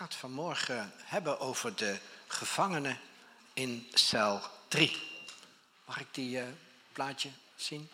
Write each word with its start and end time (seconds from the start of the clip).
ga 0.00 0.06
het 0.06 0.14
vanmorgen 0.14 0.92
hebben 0.96 1.40
over 1.40 1.76
de 1.76 2.00
gevangenen 2.26 3.00
in 3.52 3.88
cel 3.94 4.42
3. 4.68 5.02
Mag 5.84 6.00
ik 6.00 6.14
die 6.14 6.38
uh, 6.38 6.48
plaatje 6.92 7.30
zien? 7.56 7.90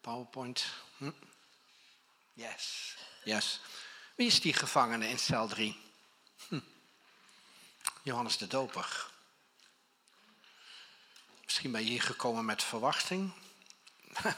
PowerPoint. 0.00 0.64
Hm? 0.96 1.10
Yes, 2.32 2.96
yes. 3.24 3.60
Wie 4.14 4.26
is 4.26 4.40
die 4.40 4.52
gevangene 4.52 5.08
in 5.08 5.18
cel 5.18 5.48
3? 5.48 5.80
Hm. 6.48 6.60
Johannes 8.02 8.38
de 8.38 8.46
Doper. 8.46 9.10
Misschien 11.44 11.72
ben 11.72 11.84
je 11.84 11.90
hier 11.90 12.02
gekomen 12.02 12.44
met 12.44 12.62
verwachting. 12.62 13.32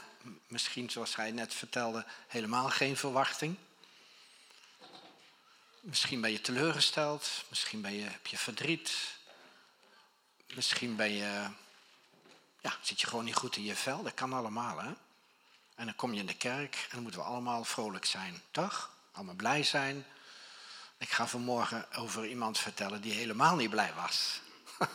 Misschien, 0.47 0.89
zoals 0.89 1.15
hij 1.15 1.31
net 1.31 1.53
vertelde, 1.53 2.05
helemaal 2.27 2.69
geen 2.69 2.97
verwachting. 2.97 3.57
Misschien 5.85 6.21
ben 6.21 6.31
je 6.31 6.41
teleurgesteld, 6.41 7.43
misschien 7.49 7.81
ben 7.81 7.93
je, 7.93 8.03
heb 8.03 8.27
je 8.27 8.37
verdriet. 8.37 9.17
Misschien 10.53 10.95
ben 10.95 11.11
je, 11.11 11.47
ja, 12.61 12.77
zit 12.81 13.01
je 13.01 13.07
gewoon 13.07 13.25
niet 13.25 13.35
goed 13.35 13.55
in 13.55 13.63
je 13.63 13.75
vel. 13.75 14.03
Dat 14.03 14.13
kan 14.13 14.33
allemaal, 14.33 14.79
hè? 14.79 14.93
En 15.75 15.85
dan 15.85 15.95
kom 15.95 16.13
je 16.13 16.19
in 16.19 16.25
de 16.25 16.37
kerk 16.37 16.75
en 16.75 16.89
dan 16.91 17.01
moeten 17.01 17.19
we 17.19 17.25
allemaal 17.25 17.63
vrolijk 17.63 18.05
zijn, 18.05 18.41
toch? 18.51 18.91
Allemaal 19.11 19.35
blij 19.35 19.63
zijn. 19.63 20.05
Ik 20.97 21.09
ga 21.09 21.27
vanmorgen 21.27 21.91
over 21.93 22.27
iemand 22.27 22.57
vertellen 22.57 23.01
die 23.01 23.13
helemaal 23.13 23.55
niet 23.55 23.69
blij 23.69 23.93
was. 23.93 24.41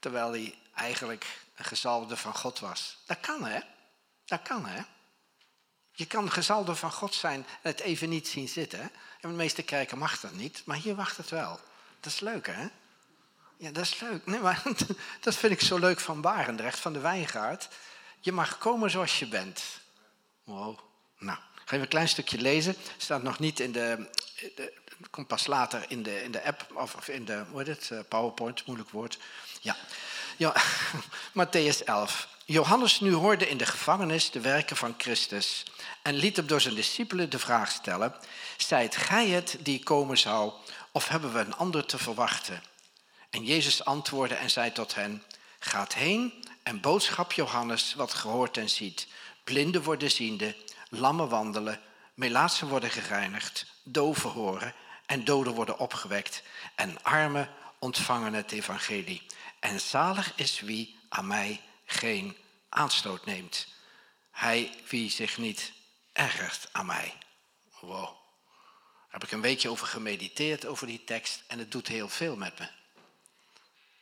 Terwijl 0.00 0.30
hij 0.30 0.58
eigenlijk 0.74 1.40
een 1.54 1.64
gezalde 1.64 2.16
van 2.16 2.34
God 2.34 2.58
was. 2.58 2.96
Dat 3.06 3.20
kan, 3.20 3.44
hè? 3.44 3.60
Dat 4.24 4.42
kan, 4.42 4.66
hè? 4.66 4.82
Je 5.92 6.06
kan 6.06 6.30
gezalde 6.30 6.74
van 6.74 6.92
God 6.92 7.14
zijn 7.14 7.46
en 7.62 7.70
het 7.70 7.80
even 7.80 8.08
niet 8.08 8.28
zien 8.28 8.48
zitten. 8.48 8.90
En 9.24 9.30
de 9.30 9.36
meeste 9.36 9.62
kerken 9.62 9.98
mag 9.98 10.20
dat 10.20 10.32
niet, 10.32 10.62
maar 10.64 10.76
hier 10.76 10.94
wacht 10.94 11.16
het 11.16 11.30
wel. 11.30 11.60
Dat 12.00 12.12
is 12.12 12.20
leuk, 12.20 12.46
hè? 12.46 12.68
Ja, 13.56 13.70
dat 13.70 13.84
is 13.84 14.00
leuk. 14.00 14.26
Nee, 14.26 14.40
maar 14.40 14.62
dat 15.20 15.34
vind 15.34 15.52
ik 15.52 15.60
zo 15.60 15.78
leuk 15.78 16.00
van 16.00 16.20
Barendrecht, 16.20 16.78
van 16.78 16.92
de 16.92 16.98
Wijngaard. 16.98 17.68
Je 18.20 18.32
mag 18.32 18.58
komen 18.58 18.90
zoals 18.90 19.18
je 19.18 19.28
bent. 19.28 19.62
Wow. 20.44 20.78
Nou, 21.18 21.38
ga 21.54 21.64
even 21.64 21.80
een 21.80 21.88
klein 21.88 22.08
stukje 22.08 22.38
lezen. 22.38 22.76
Staat 22.96 23.22
nog 23.22 23.38
niet 23.38 23.60
in 23.60 23.72
de, 23.72 24.10
de 24.54 24.72
komt 25.10 25.26
pas 25.26 25.46
later 25.46 25.84
in 25.88 26.02
de, 26.02 26.22
in 26.22 26.30
de 26.30 26.44
app 26.44 26.66
of, 26.74 27.08
in 27.08 27.24
de 27.24 27.44
hoe 27.50 27.58
heet 27.58 27.66
het, 27.66 27.90
eh, 27.90 27.98
PowerPoint, 28.08 28.66
moeilijk 28.66 28.90
woord. 28.90 29.18
Ja. 29.60 29.76
ja, 30.36 30.54
Matthäus 31.40 31.84
11. 31.84 32.28
Johannes 32.46 33.00
nu 33.00 33.12
hoorde 33.12 33.48
in 33.48 33.56
de 33.56 33.66
gevangenis 33.66 34.30
de 34.30 34.40
werken 34.40 34.76
van 34.76 34.94
Christus 34.98 35.64
en 36.02 36.14
liet 36.14 36.36
hem 36.36 36.46
door 36.46 36.60
zijn 36.60 36.74
discipelen 36.74 37.30
de 37.30 37.38
vraag 37.38 37.70
stellen: 37.70 38.14
Zijt 38.56 38.96
gij 38.96 39.28
het 39.28 39.56
die 39.60 39.82
komen 39.82 40.18
zou, 40.18 40.52
of 40.92 41.08
hebben 41.08 41.32
we 41.32 41.38
een 41.38 41.54
ander 41.54 41.86
te 41.86 41.98
verwachten? 41.98 42.62
En 43.30 43.44
Jezus 43.44 43.84
antwoordde 43.84 44.34
en 44.34 44.50
zei 44.50 44.72
tot 44.72 44.94
hen: 44.94 45.22
Gaat 45.58 45.94
heen 45.94 46.44
en 46.62 46.80
boodschap 46.80 47.32
Johannes 47.32 47.94
wat 47.94 48.14
gehoord 48.14 48.56
en 48.56 48.70
ziet. 48.70 49.06
Blinden 49.44 49.82
worden 49.82 50.10
ziende, 50.10 50.56
lammen 50.88 51.28
wandelen, 51.28 51.80
melaatsen 52.14 52.68
worden 52.68 52.90
gereinigd, 52.90 53.66
doven 53.82 54.30
horen 54.30 54.74
en 55.06 55.24
doden 55.24 55.52
worden 55.52 55.78
opgewekt 55.78 56.42
en 56.74 57.02
armen 57.02 57.50
ontvangen 57.78 58.32
het 58.32 58.52
evangelie. 58.52 59.22
En 59.60 59.80
zalig 59.80 60.32
is 60.36 60.60
wie 60.60 60.96
aan 61.08 61.26
mij 61.26 61.60
geen 61.84 62.36
aanstoot 62.68 63.24
neemt. 63.24 63.66
Hij 64.30 64.74
wie 64.88 65.10
zich 65.10 65.38
niet 65.38 65.72
ergert 66.12 66.68
aan 66.72 66.86
mij. 66.86 67.14
Wow. 67.80 68.02
Daar 68.02 69.22
heb 69.22 69.24
ik 69.24 69.32
een 69.32 69.40
weekje 69.40 69.68
over 69.68 69.86
gemediteerd, 69.86 70.66
over 70.66 70.86
die 70.86 71.04
tekst. 71.04 71.42
En 71.46 71.58
het 71.58 71.70
doet 71.70 71.88
heel 71.88 72.08
veel 72.08 72.36
met 72.36 72.58
me. 72.58 72.68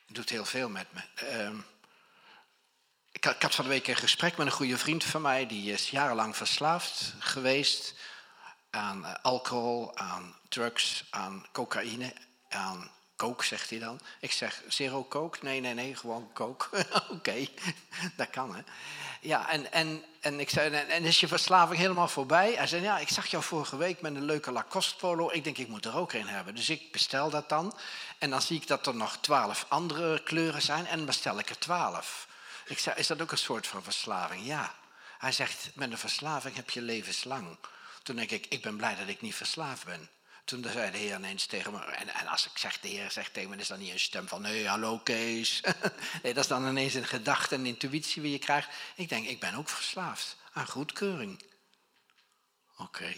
Het 0.06 0.16
doet 0.16 0.28
heel 0.28 0.44
veel 0.44 0.68
met 0.68 0.86
me. 0.92 1.00
Uh, 1.22 1.58
ik, 3.12 3.26
ik, 3.26 3.42
had 3.42 3.54
van 3.54 3.64
de 3.64 3.70
week 3.70 3.86
een 3.86 3.96
gesprek 3.96 4.36
met 4.36 4.46
een 4.46 4.52
goede 4.52 4.78
vriend 4.78 5.04
van 5.04 5.22
mij. 5.22 5.46
Die 5.46 5.72
is 5.72 5.90
jarenlang 5.90 6.36
verslaafd 6.36 7.14
geweest 7.18 7.94
aan 8.70 9.04
uh, 9.04 9.14
alcohol, 9.22 9.96
aan 9.96 10.36
drugs, 10.48 11.04
aan 11.10 11.46
cocaïne, 11.52 12.14
aan 12.48 12.90
coke, 13.16 13.44
zegt 13.44 13.70
hij 13.70 13.78
dan. 13.78 14.00
Ik 14.20 14.32
zeg, 14.32 14.62
zero 14.68 15.04
coke? 15.04 15.38
Nee, 15.42 15.60
nee, 15.60 15.74
nee, 15.74 15.96
gewoon 15.96 16.30
coke. 16.32 16.86
Oké, 17.10 17.46
dat 18.16 18.30
kan, 18.30 18.54
hè. 18.54 18.62
Ja, 19.20 19.48
en, 19.48 19.72
en, 19.72 20.04
en 20.20 20.40
ik 20.40 20.50
zei, 20.50 20.74
en 20.74 21.04
is 21.04 21.20
je 21.20 21.28
verslaving 21.28 21.78
helemaal 21.80 22.08
voorbij? 22.08 22.52
Hij 22.52 22.66
zei, 22.66 22.82
ja, 22.82 22.98
ik 22.98 23.08
zag 23.08 23.26
jou 23.26 23.42
vorige 23.42 23.76
week 23.76 24.00
met 24.00 24.14
een 24.14 24.24
leuke 24.24 24.52
Lacoste 24.52 24.96
polo. 24.96 25.30
Ik 25.32 25.44
denk, 25.44 25.58
ik 25.58 25.68
moet 25.68 25.84
er 25.84 25.96
ook 25.96 26.12
een 26.12 26.28
hebben. 26.28 26.54
Dus 26.54 26.70
ik 26.70 26.92
bestel 26.92 27.30
dat 27.30 27.48
dan. 27.48 27.78
En 28.18 28.30
dan 28.30 28.42
zie 28.42 28.60
ik 28.60 28.66
dat 28.66 28.86
er 28.86 28.94
nog 28.94 29.16
twaalf 29.16 29.66
andere 29.68 30.22
kleuren 30.22 30.62
zijn. 30.62 30.86
En 30.86 31.04
bestel 31.04 31.38
ik 31.38 31.50
er 31.50 31.58
twaalf. 31.58 32.28
Ik 32.66 32.78
zei, 32.78 32.96
is 32.96 33.06
dat 33.06 33.22
ook 33.22 33.32
een 33.32 33.38
soort 33.38 33.66
van 33.66 33.82
verslaving? 33.82 34.46
Ja. 34.46 34.74
Hij 35.18 35.32
zegt, 35.32 35.70
met 35.74 35.90
een 35.90 35.98
verslaving 35.98 36.56
heb 36.56 36.70
je 36.70 36.82
levenslang. 36.82 37.58
Toen 38.02 38.16
denk 38.16 38.30
ik, 38.30 38.46
ik 38.46 38.62
ben 38.62 38.76
blij 38.76 38.96
dat 38.96 39.08
ik 39.08 39.20
niet 39.20 39.34
verslaafd 39.34 39.84
ben. 39.84 40.10
Toen 40.44 40.64
zei 40.72 40.90
de 40.90 40.98
Heer 40.98 41.16
ineens 41.16 41.46
tegen 41.46 41.72
me, 41.72 41.78
en, 41.78 42.08
en, 42.08 42.26
als 42.26 42.46
ik 42.46 42.58
zeg, 42.58 42.80
de 42.80 42.88
Heer 42.88 43.10
zegt 43.10 43.32
tegen 43.32 43.50
me, 43.50 43.56
is 43.56 43.68
dat 43.68 43.78
niet 43.78 43.92
een 43.92 44.00
stem 44.00 44.28
van, 44.28 44.42
nee, 44.42 44.68
hallo 44.68 44.98
Kees. 44.98 45.60
nee, 46.22 46.34
dat 46.34 46.42
is 46.42 46.48
dan 46.48 46.68
ineens 46.68 46.94
een 46.94 47.06
gedachte, 47.06 47.54
een 47.54 47.66
intuïtie 47.66 48.22
die 48.22 48.32
je 48.32 48.38
krijgt. 48.38 48.68
Ik 48.96 49.08
denk, 49.08 49.26
ik 49.26 49.40
ben 49.40 49.54
ook 49.54 49.68
verslaafd 49.68 50.36
aan 50.52 50.66
goedkeuring. 50.66 51.42
Oké, 52.76 53.14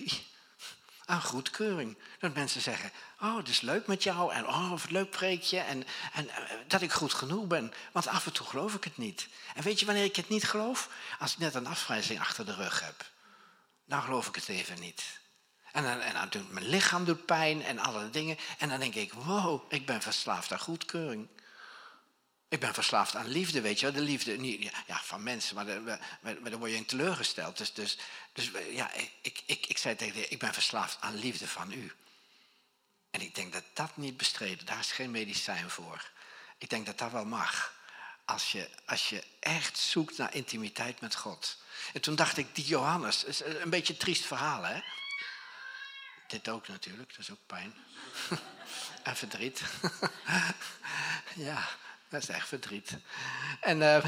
aan 1.04 1.22
goedkeuring. 1.22 1.98
Dat 2.18 2.34
mensen 2.34 2.60
zeggen, 2.60 2.92
oh, 3.20 3.36
het 3.36 3.48
is 3.48 3.60
leuk 3.60 3.86
met 3.86 4.02
jou, 4.02 4.32
en 4.32 4.46
oh, 4.46 4.70
wat 4.70 4.90
leuk 4.90 5.10
preekje, 5.10 5.58
en, 5.58 5.84
en 6.12 6.24
uh, 6.24 6.34
dat 6.66 6.82
ik 6.82 6.92
goed 6.92 7.14
genoeg 7.14 7.46
ben. 7.46 7.72
Want 7.92 8.06
af 8.06 8.26
en 8.26 8.32
toe 8.32 8.46
geloof 8.46 8.74
ik 8.74 8.84
het 8.84 8.96
niet. 8.96 9.28
En 9.54 9.62
weet 9.62 9.80
je 9.80 9.86
wanneer 9.86 10.04
ik 10.04 10.16
het 10.16 10.28
niet 10.28 10.44
geloof? 10.44 10.88
Als 11.18 11.32
ik 11.32 11.38
net 11.38 11.54
een 11.54 11.66
afwijzing 11.66 12.20
achter 12.20 12.46
de 12.46 12.54
rug 12.54 12.80
heb. 12.80 13.12
Dan 13.84 14.02
geloof 14.02 14.28
ik 14.28 14.34
het 14.34 14.48
even 14.48 14.80
niet. 14.80 15.22
En 15.74 15.82
dan, 15.82 16.00
en 16.00 16.14
dan 16.14 16.28
doet 16.28 16.50
mijn 16.50 16.66
lichaam 16.66 17.04
doet 17.04 17.26
pijn 17.26 17.62
en 17.62 17.78
alle 17.78 18.10
dingen. 18.10 18.38
En 18.58 18.68
dan 18.68 18.80
denk 18.80 18.94
ik, 18.94 19.12
wow, 19.12 19.62
ik 19.72 19.86
ben 19.86 20.02
verslaafd 20.02 20.52
aan 20.52 20.58
goedkeuring. 20.58 21.28
Ik 22.48 22.60
ben 22.60 22.74
verslaafd 22.74 23.16
aan 23.16 23.26
liefde, 23.26 23.60
weet 23.60 23.80
je 23.80 23.86
wel. 23.86 23.94
De 23.94 24.00
liefde 24.00 24.70
ja, 24.86 25.00
van 25.02 25.22
mensen, 25.22 25.54
maar, 25.54 25.66
maar 26.20 26.50
dan 26.50 26.58
word 26.58 26.70
je 26.70 26.76
in 26.76 26.84
teleurgesteld. 26.84 27.56
Dus, 27.56 27.72
dus, 27.72 27.98
dus 28.32 28.50
ja, 28.70 28.92
ik, 29.22 29.42
ik, 29.46 29.66
ik 29.66 29.78
zei 29.78 29.96
tegen 29.96 30.14
de 30.14 30.28
ik 30.28 30.38
ben 30.38 30.52
verslaafd 30.52 30.96
aan 31.00 31.14
liefde 31.14 31.48
van 31.48 31.72
u. 31.72 31.92
En 33.10 33.20
ik 33.20 33.34
denk 33.34 33.52
dat 33.52 33.64
dat 33.72 33.96
niet 33.96 34.16
bestreden, 34.16 34.66
daar 34.66 34.78
is 34.78 34.92
geen 34.92 35.10
medicijn 35.10 35.70
voor. 35.70 36.10
Ik 36.58 36.70
denk 36.70 36.86
dat 36.86 36.98
dat 36.98 37.12
wel 37.12 37.26
mag. 37.26 37.74
Als 38.24 38.52
je, 38.52 38.68
als 38.86 39.08
je 39.08 39.24
echt 39.40 39.78
zoekt 39.78 40.18
naar 40.18 40.34
intimiteit 40.34 41.00
met 41.00 41.14
God. 41.14 41.58
En 41.92 42.00
toen 42.00 42.14
dacht 42.14 42.36
ik, 42.36 42.54
die 42.54 42.64
Johannes, 42.64 43.24
is 43.24 43.40
een 43.44 43.70
beetje 43.70 43.92
een 43.92 43.98
triest 43.98 44.24
verhaal, 44.24 44.62
hè? 44.62 44.80
Dit 46.34 46.48
ook 46.48 46.68
natuurlijk, 46.68 47.10
dat 47.10 47.18
is 47.18 47.30
ook 47.30 47.46
pijn. 47.46 47.74
en 49.02 49.16
verdriet. 49.16 49.62
ja, 51.48 51.68
dat 52.08 52.22
is 52.22 52.28
echt 52.28 52.48
verdriet. 52.48 52.96
En, 53.60 53.80
uh, 53.82 54.04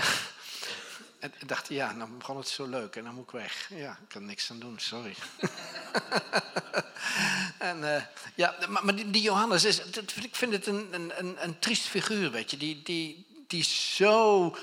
dacht, 1.47 1.69
ja, 1.69 1.93
dan 1.93 2.19
begon 2.19 2.37
het 2.37 2.49
zo 2.49 2.67
leuk 2.67 2.97
en 2.97 3.05
dan 3.05 3.15
moet 3.15 3.25
ik 3.25 3.31
weg. 3.31 3.71
Ja, 3.71 3.91
ik 3.91 4.09
kan 4.09 4.25
niks 4.25 4.51
aan 4.51 4.59
doen, 4.59 4.79
sorry. 4.79 5.15
en 7.59 7.79
uh, 7.79 8.03
ja, 8.35 8.57
maar, 8.69 8.85
maar 8.85 8.95
die, 8.95 9.23
Johannes, 9.23 9.65
is, 9.65 9.81
ik 10.23 10.37
vind 10.37 10.53
het 10.53 10.67
een, 10.67 10.89
een, 10.93 11.43
een, 11.45 11.59
triest 11.59 11.87
figuur, 11.87 12.31
weet 12.31 12.51
je. 12.51 12.57
Die, 12.57 12.83
die, 12.83 13.27
die 13.47 13.65
zo 13.65 14.57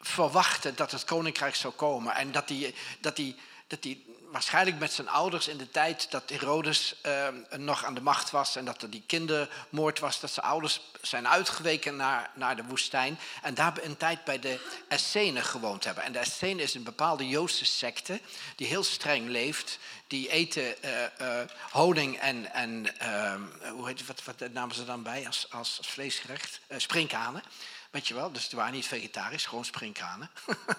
verwachtte 0.00 0.74
dat 0.74 0.90
het 0.90 1.04
koninkrijk 1.04 1.54
zou 1.54 1.74
komen. 1.74 2.14
En 2.14 2.32
dat 2.32 2.48
die, 2.48 2.74
dat 3.00 3.16
die, 3.16 3.36
dat 3.66 3.82
die 3.82 4.13
waarschijnlijk 4.34 4.78
met 4.78 4.92
zijn 4.92 5.08
ouders 5.08 5.48
in 5.48 5.56
de 5.56 5.70
tijd 5.70 6.10
dat 6.10 6.30
Herodes 6.30 6.94
uh, 7.06 7.28
nog 7.56 7.84
aan 7.84 7.94
de 7.94 8.00
macht 8.00 8.30
was 8.30 8.56
en 8.56 8.64
dat 8.64 8.82
er 8.82 8.90
die 8.90 9.02
kindermoord 9.06 9.98
was, 9.98 10.20
dat 10.20 10.30
zijn 10.30 10.46
ouders 10.46 10.80
zijn 11.00 11.28
uitgeweken 11.28 11.96
naar, 11.96 12.30
naar 12.34 12.56
de 12.56 12.64
woestijn 12.64 13.18
en 13.42 13.54
daar 13.54 13.72
een 13.82 13.96
tijd 13.96 14.24
bij 14.24 14.38
de 14.38 14.60
Essenen 14.88 15.44
gewoond 15.44 15.84
hebben. 15.84 16.04
En 16.04 16.12
de 16.12 16.18
Essenen 16.18 16.62
is 16.64 16.74
een 16.74 16.82
bepaalde 16.82 17.28
Joodse 17.28 17.64
secte 17.64 18.20
die 18.56 18.66
heel 18.66 18.84
streng 18.84 19.28
leeft. 19.28 19.78
Die 20.14 20.30
eten 20.30 20.74
uh, 20.84 20.90
uh, 21.20 21.40
honing 21.70 22.18
en, 22.18 22.52
en 22.52 22.98
ehm, 22.98 23.40
hoe 23.72 23.86
heet, 23.86 24.06
wat, 24.06 24.24
wat 24.24 24.52
namen 24.52 24.74
ze 24.74 24.84
dan 24.84 25.02
bij 25.02 25.26
als, 25.26 25.46
als, 25.50 25.78
vleesgerecht? 25.82 26.60
sprinkhanen 26.76 27.42
weet 27.94 28.08
je 28.08 28.14
wel. 28.14 28.32
Dus 28.32 28.48
ze 28.48 28.56
waren 28.56 28.72
niet 28.72 28.86
vegetarisch, 28.86 29.46
gewoon 29.46 29.64
sprinkhanen. 29.64 30.30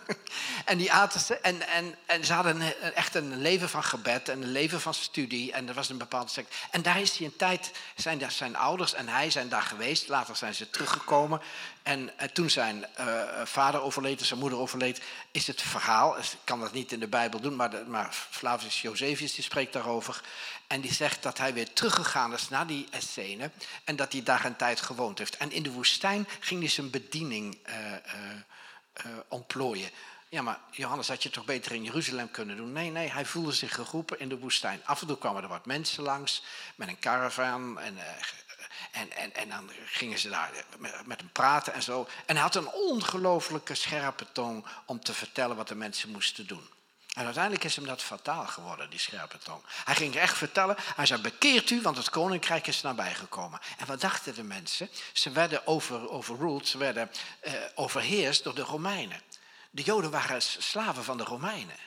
en 0.65 0.77
die 0.77 0.91
aten 0.91 1.19
ze. 1.19 1.37
En, 1.37 1.67
en, 1.67 1.95
en 2.05 2.25
ze 2.25 2.33
hadden 2.33 2.93
echt 2.95 3.15
een 3.15 3.41
leven 3.41 3.69
van 3.69 3.83
gebed 3.83 4.29
en 4.29 4.41
een 4.41 4.51
leven 4.51 4.81
van 4.81 4.93
studie. 4.93 5.51
En 5.51 5.67
er 5.67 5.73
was 5.73 5.89
een 5.89 5.97
bepaalde 5.97 6.31
sect. 6.31 6.55
En 6.71 6.81
daar 6.81 7.01
is 7.01 7.17
hij 7.17 7.27
een 7.27 7.35
tijd, 7.35 7.71
zijn 7.95 8.17
daar 8.17 8.31
zijn 8.31 8.55
ouders 8.55 8.93
en 8.93 9.07
hij 9.07 9.29
zijn 9.29 9.49
daar 9.49 9.61
geweest. 9.61 10.07
Later 10.07 10.35
zijn 10.35 10.55
ze 10.55 10.69
teruggekomen. 10.69 11.41
En, 11.83 12.19
en 12.19 12.33
toen 12.33 12.49
zijn 12.49 12.85
vader 13.43 13.81
overleed 13.81 14.19
en 14.19 14.25
zijn 14.25 14.39
moeder 14.39 14.59
overleed, 14.59 15.01
is 15.31 15.47
het 15.47 15.61
verhaal. 15.61 16.17
Ik 16.17 16.25
kan 16.43 16.59
dat 16.59 16.73
niet 16.73 16.91
in 16.91 16.99
de 16.99 17.07
Bijbel 17.07 17.39
doen, 17.39 17.55
maar, 17.55 17.69
de, 17.69 17.83
maar 17.87 18.13
Flavius 18.29 18.81
Josephus 18.81 19.24
die 19.33 19.43
spreekt 19.43 19.73
daarover. 19.73 20.21
En 20.67 20.81
die 20.81 20.93
zegt 20.93 21.23
dat 21.23 21.37
hij 21.37 21.53
weer 21.53 21.73
teruggegaan 21.73 22.33
is 22.33 22.49
naar 22.49 22.67
die 22.67 22.87
Essene. 22.91 23.51
En 23.83 23.95
dat 23.95 24.11
hij 24.11 24.23
daar 24.23 24.45
een 24.45 24.55
tijd 24.55 24.81
gewoond 24.81 25.17
heeft. 25.17 25.37
En 25.37 25.51
in 25.51 25.63
de 25.63 25.71
woestijn 25.71 26.27
ging 26.39 26.59
hij 26.59 26.69
zijn 26.69 26.89
bediening 26.89 27.57
uh, 27.67 27.75
uh, 27.75 27.95
uh, 29.05 29.17
ontplooien. 29.27 29.89
Ja, 30.29 30.41
maar 30.41 30.59
Johannes, 30.71 31.07
had 31.07 31.23
je 31.23 31.29
toch 31.29 31.45
beter 31.45 31.71
in 31.71 31.83
Jeruzalem 31.83 32.31
kunnen 32.31 32.55
doen? 32.55 32.71
Nee, 32.71 32.89
nee, 32.89 33.11
hij 33.11 33.25
voelde 33.25 33.51
zich 33.51 33.73
geroepen 33.73 34.19
in 34.19 34.29
de 34.29 34.37
woestijn. 34.37 34.81
Af 34.85 35.01
en 35.01 35.07
toe 35.07 35.17
kwamen 35.17 35.43
er 35.43 35.49
wat 35.49 35.65
mensen 35.65 36.03
langs 36.03 36.43
met 36.75 36.87
een 36.87 36.99
caravan. 36.99 37.79
En, 37.79 37.97
en, 38.91 39.11
en, 39.11 39.35
en 39.35 39.49
dan 39.49 39.69
gingen 39.85 40.19
ze 40.19 40.29
daar 40.29 40.51
met 41.05 41.19
hem 41.19 41.31
praten 41.31 41.73
en 41.73 41.83
zo. 41.83 42.07
En 42.25 42.35
hij 42.35 42.43
had 42.43 42.55
een 42.55 42.71
ongelooflijke 42.71 43.75
scherpe 43.75 44.25
tong 44.31 44.65
om 44.85 44.99
te 44.99 45.13
vertellen 45.13 45.55
wat 45.55 45.67
de 45.67 45.75
mensen 45.75 46.11
moesten 46.11 46.47
doen. 46.47 46.69
En 47.15 47.25
uiteindelijk 47.25 47.63
is 47.63 47.75
hem 47.75 47.85
dat 47.85 48.01
fataal 48.01 48.47
geworden, 48.47 48.89
die 48.89 48.99
scherpe 48.99 49.37
tong. 49.37 49.61
Hij 49.85 49.95
ging 49.95 50.15
echt 50.15 50.37
vertellen, 50.37 50.75
hij 50.95 51.05
zei, 51.05 51.21
bekeert 51.21 51.69
u, 51.69 51.81
want 51.81 51.97
het 51.97 52.09
koninkrijk 52.09 52.67
is 52.67 52.81
nabijgekomen. 52.81 53.59
En 53.77 53.85
wat 53.85 54.01
dachten 54.01 54.35
de 54.35 54.43
mensen? 54.43 54.89
Ze 55.13 55.31
werden 55.31 55.67
over, 55.67 56.09
overruled, 56.09 56.67
ze 56.67 56.77
werden 56.77 57.11
uh, 57.43 57.53
overheerst 57.75 58.43
door 58.43 58.55
de 58.55 58.61
Romeinen. 58.61 59.21
De 59.71 59.81
Joden 59.81 60.11
waren 60.11 60.41
slaven 60.41 61.03
van 61.03 61.17
de 61.17 61.23
Romeinen. 61.23 61.77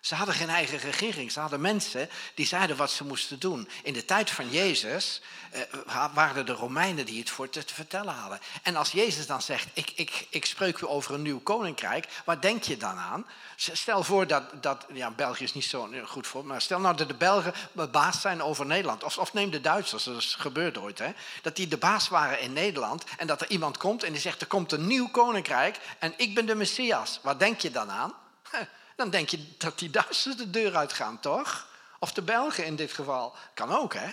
Ze 0.00 0.14
hadden 0.14 0.34
geen 0.34 0.48
eigen 0.48 0.78
regering. 0.78 1.32
Ze 1.32 1.40
hadden 1.40 1.60
mensen 1.60 2.08
die 2.34 2.46
zeiden 2.46 2.76
wat 2.76 2.90
ze 2.90 3.04
moesten 3.04 3.38
doen. 3.38 3.68
In 3.82 3.92
de 3.92 4.04
tijd 4.04 4.30
van 4.30 4.50
Jezus 4.50 5.22
uh, 5.54 6.04
waren 6.14 6.46
de 6.46 6.52
Romeinen 6.52 7.06
die 7.06 7.18
het 7.18 7.30
voor 7.30 7.48
te, 7.48 7.64
te, 7.64 7.74
vertellen 7.74 8.14
hadden. 8.14 8.40
En 8.62 8.76
als 8.76 8.92
Jezus 8.92 9.26
dan 9.26 9.42
zegt, 9.42 9.68
ik, 9.72 9.92
ik, 9.94 10.26
ik 10.30 10.44
spreek 10.44 10.78
u 10.78 10.86
over 10.86 11.14
een 11.14 11.22
nieuw 11.22 11.40
koninkrijk, 11.40 12.08
wat 12.24 12.42
denk 12.42 12.62
je 12.62 12.76
dan 12.76 12.96
aan? 12.96 13.26
Stel 13.56 14.04
voor 14.04 14.26
dat, 14.26 14.62
dat 14.62 14.86
ja, 14.92 15.10
België 15.10 15.44
is 15.44 15.54
niet 15.54 15.64
zo 15.64 15.90
goed 16.04 16.26
voor, 16.26 16.44
maar 16.44 16.62
stel 16.62 16.80
nou 16.80 16.96
dat 16.96 17.08
de 17.08 17.14
Belgen 17.14 17.54
baas 17.90 18.20
zijn 18.20 18.42
over 18.42 18.66
Nederland. 18.66 19.04
Of, 19.04 19.18
of 19.18 19.32
neem 19.32 19.50
de 19.50 19.60
Duitsers, 19.60 20.04
dat 20.04 20.16
is 20.16 20.34
gebeurd 20.34 20.78
ooit. 20.78 20.98
Hè? 20.98 21.12
Dat 21.42 21.56
die 21.56 21.68
de 21.68 21.78
baas 21.78 22.08
waren 22.08 22.40
in 22.40 22.52
Nederland 22.52 23.04
en 23.18 23.26
dat 23.26 23.40
er 23.40 23.50
iemand 23.50 23.76
komt 23.76 24.02
en 24.02 24.12
die 24.12 24.20
zegt, 24.20 24.40
er 24.40 24.46
komt 24.46 24.72
een 24.72 24.86
nieuw 24.86 25.08
koninkrijk 25.08 25.78
en 25.98 26.14
ik 26.16 26.34
ben 26.34 26.46
de 26.46 26.54
Messias. 26.54 27.20
Wat 27.22 27.38
denk 27.38 27.60
je 27.60 27.70
dan 27.70 27.90
aan? 27.90 28.14
dan 29.00 29.10
denk 29.10 29.28
je 29.28 29.56
dat 29.56 29.78
die 29.78 29.90
Duitsers 29.90 30.36
de 30.36 30.50
deur 30.50 30.76
uitgaan, 30.76 31.20
toch? 31.20 31.68
Of 31.98 32.12
de 32.12 32.22
Belgen 32.22 32.64
in 32.64 32.76
dit 32.76 32.92
geval. 32.92 33.34
Kan 33.54 33.72
ook, 33.72 33.94
hè? 33.94 34.10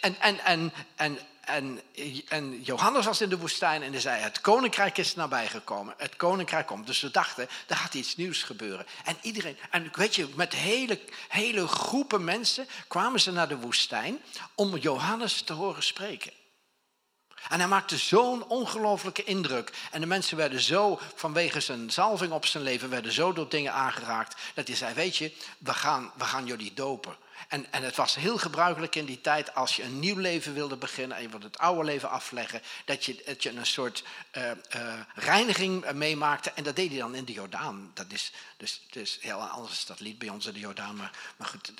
En, 0.00 0.20
en, 0.20 0.38
en, 0.44 0.72
en, 0.96 1.18
en, 1.40 1.80
en 2.28 2.62
Johannes 2.62 3.04
was 3.04 3.20
in 3.20 3.28
de 3.28 3.38
woestijn 3.38 3.82
en 3.82 3.92
hij 3.92 4.00
zei: 4.00 4.22
Het 4.22 4.40
koninkrijk 4.40 4.98
is 4.98 5.14
nabijgekomen. 5.14 5.94
Het 5.96 6.16
koninkrijk 6.16 6.66
komt. 6.66 6.86
Dus 6.86 6.98
ze 6.98 7.10
dachten: 7.10 7.48
er 7.66 7.76
gaat 7.76 7.94
iets 7.94 8.16
nieuws 8.16 8.42
gebeuren. 8.42 8.86
En 9.04 9.16
iedereen, 9.22 9.58
en 9.70 9.90
weet 9.92 10.14
je, 10.14 10.28
met 10.34 10.52
hele, 10.52 11.00
hele 11.28 11.68
groepen 11.68 12.24
mensen 12.24 12.68
kwamen 12.88 13.20
ze 13.20 13.32
naar 13.32 13.48
de 13.48 13.58
woestijn 13.58 14.22
om 14.54 14.76
Johannes 14.76 15.42
te 15.42 15.52
horen 15.52 15.82
spreken. 15.82 16.32
En 17.48 17.58
hij 17.58 17.68
maakte 17.68 17.96
zo'n 17.96 18.44
ongelooflijke 18.44 19.24
indruk. 19.24 19.72
En 19.90 20.00
de 20.00 20.06
mensen 20.06 20.36
werden 20.36 20.60
zo, 20.60 21.00
vanwege 21.14 21.60
zijn 21.60 21.90
zalving 21.90 22.32
op 22.32 22.46
zijn 22.46 22.62
leven, 22.62 22.90
werden 22.90 23.12
zo 23.12 23.32
door 23.32 23.48
dingen 23.48 23.72
aangeraakt. 23.72 24.40
Dat 24.54 24.66
hij 24.66 24.76
zei, 24.76 24.94
weet 24.94 25.16
je, 25.16 25.32
we 25.58 25.74
gaan, 25.74 26.12
we 26.16 26.24
gaan 26.24 26.46
jullie 26.46 26.74
dopen. 26.74 27.16
En, 27.48 27.72
en 27.72 27.82
het 27.82 27.96
was 27.96 28.14
heel 28.14 28.38
gebruikelijk 28.38 28.94
in 28.94 29.04
die 29.04 29.20
tijd, 29.20 29.54
als 29.54 29.76
je 29.76 29.82
een 29.82 29.98
nieuw 29.98 30.18
leven 30.18 30.54
wilde 30.54 30.76
beginnen 30.76 31.16
en 31.16 31.22
je 31.22 31.28
wilde 31.28 31.46
het 31.46 31.58
oude 31.58 31.84
leven 31.84 32.10
afleggen, 32.10 32.62
dat 32.84 33.04
je, 33.04 33.22
dat 33.26 33.42
je 33.42 33.50
een 33.50 33.66
soort 33.66 34.04
uh, 34.36 34.50
uh, 34.76 34.94
reiniging 35.14 35.90
meemaakte. 35.90 36.50
En 36.50 36.64
dat 36.64 36.76
deed 36.76 36.90
hij 36.90 36.98
dan 36.98 37.14
in 37.14 37.24
de 37.24 37.32
Jordaan. 37.32 37.90
Dat 37.94 38.06
is 38.12 38.32
dus, 38.56 38.82
dus 38.90 39.18
heel 39.20 39.38
anders 39.38 39.86
dat 39.86 40.00
lied 40.00 40.18
bij 40.18 40.28
ons 40.28 40.46
in 40.46 40.52
de 40.52 40.58
Jordaan. 40.58 40.96
Maar, 40.96 41.10
maar 41.36 41.48
goed, 41.48 41.72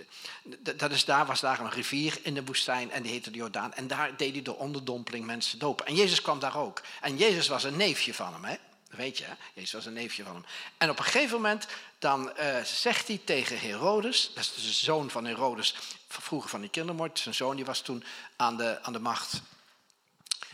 dat 0.78 0.90
is, 0.90 1.04
daar 1.04 1.26
was 1.26 1.40
daar 1.40 1.60
een 1.60 1.70
rivier 1.70 2.18
in 2.22 2.34
de 2.34 2.44
woestijn 2.44 2.90
en 2.90 3.02
die 3.02 3.12
heette 3.12 3.30
de 3.30 3.38
Jordaan. 3.38 3.74
En 3.74 3.86
daar 3.86 4.16
deed 4.16 4.32
hij 4.32 4.42
door 4.42 4.56
onderdompeling 4.56 5.26
mensen 5.26 5.58
dopen. 5.58 5.86
En 5.86 5.94
Jezus 5.94 6.22
kwam 6.22 6.38
daar 6.38 6.56
ook. 6.56 6.82
En 7.00 7.16
Jezus 7.16 7.48
was 7.48 7.64
een 7.64 7.76
neefje 7.76 8.14
van 8.14 8.32
hem, 8.32 8.44
hè? 8.44 8.56
Weet 8.94 9.18
je, 9.18 9.26
Jezus 9.54 9.72
was 9.72 9.86
een 9.86 9.92
neefje 9.92 10.24
van 10.24 10.34
hem. 10.34 10.44
En 10.78 10.90
op 10.90 10.98
een 10.98 11.04
gegeven 11.04 11.34
moment 11.34 11.66
dan 11.98 12.32
uh, 12.38 12.62
zegt 12.62 13.08
hij 13.08 13.20
tegen 13.24 13.58
Herodes, 13.58 14.30
dat 14.34 14.44
is 14.44 14.52
de 14.54 14.72
zoon 14.72 15.10
van 15.10 15.24
Herodes, 15.24 15.74
vroeger 16.08 16.50
van 16.50 16.60
die 16.60 16.70
kindermoord, 16.70 17.18
zijn 17.18 17.34
zoon 17.34 17.56
die 17.56 17.64
was 17.64 17.80
toen 17.80 18.04
aan 18.36 18.56
de, 18.56 18.82
aan 18.82 18.92
de 18.92 18.98
macht. 18.98 19.42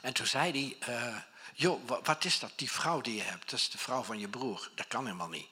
En 0.03 0.13
toen 0.13 0.27
zei 0.27 0.77
hij, 0.79 0.95
uh, 0.95 1.17
joh, 1.55 1.89
wat 2.03 2.25
is 2.25 2.39
dat, 2.39 2.53
die 2.57 2.71
vrouw 2.71 3.01
die 3.01 3.15
je 3.15 3.23
hebt, 3.23 3.51
dat 3.51 3.59
is 3.59 3.71
de 3.71 3.79
vrouw 3.79 4.03
van 4.03 4.19
je 4.19 4.29
broer, 4.29 4.71
dat 4.75 4.87
kan 4.87 5.05
helemaal 5.05 5.29
niet. 5.29 5.49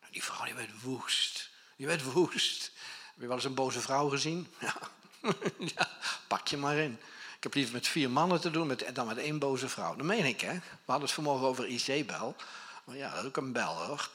Nou, 0.00 0.12
die 0.12 0.24
vrouw 0.24 0.44
die 0.44 0.54
werd 0.54 0.82
woest, 0.82 1.50
die 1.76 1.86
werd 1.86 2.02
woest. 2.02 2.72
Heb 3.04 3.20
je 3.20 3.26
wel 3.26 3.36
eens 3.36 3.44
een 3.44 3.54
boze 3.54 3.80
vrouw 3.80 4.08
gezien? 4.08 4.54
Ja 5.58 5.88
pak 6.32 6.48
je 6.48 6.56
maar 6.56 6.76
in. 6.76 7.00
Ik 7.42 7.48
heb 7.48 7.56
liever 7.56 7.74
met 7.74 7.88
vier 7.88 8.10
mannen 8.10 8.40
te 8.40 8.50
doen 8.50 8.66
met, 8.66 8.90
dan 8.92 9.06
met 9.06 9.18
één 9.18 9.38
boze 9.38 9.68
vrouw. 9.68 9.96
Dat 9.96 10.06
meen 10.06 10.24
ik, 10.24 10.40
hè. 10.40 10.52
We 10.52 10.60
hadden 10.84 11.04
het 11.04 11.14
vanmorgen 11.14 11.46
over 11.46 11.66
Izebel. 11.66 12.36
Maar 12.84 12.96
ja, 12.96 13.14
dat 13.14 13.24
ook 13.24 13.36
een 13.36 13.52
bel, 13.52 13.74
hoor. 13.74 14.10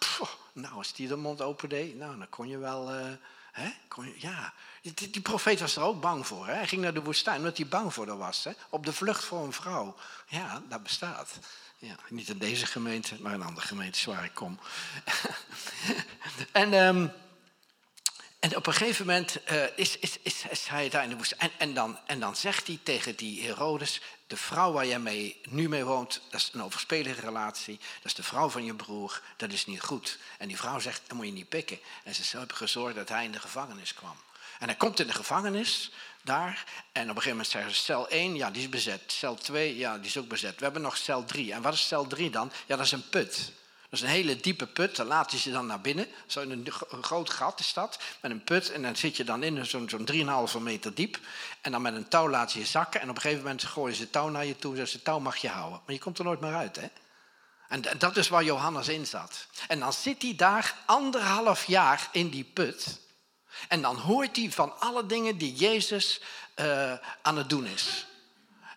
nou, 0.54 0.74
als 0.76 0.94
die 0.94 1.08
de 1.08 1.16
mond 1.16 1.42
open 1.42 1.70
deed, 1.70 1.96
nou, 1.96 2.18
dan 2.18 2.30
kon 2.30 2.48
je 2.48 2.58
wel... 2.58 2.96
Uh, 2.96 3.06
hè? 3.52 3.70
Kon 3.88 4.06
je, 4.06 4.14
ja, 4.18 4.54
die, 4.82 5.10
die, 5.10 5.22
profeet 5.22 5.60
was 5.60 5.76
er 5.76 5.82
ook 5.82 6.02
bang 6.02 6.28
voor. 6.28 6.48
Hè? 6.48 6.54
Hij 6.54 6.68
ging 6.68 6.82
naar 6.82 6.94
de 6.94 7.04
woestijn 7.04 7.38
omdat 7.38 7.58
hij 7.58 7.68
bang 7.68 7.94
voor 7.94 8.08
haar 8.08 8.18
was. 8.18 8.44
Hè? 8.44 8.52
Op 8.70 8.86
de 8.86 8.94
vlucht 8.94 9.24
voor 9.24 9.44
een 9.44 9.54
vrouw. 9.54 9.96
Ja, 10.28 10.62
dat 10.70 10.84
bestaat. 10.84 11.40
Ja, 11.78 11.96
niet 12.10 12.30
in 12.30 12.38
deze 12.38 12.66
gemeente, 12.66 13.22
maar 13.22 13.34
in 13.34 13.44
andere 13.44 13.68
gemeentes 13.68 14.06
waar 14.06 14.24
ik 14.24 14.34
kom. 14.34 14.60
en... 16.52 16.74
Um, 16.74 17.12
en 18.48 18.56
op 18.56 18.68
een 18.68 18.74
gegeven 18.74 19.06
moment 19.06 19.38
uh, 19.52 19.64
is, 19.76 19.98
is, 19.98 20.18
is, 20.22 20.68
hij 20.68 20.90
daar 20.90 21.04
in 21.04 21.10
de 21.10 21.16
woestijn. 21.16 21.52
En, 21.58 21.74
dan, 21.74 22.00
en 22.06 22.20
dan 22.20 22.36
zegt 22.36 22.68
hij 22.68 22.80
tegen 22.84 23.16
die 23.16 23.44
Herodes: 23.44 24.02
De 24.28 24.38
vrouw 24.38 24.72
waar 24.72 24.86
jij 24.86 25.00
mee, 25.00 25.42
nu 25.50 25.70
mee 25.70 25.86
woont, 25.86 26.22
dat 26.30 26.40
is 26.40 26.50
een 26.54 26.64
overspelige 26.64 27.22
relatie. 27.22 27.78
Dat 27.78 28.06
is 28.06 28.14
de 28.14 28.24
vrouw 28.24 28.50
van 28.50 28.66
je 28.66 28.74
broer, 28.74 29.22
dat 29.38 29.52
is 29.52 29.66
niet 29.66 29.82
goed. 29.82 30.18
En 30.38 30.48
die 30.48 30.58
vrouw 30.58 30.80
zegt: 30.80 31.02
Dan 31.08 31.18
moet 31.18 31.26
je 31.26 31.32
niet 31.32 31.50
pikken. 31.50 31.80
En 32.04 32.16
ze 32.16 32.38
hebben 32.38 32.56
gezorgd 32.56 32.96
dat 32.96 33.10
hij 33.10 33.24
in 33.24 33.32
de 33.32 33.40
gevangenis 33.40 33.94
kwam. 33.94 34.16
En 34.60 34.68
hij 34.68 34.78
komt 34.78 35.00
in 35.00 35.08
de 35.08 35.14
gevangenis 35.14 35.92
daar. 36.22 36.64
En 36.92 37.04
op 37.04 37.16
een 37.16 37.22
gegeven 37.22 37.30
moment 37.30 37.48
zeggen 37.48 37.76
ze: 37.76 37.84
Cel 37.84 38.08
1, 38.10 38.36
ja, 38.36 38.52
die 38.52 38.62
is 38.62 38.70
bezet. 38.70 39.02
Cel 39.08 39.36
2, 39.36 39.78
ja, 39.78 39.98
die 39.98 40.08
is 40.08 40.18
ook 40.18 40.28
bezet. 40.28 40.58
We 40.58 40.64
hebben 40.64 40.82
nog 40.82 40.98
cel 40.98 41.26
3. 41.26 41.54
En 41.54 41.62
wat 41.62 41.74
is 41.74 41.88
cel 41.88 42.08
3 42.08 42.30
dan? 42.30 42.52
Ja, 42.66 42.76
dat 42.76 42.86
is 42.86 42.92
een 42.92 43.10
put. 43.10 43.52
Dat 43.90 44.00
is 44.00 44.06
een 44.06 44.12
hele 44.12 44.36
diepe 44.36 44.68
put, 44.68 44.96
daar 44.96 45.06
laat 45.06 45.32
je 45.32 45.38
ze 45.38 45.52
dan 45.52 45.66
naar 45.66 45.82
binnen. 45.82 46.08
Zo 46.26 46.42
in 46.42 46.52
een, 46.52 47.04
groot 47.04 47.30
gat 47.30 47.60
is 47.60 47.74
dat, 47.74 48.00
met 48.22 48.32
een 48.32 48.44
put. 48.44 48.72
En 48.72 48.82
dan 48.82 48.96
zit 48.96 49.18
je 49.18 49.24
dan 49.24 49.44
in 49.44 49.66
zo'n 49.66 49.90
zo'n 49.90 50.10
3,5 50.58 50.62
meter 50.62 50.94
diep. 50.94 51.20
En 51.62 51.72
dan 51.72 51.82
met 51.82 51.96
een 51.96 52.08
touw 52.08 52.30
laat 52.30 52.54
je 52.54 52.60
je 52.60 52.66
zakken. 52.66 53.02
En 53.02 53.10
op 53.10 53.16
een 53.16 53.22
gegeven 53.22 53.44
moment 53.44 53.64
gooien 53.64 53.96
ze 53.96 54.10
touw 54.10 54.30
naar 54.30 54.46
je 54.46 54.56
toe. 54.56 54.72
En 54.72 54.78
zeggen 54.78 54.98
ze, 54.98 55.04
touw 55.06 55.20
mag 55.20 55.38
je 55.38 55.50
houden. 55.50 55.82
Maar 55.86 55.96
je 55.96 56.02
komt 56.02 56.18
er 56.18 56.26
nooit 56.26 56.40
meer 56.40 56.56
uit, 56.56 56.76
hè? 56.76 56.88
En 57.68 57.84
dat 57.98 58.18
is 58.18 58.28
waar 58.28 58.44
Johannes 58.44 58.88
in 58.88 59.06
zat. 59.06 59.48
En 59.68 59.80
dan 59.80 59.94
zit 59.94 60.22
hij 60.22 60.36
daar 60.36 60.76
anderhalf 60.86 61.66
jaar 61.66 62.10
in 62.12 62.30
die 62.30 62.44
put. 62.44 63.00
En 63.68 63.82
dan 63.82 63.98
hoort 63.98 64.36
hij 64.36 64.52
van 64.52 64.80
alle 64.80 65.06
dingen 65.06 65.38
die 65.38 65.54
Jezus 65.54 66.22
uh, 66.56 66.94
aan 67.22 67.38
het 67.38 67.50
doen 67.50 67.66
is. 67.66 68.06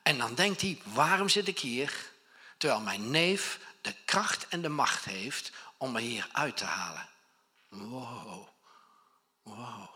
En 0.03 0.19
dan 0.19 0.35
denkt 0.35 0.61
hij, 0.61 0.79
waarom 0.83 1.29
zit 1.29 1.49
ik 1.49 1.59
hier? 1.59 2.11
Terwijl 2.57 2.81
mijn 2.81 3.11
neef 3.11 3.59
de 3.81 3.95
kracht 4.05 4.49
en 4.49 4.63
de 4.63 4.69
macht 4.69 5.05
heeft 5.05 5.53
om 5.77 5.93
me 5.93 6.01
hier 6.01 6.29
uit 6.33 6.57
te 6.57 6.65
halen. 6.65 7.09
Wow. 7.69 8.49
Wow. 9.43 9.89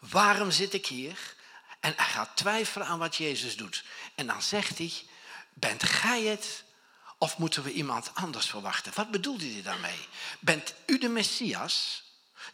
Waarom 0.00 0.50
zit 0.50 0.72
ik 0.72 0.86
hier? 0.86 1.34
En 1.80 1.92
hij 1.96 2.06
gaat 2.06 2.36
twijfelen 2.36 2.86
aan 2.86 2.98
wat 2.98 3.16
Jezus 3.16 3.56
doet. 3.56 3.84
En 4.14 4.26
dan 4.26 4.42
zegt 4.42 4.78
hij, 4.78 4.92
bent 5.52 5.82
gij 5.82 6.22
het 6.22 6.64
of 7.18 7.38
moeten 7.38 7.62
we 7.62 7.72
iemand 7.72 8.10
anders 8.14 8.46
verwachten? 8.46 8.92
Wat 8.94 9.10
bedoelt 9.10 9.40
hij 9.40 9.62
daarmee? 9.62 10.08
Bent 10.40 10.74
u 10.86 10.98
de 10.98 11.08
Messias 11.08 12.02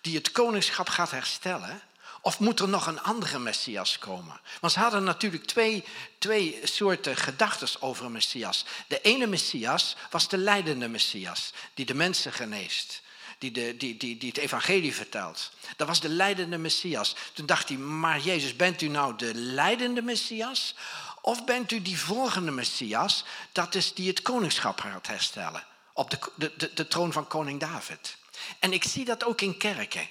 die 0.01 0.17
het 0.17 0.33
koningschap 0.33 0.89
gaat 0.89 1.11
herstellen? 1.11 1.83
Of 2.21 2.39
moet 2.39 2.61
er 2.61 2.69
nog 2.69 2.87
een 2.87 3.03
andere 3.03 3.39
Messias 3.39 3.99
komen? 3.99 4.41
Want 4.61 4.73
ze 4.73 4.79
hadden 4.79 5.05
natuurlijk 5.05 5.45
twee, 5.45 5.85
twee 6.19 6.61
soorten 6.63 7.17
gedachten 7.17 7.69
over 7.81 8.05
een 8.05 8.13
Messias. 8.13 8.65
De 8.87 9.01
ene 9.01 9.27
Messias 9.27 9.97
was 10.11 10.29
de 10.29 10.39
leidende 10.39 10.89
Messias, 10.89 11.53
die 11.75 11.87
de 11.87 11.95
mensen 11.95 12.33
geneest. 12.33 13.03
Die, 13.39 13.51
de, 13.51 13.77
die, 13.77 13.97
die, 13.97 14.17
die 14.17 14.29
het 14.29 14.39
evangelie 14.39 14.95
vertelt. 14.95 15.51
Dat 15.77 15.87
was 15.87 16.01
de 16.01 16.09
leidende 16.09 16.59
Messias. 16.59 17.15
Toen 17.33 17.47
dacht 17.47 17.69
hij, 17.69 17.79
maar 17.79 18.21
Jezus, 18.21 18.57
bent 18.57 18.83
u 18.83 18.89
nou 18.89 19.17
de 19.17 19.35
leidende 19.35 20.03
Messias? 20.03 20.75
Of 21.21 21.45
bent 21.45 21.73
u 21.73 21.83
die 21.83 21.99
volgende 21.99 22.51
Messias, 22.51 23.25
dat 23.53 23.75
is 23.75 23.95
die 23.95 24.09
het 24.09 24.23
koningschap 24.23 24.81
gaat 24.81 25.07
herstellen. 25.07 25.65
Op 25.93 26.11
de, 26.11 26.19
de, 26.35 26.53
de, 26.57 26.71
de 26.75 26.89
troon 26.89 27.13
van 27.13 27.27
koning 27.27 27.61
David. 27.61 28.17
En 28.59 28.73
ik 28.73 28.85
zie 28.85 29.05
dat 29.05 29.25
ook 29.25 29.41
in 29.41 29.57
kerken. 29.57 30.09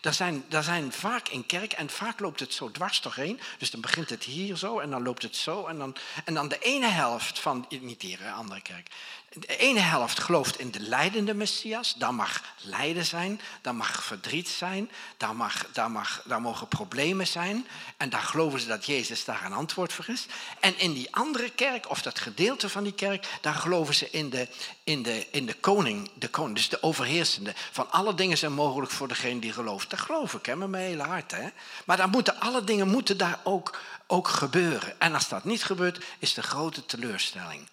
Er 0.00 0.14
zijn, 0.14 0.44
er 0.50 0.62
zijn 0.62 0.92
vaak 0.92 1.28
in 1.28 1.46
kerk, 1.46 1.72
en 1.72 1.90
vaak 1.90 2.20
loopt 2.20 2.40
het 2.40 2.54
zo 2.54 2.70
dwars 2.70 3.00
doorheen. 3.00 3.40
Dus 3.58 3.70
dan 3.70 3.80
begint 3.80 4.10
het 4.10 4.24
hier 4.24 4.56
zo 4.56 4.78
en 4.78 4.90
dan 4.90 5.02
loopt 5.02 5.22
het 5.22 5.36
zo. 5.36 5.66
En 5.66 5.78
dan, 5.78 5.96
en 6.24 6.34
dan 6.34 6.48
de 6.48 6.58
ene 6.58 6.88
helft 6.88 7.38
van, 7.38 7.66
niet 7.80 8.02
hier, 8.02 8.30
andere 8.30 8.60
kerk. 8.60 8.88
De 9.32 9.56
ene 9.56 9.80
helft 9.80 10.20
gelooft 10.20 10.58
in 10.58 10.70
de 10.70 10.80
leidende 10.80 11.34
Messias. 11.34 11.94
Daar 11.94 12.14
mag 12.14 12.42
lijden 12.60 13.04
zijn, 13.04 13.40
daar 13.60 13.74
mag 13.74 14.04
verdriet 14.04 14.48
zijn, 14.48 14.90
daar, 15.16 15.36
mag, 15.36 15.66
daar, 15.72 15.90
mag, 15.90 16.22
daar 16.24 16.40
mogen 16.40 16.68
problemen 16.68 17.26
zijn. 17.26 17.66
En 17.96 18.10
daar 18.10 18.20
geloven 18.20 18.60
ze 18.60 18.66
dat 18.66 18.86
Jezus 18.86 19.24
daar 19.24 19.44
een 19.44 19.52
antwoord 19.52 19.92
voor 19.92 20.08
is. 20.08 20.26
En 20.60 20.78
in 20.78 20.92
die 20.92 21.14
andere 21.14 21.50
kerk, 21.50 21.90
of 21.90 22.02
dat 22.02 22.18
gedeelte 22.18 22.68
van 22.68 22.82
die 22.82 22.92
kerk, 22.92 23.26
daar 23.40 23.54
geloven 23.54 23.94
ze 23.94 24.10
in 24.10 24.30
de, 24.30 24.48
in 24.84 25.02
de, 25.02 25.26
in 25.30 25.46
de 25.46 25.54
koning, 25.54 26.10
de 26.14 26.28
koning, 26.28 26.56
dus 26.56 26.68
de 26.68 26.82
overheersende. 26.82 27.54
Van 27.72 27.90
alle 27.90 28.14
dingen 28.14 28.38
zijn 28.38 28.52
mogelijk 28.52 28.92
voor 28.92 29.08
degene 29.08 29.40
die 29.40 29.52
gelooft. 29.52 29.90
Dat 29.90 30.00
geloof 30.00 30.34
ik, 30.34 30.46
hè, 30.46 30.56
met 30.56 30.68
mijn 30.68 30.84
hele 30.84 31.02
hart. 31.02 31.30
Hè. 31.30 31.48
Maar 31.84 31.96
dan 31.96 32.10
moeten, 32.10 32.40
alle 32.40 32.64
dingen 32.64 32.88
moeten 32.88 33.16
daar 33.16 33.40
ook, 33.44 33.78
ook 34.06 34.28
gebeuren. 34.28 35.00
En 35.00 35.14
als 35.14 35.28
dat 35.28 35.44
niet 35.44 35.64
gebeurt, 35.64 36.04
is 36.18 36.34
de 36.34 36.42
grote 36.42 36.86
teleurstelling. 36.86 37.68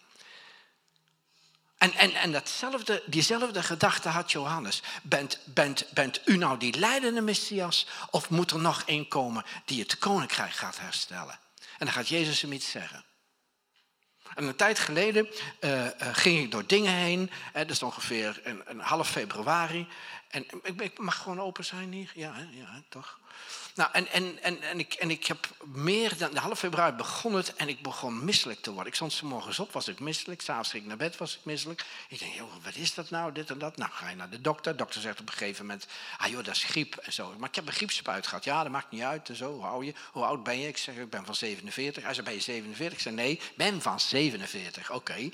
En, 1.85 1.93
en, 1.93 2.13
en 2.13 2.31
datzelfde, 2.31 3.03
diezelfde 3.05 3.63
gedachte 3.63 4.09
had 4.09 4.31
Johannes. 4.31 4.81
Bent, 5.03 5.39
bent, 5.45 5.85
bent 5.93 6.21
u 6.25 6.37
nou 6.37 6.59
die 6.59 6.79
leidende 6.79 7.21
Messias 7.21 7.87
of 8.09 8.29
moet 8.29 8.51
er 8.51 8.59
nog 8.59 8.83
een 8.85 9.07
komen 9.07 9.43
die 9.65 9.81
het 9.81 9.97
koninkrijk 9.97 10.51
gaat 10.51 10.79
herstellen? 10.79 11.39
En 11.77 11.85
dan 11.85 11.91
gaat 11.91 12.07
Jezus 12.07 12.41
hem 12.41 12.51
iets 12.51 12.71
zeggen. 12.71 13.05
En 14.35 14.43
een 14.43 14.55
tijd 14.55 14.79
geleden 14.79 15.27
uh, 15.61 15.83
uh, 15.83 15.89
ging 15.97 16.43
ik 16.43 16.51
door 16.51 16.67
dingen 16.67 16.93
heen. 16.93 17.31
Hè, 17.53 17.65
dat 17.65 17.75
is 17.75 17.83
ongeveer 17.83 18.39
een, 18.43 18.61
een 18.65 18.79
half 18.79 19.09
februari. 19.09 19.87
En 20.29 20.45
ik, 20.63 20.81
ik, 20.81 20.97
mag 20.97 21.17
gewoon 21.17 21.41
open 21.41 21.65
zijn 21.65 21.91
hier? 21.91 22.11
Ja, 22.13 22.47
ja 22.51 22.83
toch? 22.89 23.19
Nou, 23.75 23.89
en, 23.93 24.07
en, 24.07 24.41
en, 24.41 24.61
en, 24.61 24.79
ik, 24.79 24.93
en 24.93 25.09
ik 25.09 25.25
heb 25.25 25.47
meer 25.65 26.17
dan 26.17 26.31
de 26.31 26.39
half 26.39 26.59
februari 26.59 26.95
begon 26.95 27.33
het 27.33 27.55
en 27.55 27.69
ik 27.69 27.81
begon 27.81 28.25
misselijk 28.25 28.61
te 28.61 28.71
worden. 28.71 28.87
Ik 28.87 28.95
stond 28.95 29.21
morgens 29.21 29.59
op, 29.59 29.71
was 29.71 29.87
ik 29.87 29.99
misselijk. 29.99 30.41
S'avonds 30.41 30.69
ging 30.69 30.83
ik 30.83 30.87
naar 30.89 30.97
bed, 30.97 31.17
was 31.17 31.35
ik 31.35 31.39
misselijk. 31.43 31.85
Ik 32.09 32.19
denk, 32.19 32.33
joh, 32.33 32.51
wat 32.63 32.75
is 32.75 32.93
dat 32.93 33.09
nou, 33.09 33.31
dit 33.31 33.49
en 33.49 33.57
dat? 33.57 33.77
Nou, 33.77 33.91
ga 33.91 34.09
je 34.09 34.15
naar 34.15 34.29
de 34.29 34.41
dokter. 34.41 34.71
De 34.71 34.77
dokter 34.77 35.01
zegt 35.01 35.19
op 35.19 35.27
een 35.27 35.33
gegeven 35.33 35.65
moment, 35.65 35.87
ah 36.17 36.27
joh, 36.27 36.43
dat 36.43 36.55
is 36.55 36.63
griep 36.63 36.95
en 36.95 37.13
zo. 37.13 37.33
Maar 37.37 37.49
ik 37.49 37.55
heb 37.55 37.67
een 37.67 37.73
griepspuit 37.73 38.27
gehad. 38.27 38.43
Ja, 38.43 38.63
dat 38.63 38.71
maakt 38.71 38.91
niet 38.91 39.01
uit 39.01 39.29
en 39.29 39.35
zo. 39.35 39.53
Hoe, 39.53 39.63
hou 39.63 39.85
je? 39.85 39.93
Hoe 40.11 40.25
oud 40.25 40.43
ben 40.43 40.59
je? 40.59 40.67
Ik 40.67 40.77
zeg, 40.77 40.95
ik 40.95 41.09
ben 41.09 41.25
van 41.25 41.35
47. 41.35 42.03
Hij 42.03 42.13
zei, 42.13 42.25
ben 42.25 42.35
je 42.35 42.41
47? 42.41 42.97
Ik 42.97 43.03
zei, 43.03 43.15
nee, 43.15 43.41
ben 43.55 43.81
van 43.81 43.99
47. 43.99 44.91
Oké. 44.91 45.31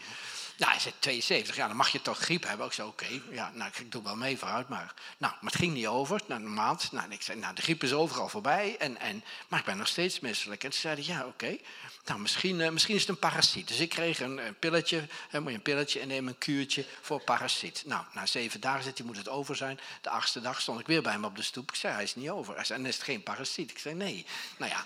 Nou, 0.62 0.74
hij 0.74 0.82
zei 0.82 0.94
72, 1.00 1.56
ja, 1.56 1.68
dan 1.68 1.76
mag 1.76 1.90
je 1.90 2.02
toch 2.02 2.18
griep 2.18 2.44
hebben. 2.44 2.66
Ik 2.66 2.74
zei, 2.74 2.88
oké, 2.88 3.08
ja, 3.32 3.52
nou, 3.54 3.72
ik 3.78 3.92
doe 3.92 4.04
wel 4.04 4.16
mee 4.16 4.38
vooruit. 4.38 4.70
Maar, 4.70 4.94
nou, 5.18 5.34
maar 5.42 5.52
het 5.52 5.62
ging 5.62 5.74
niet 5.74 5.88
over, 5.88 6.22
na 6.28 6.36
een 6.36 6.54
maand. 6.54 6.92
Nou, 6.92 7.12
ik 7.12 7.22
zei, 7.22 7.40
nou, 7.40 7.56
de 7.56 7.62
griep 7.62 7.84
is 7.84 7.94
overal 7.94 8.28
voorbij, 8.28 8.76
en, 8.78 9.00
en, 9.00 9.24
maar 9.48 9.60
ik 9.60 9.66
ben 9.66 9.78
nog 9.78 9.88
steeds 9.88 10.20
misselijk. 10.20 10.64
En 10.64 10.70
toen 10.70 10.80
zei 10.80 10.96
hij, 10.96 11.04
ja, 11.04 11.26
oké, 11.26 11.58
nou, 12.06 12.20
misschien, 12.20 12.60
uh, 12.60 12.70
misschien 12.70 12.96
is 12.96 13.02
het 13.02 13.10
een 13.10 13.20
parasiet. 13.20 13.68
Dus 13.68 13.80
ik 13.80 13.90
kreeg 13.90 14.20
een, 14.20 14.38
een 14.38 14.56
pilletje, 14.56 15.08
hè, 15.30 15.40
moet 15.40 15.50
je 15.50 15.58
een 15.58 15.64
pilletje 15.64 16.00
innemen, 16.00 16.34
een 16.34 16.38
kuurtje 16.38 16.86
voor 17.02 17.22
parasiet. 17.22 17.84
Nou, 17.86 18.04
na 18.14 18.26
zeven 18.26 18.60
dagen 18.60 18.84
zit 18.84 18.98
hij, 18.98 19.08
moet 19.08 19.18
het 19.18 19.30
over 19.30 19.56
zijn. 19.56 19.80
De 20.02 20.10
achtste 20.10 20.42
dag 20.42 20.62
stond 20.62 20.80
ik 20.80 20.88
weer 20.88 21.02
bij 21.02 21.12
hem 21.12 21.26
op 21.26 21.36
de 21.36 21.42
stoep. 21.42 21.70
Ik 21.70 21.76
zei, 21.76 21.94
hij 21.94 22.04
is 22.04 22.16
niet 22.16 22.30
over. 22.30 22.56
Hij 22.56 22.64
zei, 22.64 22.80
en 22.80 22.86
is 22.86 22.96
het 22.96 23.04
geen 23.04 23.24
parasiet? 23.24 23.72
Ik 23.72 23.78
zei, 23.78 23.96
nee. 23.96 24.26
Nou 24.58 24.72
ja, 24.72 24.86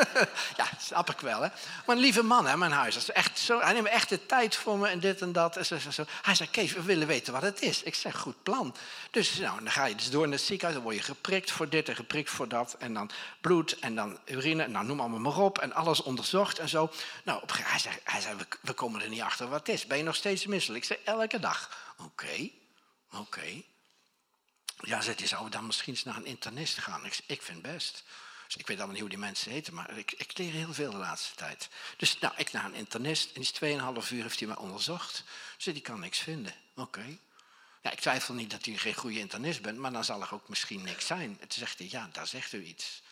ja, 0.56 0.68
snap 0.80 1.10
ik 1.10 1.20
wel, 1.20 1.42
hè. 1.42 1.48
Maar 1.86 1.96
een 1.96 2.02
lieve 2.02 2.22
man, 2.22 2.46
hè, 2.46 2.56
mijn 2.56 2.72
huis. 2.72 3.10
Echt 3.10 3.38
zo, 3.38 3.60
hij 3.60 3.72
neemt 3.72 3.86
echt 3.86 4.08
de 4.08 4.26
tijd 4.26 4.56
voor 4.56 4.78
me 4.78 4.88
en 4.88 5.00
dit 5.00 5.20
en 5.20 5.32
dat. 5.32 5.56
En 5.56 5.64
zo. 5.92 6.04
Hij 6.22 6.34
zei, 6.34 6.50
Kees, 6.50 6.72
we 6.72 6.82
willen 6.82 7.06
weten 7.06 7.32
wat 7.32 7.42
het 7.42 7.62
is. 7.62 7.82
Ik 7.82 7.94
zeg, 7.94 8.16
goed 8.16 8.42
plan. 8.42 8.74
Dus 9.10 9.38
nou, 9.38 9.62
dan 9.62 9.72
ga 9.72 9.84
je 9.84 9.94
dus 9.94 10.10
door 10.10 10.24
in 10.24 10.32
het 10.32 10.40
ziekenhuis. 10.40 10.74
Dan 10.74 10.82
word 10.82 10.96
je 10.96 11.02
geprikt 11.02 11.50
voor 11.50 11.68
dit 11.68 11.88
en 11.88 11.96
geprikt 11.96 12.30
voor 12.30 12.48
dat. 12.48 12.76
En 12.78 12.94
dan 12.94 13.10
bloed 13.40 13.78
en 13.78 13.94
dan 13.94 14.18
urine. 14.24 14.66
Nou, 14.66 14.86
noem 14.86 15.00
allemaal 15.00 15.18
maar 15.18 15.38
op. 15.38 15.58
En 15.58 15.72
alles 15.72 16.02
onderzocht 16.02 16.47
en 16.56 16.68
zo. 16.68 16.92
Nou, 17.24 17.42
op, 17.42 17.52
hij 17.52 17.78
zei, 17.78 17.94
hij 18.04 18.20
zei 18.20 18.36
we, 18.36 18.46
we, 18.60 18.72
komen 18.72 19.02
er 19.02 19.08
niet 19.08 19.20
achter 19.20 19.48
wat 19.48 19.58
het 19.58 19.68
is. 19.68 19.86
Ben 19.86 19.98
je 19.98 20.04
nog 20.04 20.16
steeds 20.16 20.46
misselijk? 20.46 20.84
Ik 20.84 20.88
zei, 20.88 21.18
elke 21.18 21.38
dag. 21.38 21.92
Oké, 21.98 22.50
oké. 23.12 23.62
Ja, 24.80 25.00
zegt 25.00 25.20
je 25.20 25.26
zou 25.26 25.50
dan 25.50 25.66
misschien 25.66 25.92
eens 25.92 26.04
naar 26.04 26.16
een 26.16 26.26
internist 26.26 26.78
gaan? 26.78 27.04
Ik, 27.04 27.20
ik 27.26 27.42
vind 27.42 27.62
best. 27.62 28.04
Dus 28.46 28.56
ik 28.56 28.66
weet 28.66 28.76
allemaal 28.76 28.94
niet 28.94 29.00
hoe 29.00 29.10
die 29.10 29.18
mensen 29.18 29.52
heten, 29.52 29.74
maar 29.74 29.98
ik, 29.98 30.12
ik 30.12 30.38
leer 30.38 30.52
heel 30.52 30.74
veel 30.74 30.90
de 30.90 30.96
laatste 30.96 31.34
tijd. 31.34 31.68
Dus 31.96 32.18
nou, 32.18 32.34
ik 32.36 32.52
naar 32.52 32.64
een 32.64 32.74
internist 32.74 33.32
en 33.32 33.40
die 33.40 33.78
2,5 34.04 34.10
uur 34.10 34.22
heeft 34.22 34.38
hij 34.38 34.48
me 34.48 34.58
onderzocht. 34.58 35.24
Dus 35.56 35.64
die 35.64 35.82
kan 35.82 36.00
niks 36.00 36.18
vinden. 36.18 36.54
Oké. 36.74 37.18
Ja, 37.82 37.90
ik 37.90 38.00
twijfel 38.00 38.34
niet 38.34 38.50
dat 38.50 38.66
u 38.66 38.78
geen 38.78 38.94
goede 38.94 39.18
internist 39.18 39.62
bent, 39.62 39.78
maar 39.78 39.92
dan 39.92 40.04
zal 40.04 40.22
er 40.22 40.34
ook 40.34 40.48
misschien 40.48 40.82
niks 40.82 41.06
zijn. 41.06 41.38
Toen 41.38 41.48
zegt 41.48 41.78
hij, 41.78 41.88
ja, 41.90 42.08
daar 42.12 42.26
zegt 42.26 42.52
u 42.52 42.62
iets. 42.62 43.02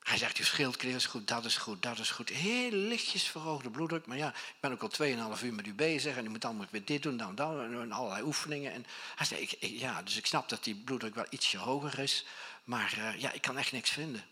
Hij 0.00 0.18
zegt, 0.18 0.36
je 0.36 0.44
schildklier 0.44 0.94
is 0.94 1.06
goed, 1.06 1.28
dat 1.28 1.44
is 1.44 1.56
goed, 1.56 1.82
dat 1.82 1.98
is 1.98 2.10
goed. 2.10 2.28
Heel 2.28 2.70
lichtjes 2.70 3.28
verhoogde 3.28 3.70
bloeddruk. 3.70 4.06
Maar 4.06 4.16
ja, 4.16 4.28
ik 4.28 4.54
ben 4.60 4.72
ook 4.72 4.82
al 4.82 5.36
2,5 5.36 5.42
uur 5.44 5.54
met 5.54 5.66
u 5.66 5.74
bezig. 5.74 6.16
En 6.16 6.24
u 6.24 6.28
moet 6.28 6.44
allemaal 6.44 6.66
weer 6.70 6.84
dit 6.84 7.02
doen, 7.02 7.16
dan 7.16 7.34
dat. 7.34 7.58
En 7.58 7.92
allerlei 7.92 8.22
oefeningen. 8.22 8.72
En 8.72 8.86
hij 9.14 9.26
zei, 9.26 9.56
ja, 9.60 10.02
dus 10.02 10.16
ik 10.16 10.26
snap 10.26 10.48
dat 10.48 10.64
die 10.64 10.74
bloeddruk 10.74 11.14
wel 11.14 11.26
ietsje 11.30 11.58
hoger 11.58 11.98
is. 11.98 12.24
Maar 12.64 12.94
uh, 12.98 13.20
ja, 13.20 13.32
ik 13.32 13.42
kan 13.42 13.58
echt 13.58 13.72
niks 13.72 13.90
vinden. 13.90 14.24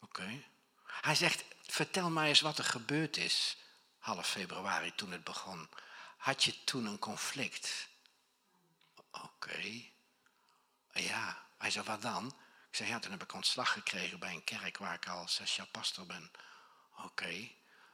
Oké. 0.00 0.42
Hij 0.84 1.14
zegt, 1.14 1.44
vertel 1.66 2.10
mij 2.10 2.28
eens 2.28 2.40
wat 2.40 2.58
er 2.58 2.64
gebeurd 2.64 3.16
is. 3.16 3.56
Half 3.98 4.28
februari 4.28 4.92
toen 4.94 5.12
het 5.12 5.24
begon. 5.24 5.68
Had 6.16 6.44
je 6.44 6.64
toen 6.64 6.86
een 6.86 6.98
conflict? 6.98 7.88
Oké. 9.10 9.60
Ja. 10.92 11.46
Hij 11.58 11.70
zei, 11.70 11.84
wat 11.84 12.02
dan? 12.02 12.34
Ik 12.70 12.76
zei, 12.76 12.88
ja, 12.88 12.98
toen 12.98 13.10
heb 13.10 13.22
ik 13.22 13.34
ontslag 13.34 13.72
gekregen 13.72 14.18
bij 14.18 14.32
een 14.32 14.44
kerk 14.44 14.78
waar 14.78 14.94
ik 14.94 15.08
al 15.08 15.28
zes 15.28 15.56
jaar 15.56 15.66
pastor 15.66 16.06
ben. 16.06 16.30
Oké. 17.04 17.48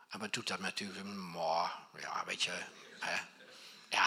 En 0.09 0.19
wat 0.19 0.33
doet 0.33 0.47
dat 0.47 0.59
met 0.59 0.81
u? 0.81 0.93
ja, 2.01 2.25
weet 2.25 2.43
je, 2.43 2.51
hè? 3.01 3.21
ja, 3.89 4.05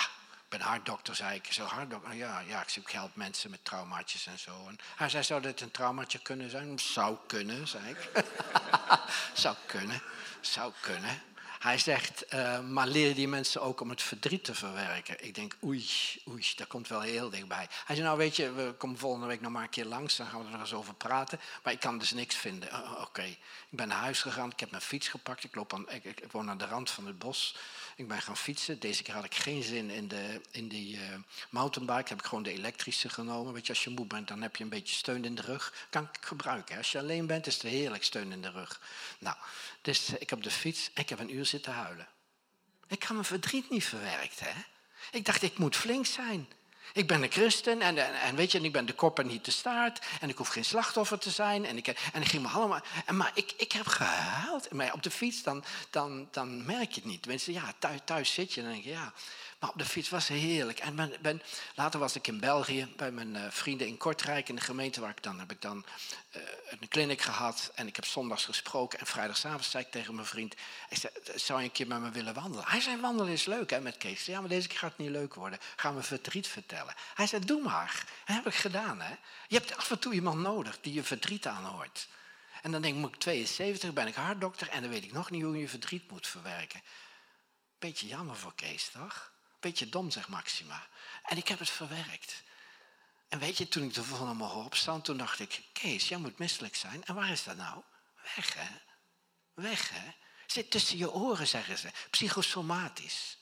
ik 0.47 0.49
ben 0.49 0.61
hartdokter, 0.61 1.15
zei 1.15 1.35
ik. 1.35 1.53
Zo 1.53 1.65
hartdokter, 1.65 2.13
ja, 2.13 2.39
ja, 2.39 2.61
ik 2.61 2.69
zoek 2.69 2.91
help 2.91 3.15
mensen 3.15 3.49
met 3.49 3.65
traumaatjes 3.65 4.25
en 4.25 4.39
zo. 4.39 4.67
En 4.67 4.77
hij 4.95 5.09
zei, 5.09 5.23
zou 5.23 5.41
dit 5.41 5.61
een 5.61 5.71
traumaatje 5.71 6.19
kunnen 6.19 6.49
zijn? 6.49 6.79
Zou 6.79 7.17
kunnen, 7.27 7.67
zei 7.67 7.89
ik. 7.89 8.25
zou 9.43 9.55
kunnen, 9.65 10.01
zou 10.41 10.73
kunnen. 10.81 11.21
Hij 11.59 11.77
zegt, 11.77 12.33
uh, 12.33 12.59
maar 12.59 12.87
leren 12.87 13.15
die 13.15 13.27
mensen 13.27 13.61
ook 13.61 13.81
om 13.81 13.89
het 13.89 14.01
verdriet 14.01 14.43
te 14.43 14.55
verwerken? 14.55 15.25
Ik 15.25 15.35
denk, 15.35 15.55
oei, 15.63 15.85
oei, 16.29 16.45
dat 16.55 16.67
komt 16.67 16.87
wel 16.87 17.01
heel 17.01 17.29
dichtbij. 17.29 17.67
Hij 17.85 17.95
zei, 17.95 18.07
nou 18.07 18.17
weet 18.17 18.35
je, 18.35 18.51
we 18.51 18.73
komen 18.77 18.97
volgende 18.97 19.27
week 19.27 19.41
nog 19.41 19.51
maar 19.51 19.63
een 19.63 19.69
keer 19.69 19.85
langs, 19.85 20.15
dan 20.15 20.27
gaan 20.27 20.39
we 20.39 20.45
er 20.45 20.51
nog 20.51 20.61
eens 20.61 20.73
over 20.73 20.93
praten. 20.93 21.39
Maar 21.63 21.73
ik 21.73 21.79
kan 21.79 21.97
dus 21.97 22.11
niks 22.11 22.35
vinden. 22.35 22.99
Oké, 23.01 23.23
ik 23.23 23.37
ben 23.69 23.87
naar 23.87 23.97
huis 23.97 24.21
gegaan, 24.21 24.51
ik 24.51 24.59
heb 24.59 24.71
mijn 24.71 24.81
fiets 24.81 25.07
gepakt, 25.07 25.43
ik, 25.43 25.55
loop 25.55 25.83
ik, 25.87 26.03
ik, 26.03 26.31
woon 26.31 26.49
aan 26.49 26.57
de 26.57 26.65
rand 26.65 26.89
van 26.89 27.05
het 27.05 27.19
bos. 27.19 27.55
Ik 27.97 28.07
ben 28.07 28.21
gaan 28.21 28.37
fietsen. 28.37 28.79
Deze 28.79 29.03
keer 29.03 29.13
had 29.13 29.23
ik 29.23 29.35
geen 29.35 29.63
zin 29.63 29.89
in, 29.89 30.07
de, 30.07 30.41
in 30.51 30.67
die 30.67 30.95
uh, 30.95 31.01
mountainbike. 31.49 32.09
Heb 32.09 32.19
ik 32.19 32.25
gewoon 32.25 32.43
de 32.43 32.51
elektrische 32.51 33.09
genomen. 33.09 33.53
Weet 33.53 33.67
je, 33.67 33.73
als 33.73 33.83
je 33.83 33.89
moe 33.89 34.05
bent, 34.05 34.27
dan 34.27 34.41
heb 34.41 34.55
je 34.55 34.63
een 34.63 34.69
beetje 34.69 34.95
steun 34.95 35.25
in 35.25 35.35
de 35.35 35.41
rug. 35.41 35.73
Kan 35.89 36.03
ik 36.03 36.25
gebruiken. 36.25 36.77
Als 36.77 36.91
je 36.91 36.99
alleen 36.99 37.27
bent, 37.27 37.47
is 37.47 37.53
het 37.53 37.63
heerlijk 37.63 38.03
steun 38.03 38.31
in 38.31 38.41
de 38.41 38.49
rug. 38.49 38.81
Nou, 39.19 39.35
dus 39.87 40.09
ik 40.09 40.29
heb 40.29 40.43
de 40.43 40.51
fiets 40.51 40.91
ik 40.93 41.09
heb 41.09 41.19
een 41.19 41.35
uur 41.35 41.45
zitten 41.45 41.73
huilen. 41.73 42.07
Ik 42.87 42.99
kan 42.99 43.15
mijn 43.15 43.27
verdriet 43.27 43.69
niet 43.69 43.85
verwerkt, 43.85 44.39
hè. 44.39 44.51
Ik 45.11 45.25
dacht, 45.25 45.41
ik 45.41 45.57
moet 45.57 45.75
flink 45.75 46.05
zijn. 46.05 46.47
Ik 46.93 47.07
ben 47.07 47.23
een 47.23 47.31
christen 47.31 47.81
en, 47.81 48.21
en, 48.21 48.35
weet 48.35 48.51
je, 48.51 48.59
ik 48.61 48.71
ben 48.71 48.85
de 48.85 48.93
kop 48.93 49.19
en 49.19 49.27
niet 49.27 49.45
de 49.45 49.51
staart. 49.51 50.05
En 50.19 50.29
ik 50.29 50.37
hoef 50.37 50.47
geen 50.47 50.65
slachtoffer 50.65 51.19
te 51.19 51.29
zijn. 51.29 51.65
En 51.65 51.77
ik, 51.77 51.87
en 51.87 52.25
ging 52.25 52.43
me 52.43 52.49
allemaal. 52.49 52.81
En, 53.05 53.17
maar 53.17 53.31
ik, 53.33 53.53
ik 53.57 53.71
heb 53.71 53.87
gehuild. 53.87 54.71
Maar 54.71 54.93
op 54.93 55.03
de 55.03 55.11
fiets, 55.11 55.43
dan, 55.43 55.63
dan, 55.89 56.27
dan 56.31 56.65
merk 56.65 56.91
je 56.91 57.01
het 57.01 57.09
niet. 57.09 57.25
Mensen, 57.25 57.53
ja, 57.53 57.73
thuis, 57.79 57.99
thuis 58.05 58.33
zit 58.33 58.53
je 58.53 58.59
en 58.59 58.65
dan 58.65 58.73
denk 58.75 58.85
je, 58.85 58.91
ja. 58.91 59.13
Maar 59.59 59.69
op 59.69 59.77
de 59.77 59.85
fiets 59.85 60.09
was 60.09 60.27
heerlijk. 60.27 60.79
En 60.79 60.95
ben, 60.95 61.13
ben, 61.21 61.41
later 61.75 61.99
was 61.99 62.15
ik 62.15 62.27
in 62.27 62.39
België 62.39 62.93
bij 62.95 63.11
mijn 63.11 63.35
uh, 63.35 63.41
vrienden 63.49 63.87
in 63.87 63.97
Kortrijk, 63.97 64.49
in 64.49 64.55
de 64.55 64.61
gemeente 64.61 65.01
waar 65.01 65.09
ik 65.09 65.23
dan 65.23 65.39
heb 65.39 65.51
ik 65.51 65.61
dan 65.61 65.85
uh, 66.35 66.41
een 66.69 66.87
kliniek 66.87 67.21
gehad. 67.21 67.71
En 67.75 67.87
ik 67.87 67.95
heb 67.95 68.05
zondags 68.05 68.45
gesproken. 68.45 68.99
En 68.99 69.05
vrijdagavond 69.05 69.65
zei 69.65 69.83
ik 69.83 69.91
tegen 69.91 70.15
mijn 70.15 70.27
vriend: 70.27 70.53
ik 70.89 70.97
zei, 70.97 71.13
Zou 71.35 71.59
je 71.59 71.65
een 71.65 71.71
keer 71.71 71.87
met 71.87 71.99
me 71.99 72.09
willen 72.09 72.33
wandelen? 72.33 72.67
Hij 72.67 72.81
zei: 72.81 73.01
Wandelen 73.01 73.33
is 73.33 73.45
leuk 73.45 73.69
hè, 73.69 73.81
met 73.81 73.97
Kees. 73.97 74.25
Ja, 74.25 74.39
maar 74.39 74.49
deze 74.49 74.67
keer 74.67 74.77
gaat 74.77 74.89
het 74.89 74.99
niet 74.99 75.09
leuk 75.09 75.33
worden. 75.33 75.59
Gaan 75.75 75.95
we 75.95 76.03
verdriet 76.03 76.47
vertellen? 76.47 76.93
Hij 77.13 77.27
zei: 77.27 77.45
Doe 77.45 77.61
maar. 77.61 78.05
Dat 78.25 78.35
heb 78.35 78.47
ik 78.47 78.55
gedaan. 78.55 79.01
Hè. 79.01 79.15
Je 79.47 79.57
hebt 79.57 79.77
af 79.77 79.91
en 79.91 79.99
toe 79.99 80.13
iemand 80.13 80.41
nodig 80.41 80.77
die 80.81 80.93
je 80.93 81.03
verdriet 81.03 81.47
aanhoort. 81.47 82.07
En 82.61 82.71
dan 82.71 82.81
denk 82.81 83.05
ik: 83.05 83.13
ik 83.13 83.19
72, 83.19 83.93
ben 83.93 84.07
ik 84.07 84.15
hartdokter 84.15 84.69
en 84.69 84.81
dan 84.81 84.89
weet 84.89 85.03
ik 85.03 85.13
nog 85.13 85.29
niet 85.29 85.43
hoe 85.43 85.57
je 85.57 85.69
verdriet 85.69 86.11
moet 86.11 86.27
verwerken. 86.27 86.81
Beetje 87.79 88.07
jammer 88.07 88.35
voor 88.35 88.55
Kees, 88.55 88.89
toch? 88.89 89.35
Beetje 89.67 89.89
dom, 89.89 90.11
zegt 90.11 90.27
Maxima. 90.27 90.87
En 91.23 91.37
ik 91.37 91.47
heb 91.47 91.59
het 91.59 91.69
verwerkt. 91.69 92.43
En 93.27 93.39
weet 93.39 93.57
je, 93.57 93.67
toen 93.67 93.83
ik 93.83 93.93
de 93.93 94.03
volgende 94.03 94.33
morgen 94.33 94.63
opstond, 94.63 95.05
toen 95.05 95.17
dacht 95.17 95.39
ik... 95.39 95.61
Kees, 95.73 96.07
jij 96.07 96.17
moet 96.17 96.37
misselijk 96.37 96.75
zijn. 96.75 97.05
En 97.05 97.15
waar 97.15 97.29
is 97.29 97.43
dat 97.43 97.55
nou? 97.55 97.83
Weg, 98.35 98.53
hè? 98.53 98.67
weg, 99.53 99.89
hè? 99.89 100.11
Zit 100.45 100.71
tussen 100.71 100.97
je 100.97 101.11
oren, 101.11 101.47
zeggen 101.47 101.77
ze. 101.77 101.91
Psychosomatisch. 102.09 103.37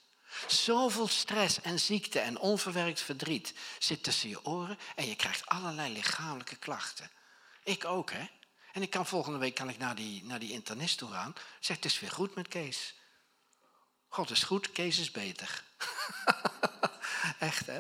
Zoveel 0.48 1.08
stress 1.08 1.62
en 1.62 1.80
ziekte 1.80 2.20
en 2.20 2.38
onverwerkt 2.38 3.02
verdriet 3.02 3.54
zit 3.80 4.04
tussen 4.04 4.30
je 4.30 4.46
oren 4.46 4.80
en 4.96 5.08
je 5.08 5.16
krijgt 5.16 5.46
allerlei 5.46 5.94
lichamelijke 5.94 6.56
klachten. 6.56 7.12
Ik 7.64 7.86
ook, 7.86 8.12
hè? 8.12 8.28
En 8.72 8.82
ik 8.82 8.90
kan 8.90 9.06
volgende 9.06 9.40
week 9.40 9.56
kan 9.56 9.70
ik 9.70 9.78
naar 9.78 9.96
die, 9.96 10.24
naar 10.24 10.40
die 10.40 10.52
internist 10.52 10.98
toe 10.98 11.12
gaan. 11.12 11.34
Zeg, 11.60 11.76
het 11.76 11.86
is 11.86 12.00
weer 12.00 12.12
goed 12.12 12.36
met 12.36 12.48
Kees. 12.48 12.94
God 14.08 14.30
is 14.30 14.44
goed, 14.44 14.72
Kees 14.72 15.00
is 15.00 15.12
beter. 15.12 15.64
Echt, 17.40 17.66
hè? 17.66 17.80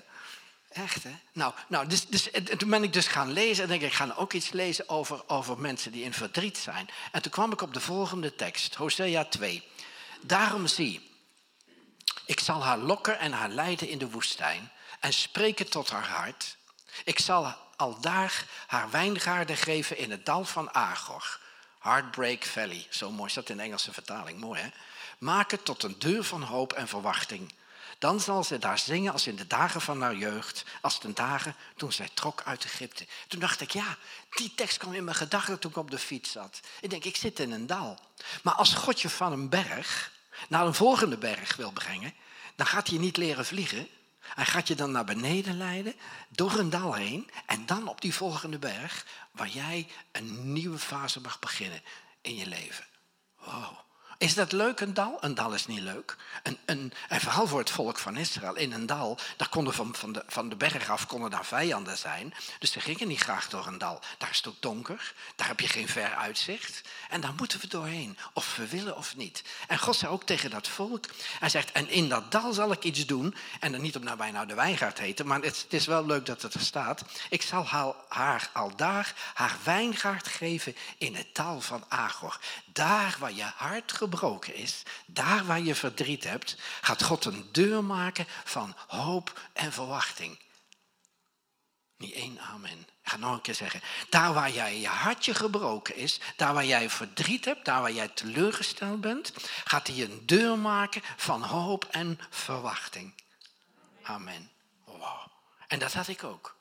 Echt, 0.70 1.04
hè? 1.04 1.16
Nou, 1.34 1.54
nou 1.68 1.88
dus, 1.88 2.08
dus, 2.08 2.30
toen 2.58 2.70
ben 2.70 2.84
ik 2.84 2.94
dus 2.94 3.08
gaan 3.08 3.32
lezen 3.32 3.64
en 3.64 3.70
denk 3.70 3.82
ik, 3.82 3.88
ik 3.88 3.94
ga 3.94 4.14
ook 4.16 4.34
iets 4.34 4.52
lezen 4.52 4.90
over, 4.90 5.30
over 5.30 5.60
mensen 5.60 5.92
die 5.92 6.04
in 6.04 6.14
verdriet 6.14 6.58
zijn. 6.58 6.90
En 7.12 7.22
toen 7.22 7.32
kwam 7.32 7.52
ik 7.52 7.62
op 7.62 7.74
de 7.74 7.80
volgende 7.80 8.36
tekst, 8.36 8.76
Hosea 8.76 9.26
2. 9.26 9.64
Daarom 10.22 10.68
zie, 10.68 11.12
ik 12.26 12.40
zal 12.40 12.64
haar 12.64 12.78
lokken 12.78 13.20
en 13.20 13.32
haar 13.32 13.50
leiden 13.50 13.90
in 13.90 13.98
de 13.98 14.10
woestijn 14.10 14.72
en 15.00 15.14
spreken 15.14 15.70
tot 15.70 15.90
haar 15.90 16.08
hart. 16.08 16.58
Ik 17.04 17.20
zal 17.20 17.56
al 17.76 18.00
daar 18.00 18.46
haar 18.68 18.90
wijngaarden 18.90 19.58
geven 19.58 19.98
in 19.98 20.12
het 20.12 20.26
dal 20.26 20.46
van 20.46 20.74
Agor. 20.74 21.40
Heartbreak 21.80 22.44
Valley, 22.44 22.88
zo 22.90 23.12
mooi 23.12 23.30
is 23.30 23.34
dat 23.34 23.50
in 23.50 23.58
de 23.58 23.64
Engelse 23.64 23.94
vertaling, 23.94 24.40
mooi 24.40 24.62
hè? 24.62 24.70
Maak 25.18 25.52
het 25.52 25.66
tot 25.66 25.84
een 25.84 26.00
deur 26.00 26.24
van 26.24 26.42
hoop 26.42 26.74
en 26.74 26.88
verwachting. 26.88 27.54
Dan 27.98 28.20
zal 28.20 28.44
ze 28.44 28.58
daar 28.58 28.80
zingen 28.80 29.12
als 29.12 29.28
in 29.28 29.36
de 29.36 29.48
dagen 29.48 29.82
van 29.82 30.02
haar 30.02 30.16
jeugd, 30.16 30.64
als 30.82 31.00
de 31.00 31.14
dagen 31.14 31.56
toen 31.75 31.92
zij 31.92 32.10
trok 32.14 32.42
uit 32.46 32.66
Egypte. 32.66 33.08
Toen 33.28 33.40
dacht 33.40 33.62
ik, 33.62 33.72
ja, 33.72 33.98
die 34.30 34.54
tekst 34.56 34.78
kwam 34.78 34.94
in 34.94 35.04
mijn 35.04 35.16
gedachten 35.16 35.60
toen 35.60 35.72
ik 35.72 35.78
op 35.78 35.92
de 35.92 36.00
fiets 36.00 36.32
zat. 36.32 36.60
Ik 36.82 36.90
denk, 36.90 37.04
ik 37.04 37.16
zit 37.16 37.40
in 37.40 37.52
een 37.52 37.68
dal. 37.68 38.00
Maar 38.44 38.54
als 38.54 38.74
God 38.74 39.02
je 39.02 39.10
van 39.10 39.32
een 39.32 39.50
berg 39.50 40.12
naar 40.50 40.66
een 40.66 40.74
volgende 40.74 41.18
berg 41.18 41.56
wil 41.56 41.72
brengen, 41.72 42.14
dan 42.56 42.66
gaat 42.66 42.88
hij 42.88 42.98
niet 42.98 43.18
leren 43.18 43.46
vliegen. 43.46 43.88
Hij 44.20 44.46
gaat 44.46 44.68
je 44.68 44.75
dan 44.75 44.92
naar 44.92 45.06
beneden 45.06 45.58
leiden, 45.58 45.94
door 46.30 46.60
een 46.60 46.70
dal 46.70 46.94
heen, 46.94 47.30
en 47.46 47.66
dan 47.66 47.88
op 47.88 48.02
die 48.02 48.14
volgende 48.14 48.60
berg, 48.60 49.06
waar 49.32 49.48
jij 49.48 49.88
een 50.12 50.54
nieuwe 50.54 50.80
fase 50.80 51.22
mag 51.22 51.40
beginnen 51.40 51.82
in 52.22 52.36
je 52.36 52.48
leven. 52.48 52.86
Wow. 53.40 53.85
Is 54.25 54.34
dat 54.34 54.51
leuk, 54.51 54.79
een 54.79 54.94
dal? 54.94 55.17
Een 55.22 55.36
dal 55.36 55.53
is 55.53 55.67
niet 55.67 55.79
leuk. 55.79 56.15
Een, 56.44 56.58
een, 56.65 56.94
en 57.08 57.22
vooral 57.22 57.48
voor 57.48 57.60
het 57.60 57.70
volk 57.70 58.00
van 58.00 58.17
Israël. 58.17 58.55
In 58.55 58.72
een 58.72 58.86
dal, 58.86 59.17
daar 59.38 59.50
konden 59.50 59.74
van, 59.74 59.96
van, 59.96 60.12
de, 60.12 60.24
van 60.27 60.50
de 60.50 60.55
berg 60.55 60.89
af 60.89 61.08
konden 61.08 61.29
daar 61.29 61.46
vijanden 61.46 61.98
zijn. 61.98 62.34
Dus 62.60 62.72
ze 62.72 62.79
gingen 62.79 63.08
niet 63.08 63.20
graag 63.20 63.50
door 63.50 63.67
een 63.67 63.77
dal. 63.77 64.00
Daar 64.17 64.29
is 64.29 64.38
het 64.38 64.48
ook 64.48 64.55
donker. 64.60 65.13
Daar 65.36 65.48
heb 65.48 65.60
je 65.60 65.67
geen 65.67 65.88
ver 65.88 66.15
uitzicht. 66.15 66.82
En 67.10 67.22
daar 67.22 67.34
moeten 67.38 67.60
we 67.60 67.67
doorheen. 67.67 68.17
Of 68.34 68.55
we 68.55 68.67
willen 68.67 68.98
of 68.98 69.15
niet. 69.15 69.44
En 69.67 69.79
God 69.79 69.96
zei 69.96 70.12
ook 70.12 70.24
tegen 70.24 70.50
dat 70.50 70.67
volk. 70.67 71.05
Hij 71.39 71.50
zegt, 71.50 71.72
en 71.72 71.89
in 71.89 72.10
dat 72.10 72.32
dal 72.32 72.53
zal 72.53 72.72
ik 72.72 72.84
iets 72.84 73.05
doen. 73.05 73.36
En 73.60 73.72
dan 73.72 73.82
niet 73.82 73.96
op 73.96 74.13
wij 74.17 74.32
nou 74.32 74.48
de 74.48 74.53
wijngaard 74.55 75.00
heten. 75.00 75.27
Maar 75.27 75.41
het, 75.41 75.65
is 75.70 75.86
wel 75.86 76.05
leuk 76.05 76.25
dat 76.25 76.41
het 76.41 76.53
er 76.53 76.60
staat. 76.60 77.03
Ik 77.29 77.41
zal 77.41 77.65
haar, 77.65 77.94
haar 78.08 78.50
al 78.53 78.75
daar 78.75 79.13
haar 79.34 79.58
wijngaard 79.63 80.27
geven 80.27 80.75
in 80.98 81.15
het 81.15 81.27
dal 81.34 81.62
van 81.62 81.86
Agor. 81.88 82.39
Daar 82.75 83.15
waar 83.20 83.34
je 83.34 83.44
hart 83.44 83.91
gebroken 83.91 84.55
is, 84.55 84.84
daar 85.05 85.46
waar 85.46 85.60
je 85.60 85.75
verdriet 85.75 86.24
hebt, 86.24 86.58
gaat 86.82 87.03
God 87.03 87.25
een 87.25 87.50
deur 87.51 87.84
maken 87.84 88.25
van 88.44 88.75
hoop 88.88 89.39
en 89.53 89.74
verwachting. 89.74 90.39
Niet 91.98 92.13
één 92.13 92.39
amen. 92.39 92.79
Ik 92.79 93.10
ga 93.10 93.17
nog 93.17 93.34
een 93.34 93.41
keer 93.41 93.55
zeggen. 93.55 93.82
Daar 94.10 94.34
waar 94.34 94.51
jij 94.51 94.79
je 94.79 94.88
hartje 94.88 95.34
gebroken 95.34 95.96
is, 95.96 96.20
daar 96.36 96.53
waar 96.53 96.65
jij 96.65 96.89
verdriet 96.89 97.46
hebt, 97.46 97.65
daar 97.65 97.82
waar 97.82 97.91
jij 97.91 98.08
teleurgesteld 98.08 99.01
bent, 99.01 99.34
gaat 99.63 99.88
hij 99.88 100.01
een 100.01 100.25
deur 100.25 100.58
maken 100.58 101.01
van 101.15 101.44
hoop 101.44 101.86
en 101.91 102.20
verwachting. 102.29 103.13
Amen. 104.03 104.51
Wow. 104.86 105.27
En 105.67 105.79
dat 105.79 105.94
had 105.94 106.08
ik 106.08 106.24
ook. 106.24 106.55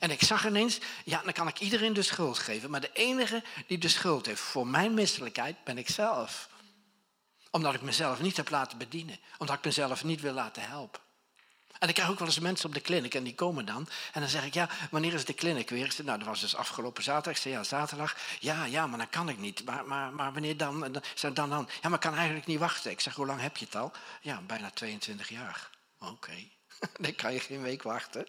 En 0.00 0.10
ik 0.10 0.22
zag 0.22 0.46
ineens, 0.46 0.78
ja, 1.04 1.22
dan 1.22 1.32
kan 1.32 1.48
ik 1.48 1.60
iedereen 1.60 1.92
de 1.92 2.02
schuld 2.02 2.38
geven, 2.38 2.70
maar 2.70 2.80
de 2.80 2.92
enige 2.92 3.42
die 3.66 3.78
de 3.78 3.88
schuld 3.88 4.26
heeft 4.26 4.40
voor 4.40 4.66
mijn 4.66 4.94
misselijkheid 4.94 5.64
ben 5.64 5.78
ik 5.78 5.88
zelf. 5.88 6.48
Omdat 7.50 7.74
ik 7.74 7.80
mezelf 7.80 8.20
niet 8.20 8.36
heb 8.36 8.50
laten 8.50 8.78
bedienen, 8.78 9.18
omdat 9.38 9.56
ik 9.56 9.64
mezelf 9.64 10.04
niet 10.04 10.20
wil 10.20 10.32
laten 10.32 10.62
helpen. 10.62 11.00
En 11.78 11.88
ik 11.88 11.94
krijg 11.94 12.10
ook 12.10 12.18
wel 12.18 12.28
eens 12.28 12.38
mensen 12.38 12.68
op 12.68 12.74
de 12.74 12.80
kliniek 12.80 13.14
en 13.14 13.22
die 13.22 13.34
komen 13.34 13.66
dan. 13.66 13.88
En 14.12 14.20
dan 14.20 14.30
zeg 14.30 14.44
ik, 14.44 14.54
ja, 14.54 14.68
wanneer 14.90 15.14
is 15.14 15.24
de 15.24 15.32
kliniek 15.32 15.70
weer? 15.70 15.92
Zeg, 15.92 16.06
nou, 16.06 16.18
dat 16.18 16.26
was 16.26 16.40
dus 16.40 16.56
afgelopen 16.56 17.02
zaterdag. 17.02 17.32
Ik 17.32 17.42
zeg, 17.42 17.52
ja, 17.52 17.64
zaterdag. 17.64 18.16
Ja, 18.38 18.64
ja, 18.64 18.86
maar 18.86 18.98
dan 18.98 19.10
kan 19.10 19.28
ik 19.28 19.38
niet. 19.38 19.64
Maar, 19.64 20.12
maar, 20.12 20.32
wanneer 20.32 20.56
dan? 20.56 20.92
dan, 20.92 21.34
dan, 21.34 21.50
dan? 21.50 21.68
Ja, 21.82 21.88
maar 21.88 21.98
ik 21.98 22.00
kan 22.00 22.14
eigenlijk 22.14 22.46
niet 22.46 22.58
wachten. 22.58 22.90
Ik 22.90 23.00
zeg, 23.00 23.14
hoe 23.14 23.26
lang 23.26 23.40
heb 23.40 23.56
je 23.56 23.64
het 23.64 23.76
al? 23.76 23.92
Ja, 24.20 24.40
bijna 24.40 24.70
22 24.70 25.28
jaar. 25.28 25.70
Oké, 25.98 26.48
dan 27.00 27.14
kan 27.14 27.32
je 27.32 27.40
geen 27.40 27.62
week 27.62 27.82
wachten. 27.82 28.26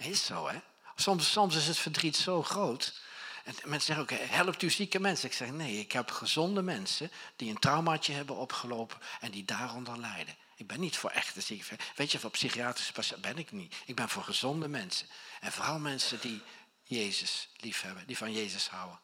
Is 0.00 0.24
zo, 0.24 0.48
hè? 0.48 0.58
Soms, 0.96 1.32
soms 1.32 1.56
is 1.56 1.66
het 1.66 1.78
verdriet 1.78 2.16
zo 2.16 2.42
groot. 2.42 3.00
En 3.44 3.54
mensen 3.64 3.94
zeggen 3.94 4.18
ook, 4.18 4.30
helpt 4.30 4.62
u 4.62 4.70
zieke 4.70 5.00
mensen? 5.00 5.28
Ik 5.28 5.34
zeg, 5.34 5.50
nee, 5.50 5.78
ik 5.78 5.92
heb 5.92 6.10
gezonde 6.10 6.62
mensen 6.62 7.10
die 7.36 7.50
een 7.50 7.58
traumaatje 7.58 8.12
hebben 8.12 8.36
opgelopen 8.36 8.98
en 9.20 9.30
die 9.30 9.44
daaronder 9.44 9.98
lijden. 9.98 10.36
Ik 10.56 10.66
ben 10.66 10.80
niet 10.80 10.96
voor 10.96 11.10
echte 11.10 11.40
zieken. 11.40 11.76
Weet 11.96 12.12
je, 12.12 12.18
voor 12.18 12.30
psychiatrische 12.30 12.92
patiënten 12.92 13.20
ben 13.20 13.38
ik 13.38 13.52
niet. 13.52 13.76
Ik 13.84 13.94
ben 13.94 14.08
voor 14.08 14.22
gezonde 14.22 14.68
mensen. 14.68 15.06
En 15.40 15.52
vooral 15.52 15.78
mensen 15.78 16.20
die 16.20 16.42
Jezus 16.82 17.48
liefhebben, 17.56 18.06
die 18.06 18.16
van 18.16 18.32
Jezus 18.32 18.68
houden. 18.68 18.98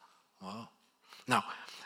Nou, 1.24 1.42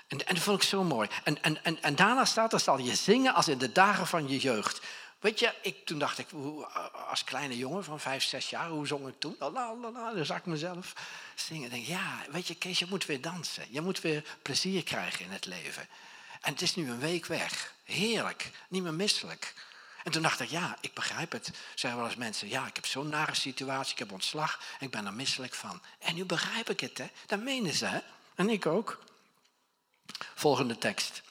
en, 0.06 0.26
en 0.26 0.34
dat 0.34 0.42
vond 0.42 0.62
ik 0.62 0.68
zo 0.68 0.84
mooi. 0.84 1.08
En, 1.24 1.42
en, 1.42 1.64
en, 1.64 1.82
en 1.82 1.96
daarna 1.96 2.24
staat 2.24 2.52
er, 2.52 2.60
zal 2.60 2.78
je 2.78 2.94
zingen 2.94 3.34
als 3.34 3.48
in 3.48 3.58
de 3.58 3.72
dagen 3.72 4.06
van 4.06 4.28
je 4.28 4.38
jeugd. 4.38 4.80
Weet 5.20 5.38
je, 5.38 5.54
ik, 5.62 5.86
toen 5.86 5.98
dacht 5.98 6.18
ik, 6.18 6.28
als 7.08 7.24
kleine 7.24 7.56
jongen 7.56 7.84
van 7.84 8.00
vijf, 8.00 8.24
zes 8.24 8.50
jaar, 8.50 8.68
hoe 8.68 8.86
zong 8.86 9.08
ik 9.08 9.14
toen? 9.18 9.36
La, 9.38 9.50
la, 9.50 9.90
la, 9.90 10.12
dan 10.12 10.24
zag 10.24 10.38
ik 10.38 10.46
mezelf 10.46 10.92
zingen. 11.34 11.70
Denk, 11.70 11.86
ja, 11.86 12.24
weet 12.30 12.46
je, 12.46 12.54
Kees, 12.54 12.78
je 12.78 12.86
moet 12.88 13.06
weer 13.06 13.20
dansen. 13.20 13.66
Je 13.70 13.80
moet 13.80 14.00
weer 14.00 14.24
plezier 14.42 14.82
krijgen 14.82 15.24
in 15.24 15.30
het 15.30 15.46
leven. 15.46 15.88
En 16.40 16.52
het 16.52 16.62
is 16.62 16.74
nu 16.74 16.90
een 16.90 16.98
week 16.98 17.26
weg. 17.26 17.74
Heerlijk, 17.84 18.50
niet 18.68 18.82
meer 18.82 18.94
misselijk. 18.94 19.54
En 20.04 20.12
toen 20.12 20.22
dacht 20.22 20.40
ik, 20.40 20.48
ja, 20.48 20.76
ik 20.80 20.94
begrijp 20.94 21.32
het. 21.32 21.50
Zeggen 21.74 22.00
wel 22.00 22.08
eens 22.08 22.18
mensen, 22.18 22.48
ja, 22.48 22.66
ik 22.66 22.74
heb 22.74 22.86
zo'n 22.86 23.08
nare 23.08 23.34
situatie, 23.34 23.92
ik 23.92 23.98
heb 23.98 24.12
ontslag 24.12 24.60
ik 24.80 24.90
ben 24.90 25.06
er 25.06 25.12
misselijk 25.12 25.54
van. 25.54 25.82
En 25.98 26.14
nu 26.14 26.24
begrijp 26.24 26.70
ik 26.70 26.80
het, 26.80 26.98
hè. 26.98 27.10
Dat 27.26 27.40
menen 27.40 27.74
ze, 27.74 27.86
hè. 27.86 27.98
En 28.34 28.48
ik 28.48 28.66
ook. 28.66 28.98
Volgende 30.34 30.78
tekst. 30.78 31.22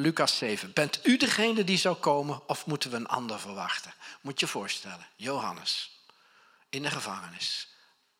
Lucas 0.00 0.36
7. 0.36 0.72
Bent 0.72 1.06
u 1.06 1.16
degene 1.16 1.64
die 1.64 1.78
zou 1.78 1.96
komen 1.96 2.48
of 2.48 2.66
moeten 2.66 2.90
we 2.90 2.96
een 2.96 3.06
ander 3.06 3.40
verwachten? 3.40 3.94
Moet 4.20 4.40
je 4.40 4.46
voorstellen, 4.46 5.06
Johannes 5.16 6.00
in 6.68 6.82
de 6.82 6.90
gevangenis. 6.90 7.68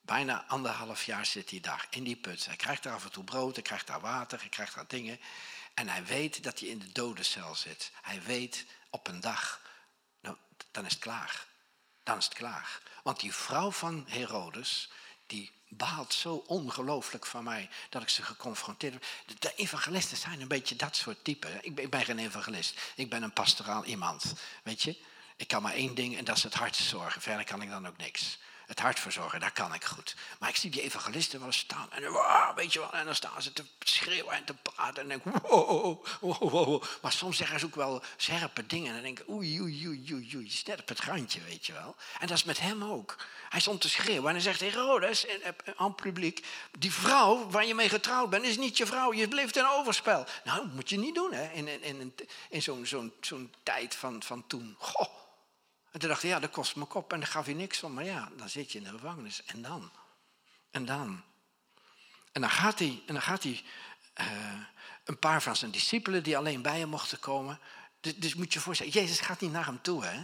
Bijna 0.01 0.45
anderhalf 0.49 1.05
jaar 1.05 1.27
zit 1.27 1.51
hij 1.51 1.61
daar 1.61 1.87
in 1.91 2.05
die 2.05 2.17
put. 2.17 2.47
Hij 2.47 2.57
krijgt 2.57 2.83
daar 2.83 2.95
af 2.95 3.05
en 3.05 3.11
toe 3.11 3.25
brood, 3.25 3.55
hij 3.55 3.62
krijgt 3.62 3.87
daar 3.87 4.01
water, 4.01 4.38
hij 4.38 4.49
krijgt 4.49 4.75
daar 4.75 4.87
dingen. 4.88 5.21
En 5.75 5.88
hij 5.88 6.05
weet 6.05 6.43
dat 6.43 6.59
hij 6.59 6.69
in 6.69 6.79
de 6.79 6.93
dodencel 6.93 7.55
zit. 7.55 7.91
Hij 8.03 8.23
weet 8.23 8.67
op 8.91 9.09
een 9.09 9.21
dag, 9.21 9.61
nou, 10.21 10.37
dan 10.71 10.85
is 10.87 10.93
het 10.93 11.03
klaar. 11.03 11.47
Dan 12.03 12.19
is 12.19 12.25
het 12.25 12.35
klaar. 12.35 12.81
Want 13.03 13.21
die 13.21 13.35
vrouw 13.35 13.71
van 13.71 14.05
Herodes, 14.09 14.91
die 15.29 15.51
baalt 15.69 16.14
zo 16.14 16.45
ongelooflijk 16.47 17.27
van 17.27 17.45
mij 17.45 17.69
dat 17.88 18.03
ik 18.03 18.09
ze 18.09 18.23
geconfronteerd 18.23 18.93
heb. 18.93 19.05
De 19.38 19.53
evangelisten 19.57 20.17
zijn 20.17 20.41
een 20.41 20.49
beetje 20.49 20.77
dat 20.77 20.97
soort 20.97 21.25
type. 21.25 21.59
Ik 21.62 21.75
ben, 21.75 21.85
ik 21.85 21.91
ben 21.91 22.05
geen 22.05 22.19
evangelist. 22.19 22.81
Ik 22.95 23.11
ben 23.11 23.23
een 23.23 23.33
pastoraal 23.33 23.85
iemand. 23.85 24.33
Weet 24.62 24.83
je? 24.83 24.97
Ik 25.37 25.49
kan 25.49 25.62
maar 25.62 25.73
één 25.75 25.95
ding 25.95 26.17
en 26.17 26.25
dat 26.25 26.37
is 26.37 26.43
het 26.43 26.55
hart 26.55 26.77
zorgen. 26.77 27.23
Verder 27.23 27.45
kan 27.45 27.62
ik 27.62 27.71
dan 27.71 27.87
ook 27.87 27.97
niks 27.97 28.38
het 28.68 28.78
hart 28.78 29.00
verzorgen, 29.00 29.40
daar 29.40 29.52
kan 29.52 29.74
ik 29.74 29.85
goed. 29.85 30.16
Maar 30.38 30.48
ik 30.48 30.57
zie 30.57 30.70
die 30.70 30.83
evangelisten 30.83 31.40
wel 31.40 31.52
staan 31.52 31.92
en, 31.92 32.11
wow, 32.11 32.57
weet 32.57 32.72
je 32.72 32.78
wel, 32.78 32.92
en 32.92 33.04
dan 33.04 33.14
staan 33.14 33.42
ze 33.42 33.52
te 33.52 33.64
schreeuwen 33.78 34.35
en 34.35 34.44
te 34.44 34.54
praten 34.54 35.02
en 35.02 35.09
denk 35.09 35.24
wow, 35.24 36.02
wow, 36.20 36.50
wow, 36.50 36.83
Maar 37.02 37.12
soms 37.12 37.37
zeggen 37.37 37.61
ze 37.61 37.66
ook 37.66 37.74
wel 37.74 38.02
scherpe 38.16 38.66
dingen 38.66 38.87
en 38.87 38.94
dan 38.94 39.02
denk 39.02 39.18
ik 39.18 39.28
oei, 39.28 39.61
oei, 39.61 39.87
oei, 39.87 40.12
oei, 40.12 40.37
oei, 40.37 40.46
is 40.46 40.62
net 40.64 40.88
het 40.88 41.00
randje, 41.00 41.40
weet 41.40 41.66
je 41.66 41.72
wel. 41.72 41.96
En 42.18 42.26
dat 42.26 42.37
is 42.37 42.44
met 42.44 42.61
hem 42.61 42.85
ook. 42.85 43.16
Hij 43.48 43.61
stond 43.61 43.81
te 43.81 43.88
schreeuwen 43.88 44.26
en 44.26 44.35
hij 44.35 44.40
zegt 44.40 44.61
Herodes, 44.61 45.26
aan 45.76 45.94
publiek, 45.94 46.46
die 46.78 46.92
vrouw 46.92 47.50
waar 47.50 47.66
je 47.66 47.74
mee 47.74 47.88
getrouwd 47.88 48.31
bent, 48.31 48.44
is 48.44 48.57
niet 48.57 48.76
je 48.76 48.87
vrouw, 48.87 49.12
je 49.12 49.28
bleef 49.28 49.50
ten 49.50 49.70
overspel. 49.70 50.26
Nou, 50.44 50.66
moet 50.66 50.88
je 50.88 50.98
niet 50.98 51.14
doen, 51.14 51.33
hè, 51.33 51.52
in, 51.52 51.83
in, 51.83 52.14
in, 52.48 52.62
zo'n 52.62 53.12
zo'n 53.20 53.54
tijd 53.62 53.94
van, 53.94 54.22
van 54.22 54.46
toen. 54.46 54.76
Goh. 54.78 55.18
En 56.03 56.09
dacht 56.09 56.23
ja, 56.23 56.39
dat 56.39 56.51
kost 56.51 56.77
me 56.77 56.85
kop. 56.85 57.13
En 57.13 57.21
daar 57.21 57.29
gaf 57.29 57.45
hij 57.45 57.55
niks 57.55 57.79
van. 57.79 57.95
Maar 57.95 58.05
ja, 58.05 58.29
dan 58.37 58.49
zit 58.49 58.73
je 58.73 58.79
in 58.79 58.85
de 58.85 58.91
gevangenis. 58.91 59.43
En 59.45 59.63
dan? 59.63 59.91
En 60.71 60.85
dan? 60.85 61.23
En 62.33 62.41
dan 62.41 62.51
gaat 62.51 62.79
hij, 62.79 63.03
en 63.07 63.15
dan 63.15 63.23
gaat 63.23 63.43
hij 63.43 63.65
uh, 64.21 64.61
een 65.05 65.19
paar 65.19 65.43
van 65.43 65.57
zijn 65.57 65.71
discipelen 65.71 66.23
die 66.23 66.37
alleen 66.37 66.63
bij 66.63 66.79
hem 66.79 66.89
mochten 66.89 67.19
komen. 67.19 67.61
Dus, 68.01 68.17
dus 68.17 68.35
moet 68.35 68.53
je 68.53 68.61
voorstellen, 68.61 68.93
Jezus 68.93 69.21
gaat 69.21 69.41
niet 69.41 69.53
naar 69.53 69.67
hem 69.67 69.83
toe. 69.83 70.05
Hè? 70.05 70.23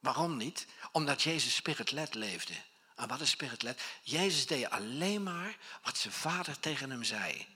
Waarom 0.00 0.36
niet? 0.36 0.66
Omdat 0.92 1.22
Jezus 1.22 1.54
spirit-led 1.54 2.14
leefde. 2.14 2.54
En 2.94 3.08
wat 3.08 3.20
is 3.20 3.30
spirit-led? 3.30 3.82
Jezus 4.02 4.46
deed 4.46 4.70
alleen 4.70 5.22
maar 5.22 5.56
wat 5.82 5.98
zijn 5.98 6.14
vader 6.14 6.60
tegen 6.60 6.90
hem 6.90 7.04
zei. 7.04 7.46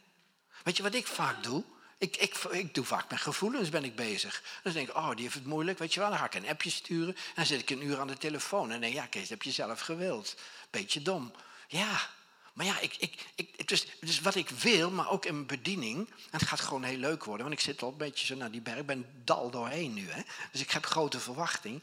Weet 0.63 0.77
je 0.77 0.83
wat 0.83 0.95
ik 0.95 1.07
vaak 1.07 1.43
doe? 1.43 1.65
Ik, 2.01 2.17
ik, 2.17 2.35
ik 2.35 2.75
doe 2.75 2.85
vaak 2.85 3.11
met 3.11 3.21
gevoelens 3.21 3.69
ben 3.69 3.85
ik 3.85 3.95
bezig. 3.95 4.43
Dan 4.63 4.73
denk 4.73 4.89
ik, 4.89 4.97
oh, 4.97 5.11
die 5.11 5.23
heeft 5.23 5.35
het 5.35 5.47
moeilijk, 5.47 5.79
weet 5.79 5.95
je 5.95 6.01
wel. 6.01 6.09
Dan 6.09 6.19
ga 6.19 6.25
ik 6.25 6.35
een 6.35 6.49
appje 6.49 6.71
sturen. 6.71 7.15
En 7.15 7.33
dan 7.35 7.47
zit 7.47 7.61
ik 7.61 7.71
een 7.71 7.85
uur 7.85 8.01
aan 8.01 8.07
de 8.07 8.17
telefoon. 8.17 8.71
En 8.71 8.81
denk 8.81 8.95
ja, 8.95 9.07
Kees, 9.07 9.21
dat 9.21 9.31
heb 9.31 9.43
je 9.43 9.51
zelf 9.51 9.81
gewild. 9.81 10.35
Beetje 10.71 11.03
dom. 11.03 11.33
Ja, 11.69 12.01
maar 12.53 12.67
ja, 12.67 12.79
ik, 12.79 12.97
ik, 12.99 13.27
ik, 13.35 13.69
dus, 13.69 13.87
dus 14.01 14.21
wat 14.21 14.35
ik 14.35 14.49
wil, 14.49 14.91
maar 14.91 15.11
ook 15.11 15.25
in 15.25 15.35
mijn 15.35 15.47
bediening. 15.47 16.09
En 16.09 16.39
het 16.39 16.49
gaat 16.49 16.61
gewoon 16.61 16.83
heel 16.83 16.99
leuk 16.99 17.25
worden. 17.25 17.47
Want 17.47 17.59
ik 17.59 17.65
zit 17.65 17.83
al 17.83 17.89
een 17.89 17.97
beetje 17.97 18.27
zo 18.27 18.35
naar 18.35 18.51
die 18.51 18.61
berg. 18.61 18.79
Ik 18.79 18.87
ben 18.87 19.23
dal 19.25 19.51
doorheen 19.51 19.95
nu. 19.95 20.11
Hè? 20.11 20.23
Dus 20.53 20.61
ik 20.61 20.71
heb 20.71 20.87
grote 20.87 21.21
verwachting. 21.21 21.83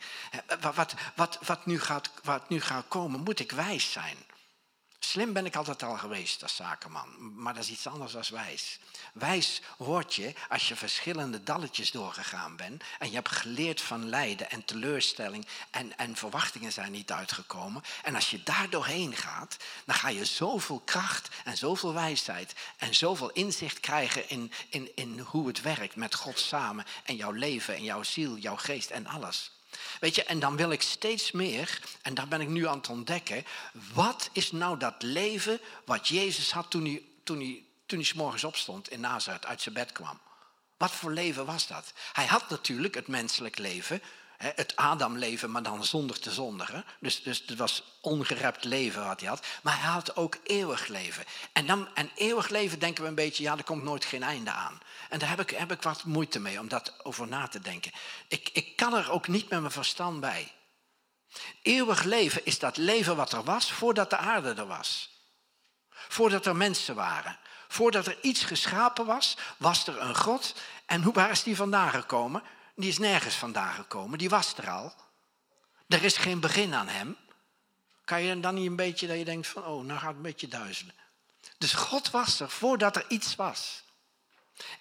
Wat, 0.62 0.93
wat, 1.15 1.39
wat, 1.45 1.65
nu 1.65 1.80
gaat, 1.80 2.12
wat 2.23 2.49
nu 2.49 2.62
gaat 2.62 2.86
komen, 2.88 3.19
moet 3.19 3.39
ik 3.39 3.51
wijs 3.51 3.91
zijn. 3.91 4.17
Slim 4.99 5.33
ben 5.33 5.45
ik 5.45 5.55
altijd 5.55 5.83
al 5.83 5.97
geweest 5.97 6.43
als 6.43 6.55
zakenman, 6.55 7.33
maar 7.41 7.53
dat 7.53 7.63
is 7.63 7.69
iets 7.69 7.88
anders 7.88 8.12
dan 8.12 8.23
wijs. 8.29 8.79
Wijs 9.13 9.62
word 9.77 10.15
je 10.15 10.33
als 10.49 10.67
je 10.67 10.75
verschillende 10.75 11.43
dalletjes 11.43 11.91
doorgegaan 11.91 12.55
bent 12.55 12.83
en 12.99 13.07
je 13.07 13.15
hebt 13.15 13.31
geleerd 13.31 13.81
van 13.81 14.10
lijden 14.10 14.49
en 14.49 14.65
teleurstelling 14.65 15.47
en, 15.69 15.97
en 15.97 16.15
verwachtingen 16.15 16.71
zijn 16.71 16.91
niet 16.91 17.12
uitgekomen. 17.12 17.83
En 18.03 18.15
als 18.15 18.29
je 18.29 18.43
daar 18.43 18.69
doorheen 18.69 19.15
gaat, 19.15 19.57
dan 19.86 19.95
ga 19.95 20.10
je 20.10 20.25
zoveel 20.25 20.79
kracht 20.79 21.29
en 21.43 21.57
zoveel 21.57 21.93
wijsheid 21.93 22.55
en 22.77 22.95
zoveel 22.95 23.31
inzicht 23.31 23.79
krijgen 23.79 24.29
in, 24.29 24.51
in, 24.69 24.91
in 24.95 25.19
hoe 25.19 25.47
het 25.47 25.62
werkt 25.62 25.95
met 25.95 26.15
God 26.15 26.39
samen 26.39 26.86
en 27.03 27.15
jouw 27.15 27.31
leven 27.31 27.75
en 27.75 27.83
jouw 27.83 28.03
ziel, 28.03 28.38
jouw 28.38 28.57
geest 28.57 28.89
en 28.89 29.07
alles. 29.07 29.51
Weet 29.99 30.15
je, 30.15 30.23
en 30.23 30.39
dan 30.39 30.55
wil 30.55 30.71
ik 30.71 30.81
steeds 30.81 31.31
meer, 31.31 31.79
en 32.01 32.13
daar 32.13 32.27
ben 32.27 32.41
ik 32.41 32.47
nu 32.47 32.67
aan 32.67 32.77
het 32.77 32.89
ontdekken, 32.89 33.45
wat 33.93 34.29
is 34.31 34.51
nou 34.51 34.77
dat 34.77 34.95
leven 34.99 35.59
wat 35.85 36.07
Jezus 36.07 36.51
had 36.51 36.69
toen 36.69 36.85
hij, 36.85 37.03
toen 37.23 37.37
hij, 37.37 37.63
toen 37.85 37.99
hij 37.99 38.11
morgens 38.15 38.43
opstond 38.43 38.89
in 38.89 38.99
Nazareth, 38.99 39.45
uit 39.45 39.61
zijn 39.61 39.75
bed 39.75 39.91
kwam? 39.91 40.19
Wat 40.77 40.91
voor 40.91 41.11
leven 41.11 41.45
was 41.45 41.67
dat? 41.67 41.93
Hij 42.13 42.25
had 42.25 42.49
natuurlijk 42.49 42.95
het 42.95 43.07
menselijk 43.07 43.57
leven, 43.57 44.01
het 44.38 44.76
Adamleven, 44.76 45.52
maar 45.52 45.63
dan 45.63 45.86
zonder 45.86 46.19
te 46.19 46.32
zondigen. 46.32 46.86
Dus, 47.00 47.23
dus 47.23 47.43
het 47.45 47.58
was 47.58 47.84
ongerept 48.02 48.63
leven 48.63 49.06
wat 49.06 49.19
hij 49.19 49.30
had. 49.30 49.45
Maar 49.63 49.82
hij 49.82 49.89
had 49.89 50.15
ook 50.15 50.38
eeuwig 50.43 50.88
leven. 50.88 51.23
En, 51.52 51.65
dan, 51.65 51.88
en 51.93 52.12
eeuwig 52.15 52.50
leven 52.50 52.80
denken 52.80 53.04
we 53.04 53.10
een 53.10 53.15
beetje, 53.15 53.43
ja, 53.43 53.58
er 53.58 53.63
komt 53.63 53.84
nooit 53.84 54.06
geen 54.06 54.23
einde 54.23 54.52
aan. 54.52 54.80
En 55.10 55.19
daar 55.19 55.30
heb 55.30 55.39
ik, 55.39 55.50
heb 55.50 55.71
ik 55.71 55.82
wat 55.82 56.04
moeite 56.04 56.39
mee 56.39 56.60
om 56.60 56.67
dat 56.67 56.93
over 57.04 57.28
na 57.28 57.47
te 57.47 57.60
denken. 57.60 57.91
Ik, 58.28 58.50
ik 58.54 58.76
kan 58.76 58.93
er 58.93 59.12
ook 59.12 59.28
niet 59.28 59.50
met 59.50 59.60
mijn 59.60 59.71
verstand 59.71 60.19
bij. 60.19 60.52
Eeuwig 61.62 62.04
leven 62.04 62.45
is 62.45 62.60
dat 62.60 62.78
leven 62.78 63.15
wat 63.15 63.32
er 63.32 63.43
was 63.43 63.71
voordat 63.71 64.10
de 64.10 64.17
aarde 64.17 64.54
er 64.54 64.67
was. 64.67 65.10
Voordat 65.89 66.45
er 66.45 66.56
mensen 66.56 66.95
waren. 66.95 67.38
Voordat 67.67 68.08
er 68.08 68.17
iets 68.21 68.43
geschapen 68.43 69.06
was, 69.06 69.38
was 69.58 69.88
er 69.88 70.02
een 70.02 70.15
God. 70.15 70.56
En 70.86 71.04
hoe, 71.04 71.13
waar 71.13 71.32
is 71.32 71.43
die 71.43 71.56
vandaan 71.56 71.89
gekomen? 71.89 72.43
Die 72.77 72.89
is 72.89 72.97
nergens 72.97 73.35
vandaan 73.35 73.73
gekomen, 73.73 74.17
die 74.17 74.29
was 74.29 74.53
er 74.57 74.69
al. 74.69 74.93
Er 75.87 76.03
is 76.03 76.17
geen 76.17 76.39
begin 76.39 76.73
aan 76.73 76.87
hem. 76.87 77.17
Kan 78.05 78.21
je 78.21 78.39
dan 78.39 78.55
niet 78.55 78.67
een 78.67 78.75
beetje 78.75 79.07
dat 79.07 79.17
je 79.17 79.25
denkt 79.25 79.47
van, 79.47 79.65
oh, 79.65 79.85
nou 79.85 79.99
gaat 79.99 80.07
het 80.07 80.15
een 80.15 80.21
beetje 80.21 80.47
duizelen. 80.47 80.93
Dus 81.57 81.73
God 81.73 82.11
was 82.11 82.39
er 82.39 82.49
voordat 82.49 82.95
er 82.95 83.05
iets 83.07 83.35
was. 83.35 83.83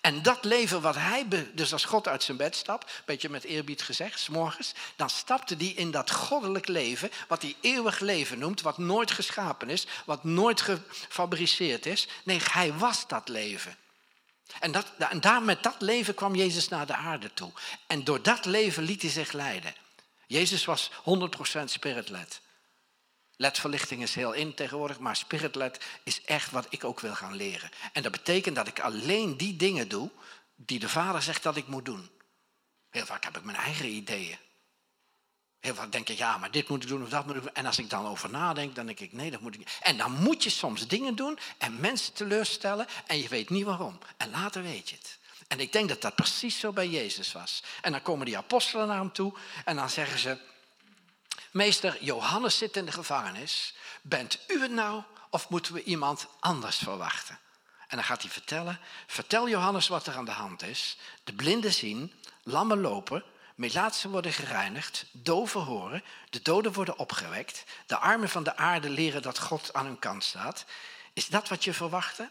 En 0.00 0.22
dat 0.22 0.44
leven 0.44 0.80
wat 0.80 0.94
hij, 0.94 1.26
dus 1.54 1.72
als 1.72 1.85
God 1.85 2.09
uit 2.09 2.22
zijn 2.22 2.37
bed 2.37 2.56
stapt, 2.56 2.85
een 2.85 3.02
beetje 3.04 3.28
met 3.28 3.44
eerbied 3.44 3.82
gezegd, 3.82 4.20
s 4.20 4.28
morgens, 4.28 4.74
dan 4.96 5.11
stapte 5.11 5.54
hij 5.54 5.66
in 5.66 5.90
dat 5.90 6.11
goddelijk 6.11 6.68
leven, 6.68 7.11
wat 7.28 7.42
hij 7.42 7.56
eeuwig 7.61 8.00
leven 8.00 8.38
noemt, 8.38 8.61
wat 8.61 8.78
nooit 8.78 9.11
geschapen 9.11 9.70
is, 9.70 9.87
wat 10.04 10.24
nooit 10.24 10.61
gefabriceerd 10.61 11.87
is. 11.87 12.09
Nee, 12.24 12.40
hij 12.50 12.72
was 12.72 13.09
dat 13.09 13.28
leven. 13.28 13.76
En, 14.61 14.72
dat, 14.72 14.87
en 14.98 15.20
daar, 15.20 15.42
met 15.42 15.62
dat 15.62 15.80
leven 15.80 16.14
kwam 16.14 16.35
Jezus 16.35 16.68
naar 16.68 16.87
de 16.87 16.94
aarde 16.94 17.35
toe. 17.35 17.52
En 17.87 18.04
door 18.04 18.22
dat 18.22 18.44
leven 18.44 18.82
liet 18.82 19.02
hij 19.02 19.11
zich 19.11 19.32
leiden. 19.32 19.74
Jezus 20.26 20.64
was 20.64 20.90
100% 21.61 21.64
spirit-led. 21.64 22.40
LED-verlichting 23.37 24.02
is 24.02 24.14
heel 24.14 24.32
in 24.32 24.54
tegenwoordig, 24.54 24.98
maar 24.98 25.16
spirit-led 25.16 25.85
is 26.02 26.24
echt 26.24 26.50
wat 26.50 26.66
ik 26.68 26.85
ook 26.85 27.00
wil 27.00 27.14
gaan 27.14 27.35
leren. 27.35 27.70
En 27.92 28.02
dat 28.02 28.12
betekent 28.12 28.56
dat 28.56 28.66
ik 28.66 28.80
alleen 28.80 29.37
die 29.37 29.56
dingen 29.56 29.88
doe 29.88 30.11
die 30.54 30.78
de 30.78 30.88
Vader 30.88 31.22
zegt 31.22 31.42
dat 31.42 31.56
ik 31.56 31.66
moet 31.66 31.85
doen. 31.85 32.11
Heel 32.90 33.06
vaak 33.06 33.24
heb 33.24 33.37
ik 33.37 33.44
mijn 33.44 33.56
eigen 33.56 33.88
ideeën. 33.88 34.38
Heel 35.66 35.74
vaak 35.74 35.92
denk 35.92 36.09
ik, 36.09 36.18
ja, 36.18 36.38
maar 36.38 36.50
dit 36.50 36.68
moet 36.68 36.83
ik 36.83 36.88
doen 36.88 37.02
of 37.02 37.09
dat 37.09 37.26
moet 37.26 37.37
ik 37.37 37.42
doen. 37.42 37.55
En 37.55 37.66
als 37.66 37.79
ik 37.79 37.90
dan 37.90 38.07
over 38.07 38.31
nadenk, 38.31 38.74
dan 38.74 38.87
denk 38.87 39.00
ik, 39.00 39.12
nee, 39.12 39.31
dat 39.31 39.40
moet 39.40 39.52
ik 39.55 39.59
niet. 39.59 39.79
En 39.81 39.96
dan 39.96 40.12
moet 40.12 40.42
je 40.42 40.50
soms 40.50 40.87
dingen 40.87 41.14
doen 41.14 41.38
en 41.59 41.81
mensen 41.81 42.12
teleurstellen 42.12 42.87
en 43.07 43.18
je 43.18 43.29
weet 43.29 43.50
niet 43.50 43.64
waarom. 43.64 43.98
En 44.16 44.31
later 44.31 44.62
weet 44.62 44.90
je 44.90 44.96
het. 44.96 45.18
En 45.48 45.61
ik 45.61 45.72
denk 45.72 45.88
dat 45.88 46.00
dat 46.00 46.14
precies 46.14 46.59
zo 46.59 46.72
bij 46.72 46.88
Jezus 46.88 47.33
was. 47.33 47.62
En 47.81 47.92
dan 47.92 48.02
komen 48.02 48.26
die 48.26 48.37
apostelen 48.37 48.87
naar 48.87 48.98
hem 48.98 49.12
toe 49.12 49.35
en 49.64 49.76
dan 49.76 49.90
zeggen 49.90 50.18
ze, 50.18 50.38
meester, 51.50 51.96
Johannes 52.00 52.59
zit 52.59 52.76
in 52.76 52.85
de 52.85 52.92
gevangenis. 52.92 53.74
Bent 54.02 54.38
u 54.46 54.61
het 54.62 54.72
nou 54.72 55.02
of 55.31 55.48
moeten 55.48 55.74
we 55.74 55.83
iemand 55.83 56.26
anders 56.40 56.76
verwachten? 56.76 57.38
En 57.88 57.96
dan 57.96 58.05
gaat 58.05 58.22
hij 58.22 58.31
vertellen, 58.31 58.81
vertel 59.07 59.48
Johannes 59.48 59.88
wat 59.88 60.07
er 60.07 60.14
aan 60.14 60.24
de 60.24 60.31
hand 60.31 60.62
is. 60.62 60.96
De 61.24 61.33
blinden 61.33 61.72
zien, 61.72 62.12
lammen 62.42 62.81
lopen, 62.81 63.24
Melaatsen 63.57 64.11
worden 64.11 64.33
gereinigd, 64.33 65.05
doven 65.12 65.61
horen, 65.61 66.05
de 66.31 66.42
doden 66.42 66.73
worden 66.73 66.99
opgewekt, 66.99 67.64
de 67.87 67.97
armen 67.97 68.29
van 68.29 68.45
de 68.45 68.57
aarde 68.57 68.90
leren 68.90 69.23
dat 69.23 69.38
God 69.38 69.73
aan 69.73 69.87
hun 69.87 69.99
kant 69.99 70.25
staat. 70.25 70.64
Is 71.12 71.27
dat 71.27 71.49
wat 71.49 71.64
je 71.64 71.73
verwachtte? 71.73 72.31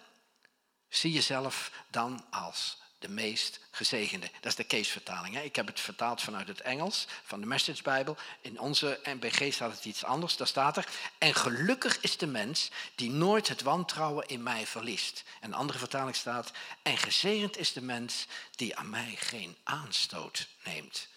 Zie 0.90 1.12
jezelf 1.12 1.72
dan 1.90 2.26
als 2.30 2.82
de 3.00 3.10
meest 3.10 3.60
gezegende. 3.72 4.30
Dat 4.34 4.46
is 4.46 4.56
de 4.56 4.64
Keesvertaling. 4.64 5.38
Ik 5.40 5.56
heb 5.56 5.68
het 5.68 5.80
vertaald 5.80 6.22
vanuit 6.22 6.48
het 6.48 6.62
Engels, 6.62 7.08
van 7.24 7.40
de 7.40 7.46
Message 7.46 7.84
Bijbel. 7.84 8.18
In 8.42 8.60
onze 8.60 9.00
NBG 9.04 9.54
staat 9.54 9.72
het 9.72 9.86
iets 9.86 10.04
anders. 10.04 10.38
Daar 10.38 10.48
staat 10.48 10.78
er, 10.78 10.88
en 11.18 11.36
gelukkig 11.36 12.00
is 12.02 12.18
de 12.18 12.28
mens 12.28 12.72
die 12.96 13.12
nooit 13.12 13.48
het 13.48 13.62
wantrouwen 13.62 14.28
in 14.28 14.44
mij 14.44 14.68
verliest. 14.68 15.24
En 15.40 15.48
een 15.50 15.58
andere 15.58 15.80
vertaling 15.80 16.16
staat, 16.16 16.52
en 16.82 16.98
gezegend 16.98 17.58
is 17.58 17.74
de 17.74 17.82
mens 17.82 18.28
die 18.56 18.76
aan 18.76 18.90
mij 18.90 19.16
geen 19.20 19.58
aanstoot 19.64 20.48
neemt 20.64 21.14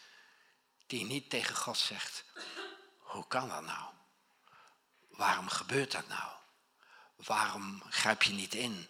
die 0.89 1.05
niet 1.05 1.31
tegen 1.31 1.57
God 1.57 1.79
zegt, 1.79 2.25
hoe 2.99 3.27
kan 3.27 3.49
dat 3.49 3.63
nou? 3.63 3.93
Waarom 5.09 5.49
gebeurt 5.49 5.93
dat 5.93 6.09
nou? 6.09 6.31
Waarom 7.17 7.83
grijp 7.89 8.23
je 8.23 8.33
niet 8.33 8.55
in? 8.55 8.89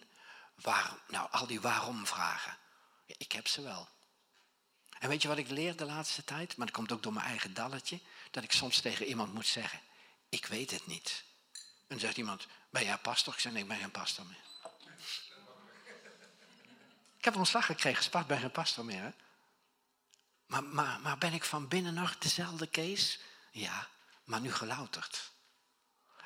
Waarom, 0.55 0.99
nou, 1.07 1.31
al 1.31 1.47
die 1.47 1.61
waarom-vragen. 1.61 2.57
ik 3.05 3.31
heb 3.31 3.47
ze 3.47 3.61
wel. 3.61 3.89
En 4.99 5.09
weet 5.09 5.21
je 5.21 5.27
wat 5.27 5.37
ik 5.37 5.49
leer 5.49 5.75
de 5.75 5.85
laatste 5.85 6.23
tijd? 6.23 6.57
Maar 6.57 6.65
dat 6.65 6.75
komt 6.75 6.91
ook 6.91 7.03
door 7.03 7.13
mijn 7.13 7.25
eigen 7.25 7.53
dalletje. 7.53 7.99
Dat 8.31 8.43
ik 8.43 8.51
soms 8.51 8.79
tegen 8.81 9.05
iemand 9.05 9.33
moet 9.33 9.47
zeggen, 9.47 9.81
ik 10.29 10.45
weet 10.45 10.71
het 10.71 10.87
niet. 10.87 11.23
En 11.53 11.61
dan 11.87 11.99
zegt 11.99 12.17
iemand, 12.17 12.47
ben 12.69 12.83
jij 12.83 12.97
pastor? 12.97 13.33
Ik 13.33 13.39
zeg, 13.39 13.53
ik 13.53 13.67
ben 13.67 13.77
geen 13.77 13.91
pastor 13.91 14.25
meer. 14.25 14.47
Ik 17.17 17.25
heb 17.25 17.35
ontslag 17.35 17.65
gekregen, 17.65 18.03
spat, 18.03 18.27
ben 18.27 18.39
geen 18.39 18.51
pastor 18.51 18.85
meer. 18.85 19.01
Hè? 19.01 19.11
Maar, 20.49 20.63
maar, 20.63 20.99
maar 20.99 21.17
ben 21.17 21.33
ik 21.33 21.43
van 21.43 21.67
binnen 21.67 21.93
nog 21.93 22.17
dezelfde 22.17 22.67
Kees? 22.67 23.19
Ja, 23.51 23.87
maar 24.23 24.41
nu 24.41 24.51
gelouterd. 24.51 25.31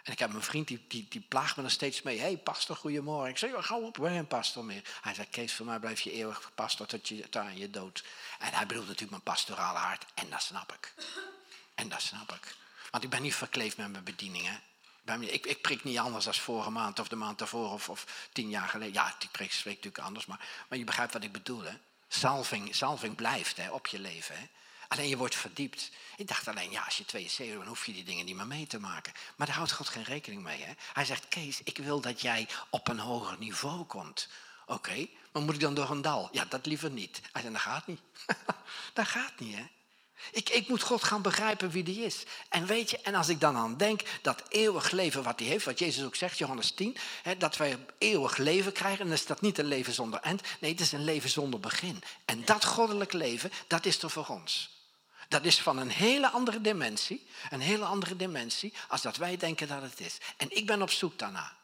En 0.04 0.12
ik 0.12 0.20
heb 0.20 0.34
een 0.34 0.44
vriend 0.44 0.68
die, 0.68 0.86
die, 0.88 1.08
die 1.10 1.22
plaagt 1.22 1.56
me 1.56 1.62
nog 1.62 1.72
steeds 1.72 2.02
mee. 2.02 2.20
Hey, 2.20 2.38
pastor, 2.38 2.76
goedemorgen. 2.76 3.30
Ik 3.30 3.38
zeg, 3.38 3.66
gauw 3.66 3.82
op, 3.82 3.98
ik 3.98 4.04
ben 4.04 4.12
geen 4.12 4.28
pastor 4.28 4.66
meer. 4.66 4.82
Hij 5.02 5.14
zegt, 5.14 5.30
Kees, 5.30 5.54
voor 5.54 5.66
mij 5.66 5.80
blijf 5.80 6.02
je 6.02 6.12
eeuwig 6.12 6.52
pastor 6.56 6.86
tot, 6.86 7.08
je, 7.08 7.22
tot 7.22 7.36
aan 7.36 7.58
je 7.58 7.70
dood. 7.70 8.04
En 8.40 8.54
hij 8.54 8.66
bedoelt 8.66 8.86
natuurlijk 8.86 9.12
mijn 9.12 9.24
pastorale 9.24 9.78
hart. 9.78 10.06
En 10.14 10.30
dat 10.30 10.42
snap 10.42 10.74
ik. 10.74 10.94
En 11.76 11.90
dat 11.90 12.02
snap 12.02 12.32
ik. 12.32 12.56
Want 12.92 13.04
ik 13.04 13.10
ben 13.10 13.22
niet 13.22 13.36
verkleefd 13.36 13.78
met 13.78 13.92
mijn 13.92 14.04
bedieningen. 14.04 14.62
Ik, 15.20 15.46
ik 15.46 15.62
prik 15.62 15.84
niet 15.84 15.98
anders 15.98 16.26
dan 16.26 16.34
vorige 16.34 16.70
maand 16.70 17.00
of 17.00 17.08
de 17.08 17.16
maand 17.16 17.40
daarvoor 17.40 17.72
of, 17.72 17.90
of 17.90 18.28
tien 18.32 18.50
jaar 18.50 18.68
geleden. 18.68 18.94
Ja, 18.94 19.16
ik 19.20 19.32
prik 19.32 19.52
spreek 19.52 19.76
natuurlijk 19.76 20.04
anders, 20.04 20.26
maar, 20.26 20.40
maar 20.70 20.78
je 20.78 20.84
begrijpt 20.84 21.14
wat 21.14 21.24
ik 21.24 21.32
bedoel. 21.32 21.64
Hè? 21.64 21.78
Salving, 22.16 22.76
salving 22.76 23.16
blijft 23.16 23.58
hè, 23.58 23.72
op 23.72 23.88
je 23.88 24.00
leven. 24.00 24.38
Hè. 24.38 24.46
Alleen 24.88 25.08
je 25.08 25.18
wordt 25.18 25.36
verdiept. 25.36 25.92
Ik 26.16 26.28
dacht 26.28 26.48
alleen, 26.48 26.72
ja, 26.72 26.84
als 26.84 26.98
je 26.98 27.06
72 27.06 27.58
dan 27.58 27.68
hoef 27.68 27.86
je 27.86 27.94
die 27.94 28.04
dingen 28.04 28.26
niet 28.26 28.36
meer 28.36 28.48
mee 28.48 28.68
te 28.68 28.80
maken. 28.80 29.14
Maar 29.36 29.48
daar 29.48 29.56
houdt 29.56 29.72
God 29.72 29.90
geen 29.90 30.04
rekening 30.04 30.44
mee. 30.44 30.62
Hè. 30.62 30.74
Hij 30.94 31.06
zegt, 31.06 31.28
Kees, 31.28 31.62
ik 31.64 31.78
wil 31.78 32.02
dat 32.02 32.22
jij 32.22 32.48
op 32.70 32.88
een 32.88 33.00
hoger 33.00 33.36
niveau 33.40 33.84
komt. 33.84 34.28
Oké, 34.66 35.08
maar 35.32 35.42
moet 35.42 35.54
ik 35.54 35.60
dan 35.60 35.74
door 35.74 35.90
een 35.90 36.02
dal? 36.02 36.30
Ja, 36.32 36.46
dat 36.46 36.66
liever 36.66 36.90
niet. 36.90 37.22
Hij 37.32 37.42
zegt, 37.42 37.54
dat 37.54 37.64
gaat 37.64 37.88
niet. 37.88 38.02
dat 38.94 39.08
gaat 39.08 39.40
niet, 39.40 39.56
hè. 39.56 39.66
Ik, 40.32 40.50
ik 40.50 40.68
moet 40.68 40.82
God 40.82 41.04
gaan 41.04 41.22
begrijpen 41.22 41.70
wie 41.70 41.84
die 41.84 42.06
is. 42.06 42.24
En 42.50 42.66
weet 42.66 42.90
je, 42.90 43.00
en 43.00 43.16
als 43.16 43.30
ik 43.30 43.40
dan 43.40 43.56
aan 43.56 43.78
denk 43.78 44.02
dat 44.22 44.44
eeuwig 44.50 44.92
leven 44.92 45.24
wat 45.24 45.40
hij 45.40 45.48
heeft, 45.48 45.66
wat 45.66 45.80
Jezus 45.80 46.06
ook 46.06 46.16
zegt, 46.16 46.38
Johannes 46.38 46.72
10, 46.72 46.98
hè, 47.22 47.38
dat 47.38 47.58
wij 47.58 47.78
eeuwig 47.98 48.38
leven 48.38 48.72
krijgen, 48.72 49.06
dan 49.06 49.14
is 49.14 49.26
dat 49.26 49.42
niet 49.42 49.58
een 49.58 49.66
leven 49.66 49.94
zonder 49.94 50.20
eind, 50.20 50.42
nee, 50.60 50.72
het 50.72 50.80
is 50.80 50.92
een 50.92 51.04
leven 51.04 51.30
zonder 51.30 51.60
begin. 51.60 52.04
En 52.26 52.46
dat 52.46 52.66
goddelijk 52.66 53.14
leven, 53.14 53.52
dat 53.68 53.86
is 53.86 54.02
er 54.02 54.10
voor 54.10 54.28
ons. 54.28 54.72
Dat 55.28 55.46
is 55.46 55.60
van 55.60 55.78
een 55.78 55.90
hele 55.90 56.30
andere 56.30 56.62
dimensie, 56.62 57.26
een 57.50 57.62
hele 57.62 57.86
andere 57.86 58.16
dimensie, 58.16 58.74
als 58.88 59.02
dat 59.02 59.18
wij 59.18 59.38
denken 59.38 59.68
dat 59.68 59.82
het 59.82 60.00
is. 60.00 60.18
En 60.38 60.58
ik 60.58 60.66
ben 60.66 60.82
op 60.82 60.92
zoek 60.92 61.20
daarna. 61.20 61.56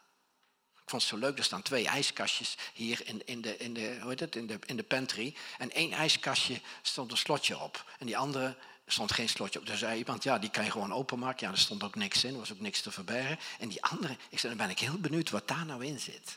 Vond 0.90 1.02
het 1.02 1.10
zo 1.10 1.16
leuk, 1.16 1.38
er 1.38 1.44
staan 1.44 1.62
twee 1.62 1.86
ijskastjes 1.86 2.56
hier 2.72 3.00
in, 3.04 3.22
in, 3.24 3.40
de, 3.40 3.56
in, 3.56 3.74
de, 3.74 3.96
hoe 4.00 4.10
heet 4.10 4.20
het, 4.20 4.36
in, 4.36 4.46
de, 4.46 4.58
in 4.66 4.76
de 4.76 4.82
pantry. 4.82 5.34
En 5.58 5.72
één 5.72 5.92
ijskastje 5.92 6.60
stond 6.82 7.10
een 7.10 7.16
slotje 7.16 7.58
op. 7.58 7.84
En 7.98 8.06
die 8.06 8.18
andere 8.18 8.56
stond 8.86 9.12
geen 9.12 9.28
slotje 9.28 9.58
op. 9.58 9.66
Dus 9.66 9.78
zei 9.78 9.98
iemand, 9.98 10.22
ja, 10.22 10.38
die 10.38 10.50
kan 10.50 10.64
je 10.64 10.70
gewoon 10.70 10.92
openmaken. 10.92 11.46
Ja, 11.46 11.52
er 11.52 11.58
stond 11.58 11.82
ook 11.82 11.94
niks 11.94 12.24
in, 12.24 12.32
er 12.32 12.38
was 12.38 12.52
ook 12.52 12.60
niks 12.60 12.80
te 12.80 12.90
verbergen. 12.90 13.38
En 13.58 13.68
die 13.68 13.82
andere, 13.82 14.16
ik 14.28 14.38
zei, 14.38 14.56
dan 14.56 14.66
ben 14.66 14.76
ik 14.76 14.78
heel 14.78 14.98
benieuwd 14.98 15.30
wat 15.30 15.48
daar 15.48 15.66
nou 15.66 15.84
in 15.84 16.00
zit. 16.00 16.36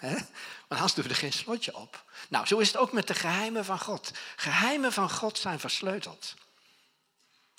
Maar 0.68 0.80
anders 0.80 0.94
doen 0.94 1.04
we 1.04 1.10
er 1.10 1.16
geen 1.16 1.32
slotje 1.32 1.76
op. 1.76 2.04
Nou, 2.28 2.46
zo 2.46 2.58
is 2.58 2.66
het 2.66 2.76
ook 2.76 2.92
met 2.92 3.06
de 3.06 3.14
geheimen 3.14 3.64
van 3.64 3.78
God. 3.78 4.10
Geheimen 4.36 4.92
van 4.92 5.10
God 5.10 5.38
zijn 5.38 5.60
versleuteld. 5.60 6.34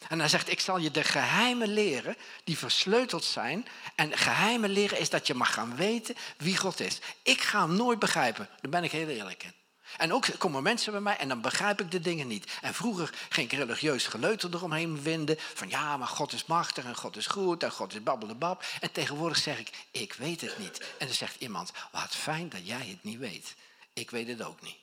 En 0.10 0.20
hij 0.20 0.30
zegt, 0.30 0.52
ik 0.52 0.60
zal 0.60 0.78
je 0.78 0.92
de 0.92 1.04
geheimen 1.04 1.74
leren 1.74 2.18
die 2.44 2.58
versleuteld 2.58 3.24
zijn. 3.24 3.68
En 3.96 4.18
geheimen 4.18 4.70
leren 4.70 5.00
is 5.00 5.10
dat 5.10 5.28
je 5.28 5.34
mag 5.34 5.54
gaan 5.54 5.76
weten 5.76 6.16
wie 6.38 6.58
God 6.58 6.80
is. 6.80 7.00
Ik 7.24 7.42
ga 7.42 7.62
hem 7.62 7.76
nooit 7.76 8.00
begrijpen, 8.00 8.50
daar 8.62 8.72
ben 8.72 8.84
ik 8.84 8.92
heel 8.92 9.08
eerlijk 9.08 9.44
in. 9.44 9.54
En 9.98 10.14
ook 10.14 10.26
komen 10.38 10.64
mensen 10.64 10.92
bij 10.92 11.02
mij 11.02 11.18
en 11.18 11.28
dan 11.28 11.42
begrijp 11.42 11.82
ik 11.82 11.92
de 11.92 12.00
dingen 12.00 12.28
niet. 12.28 12.52
En 12.62 12.74
vroeger 12.74 13.10
ging 13.30 13.52
ik 13.52 13.58
religieus 13.58 14.08
geleuter 14.08 14.50
eromheen 14.54 15.02
winden. 15.02 15.38
Van 15.54 15.70
ja, 15.70 15.98
maar 15.98 16.08
God 16.08 16.34
is 16.34 16.46
machtig 16.46 16.86
en 16.86 16.96
God 16.96 17.18
is 17.18 17.28
goed 17.28 17.64
en 17.64 17.72
God 17.72 17.94
is 17.94 18.04
babbelebab. 18.04 18.64
En 18.82 18.92
tegenwoordig 18.92 19.38
zeg 19.38 19.60
ik, 19.60 19.70
ik 19.92 20.14
weet 20.14 20.42
het 20.42 20.58
niet. 20.58 20.78
En 20.98 21.08
dan 21.08 21.16
zegt 21.16 21.36
iemand, 21.42 21.72
wat 21.92 22.16
fijn 22.16 22.50
dat 22.50 22.68
jij 22.68 22.88
het 22.88 23.04
niet 23.04 23.20
weet. 23.20 23.56
Ik 23.94 24.10
weet 24.10 24.28
het 24.28 24.44
ook 24.44 24.62
niet. 24.62 24.83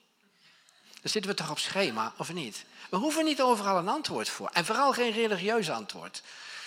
Dan 1.03 1.11
zitten 1.11 1.31
we 1.31 1.37
toch 1.37 1.51
op 1.51 1.59
schema, 1.59 2.13
of 2.17 2.33
niet? 2.33 2.65
We 2.91 2.97
hoeven 2.97 3.25
niet 3.25 3.43
overal 3.43 3.79
een 3.79 3.89
antwoord 3.89 4.29
voor. 4.29 4.51
En 4.53 4.65
vooral 4.65 4.93
geen 4.93 5.13
religieus 5.13 5.71
antwoord. 5.71 6.23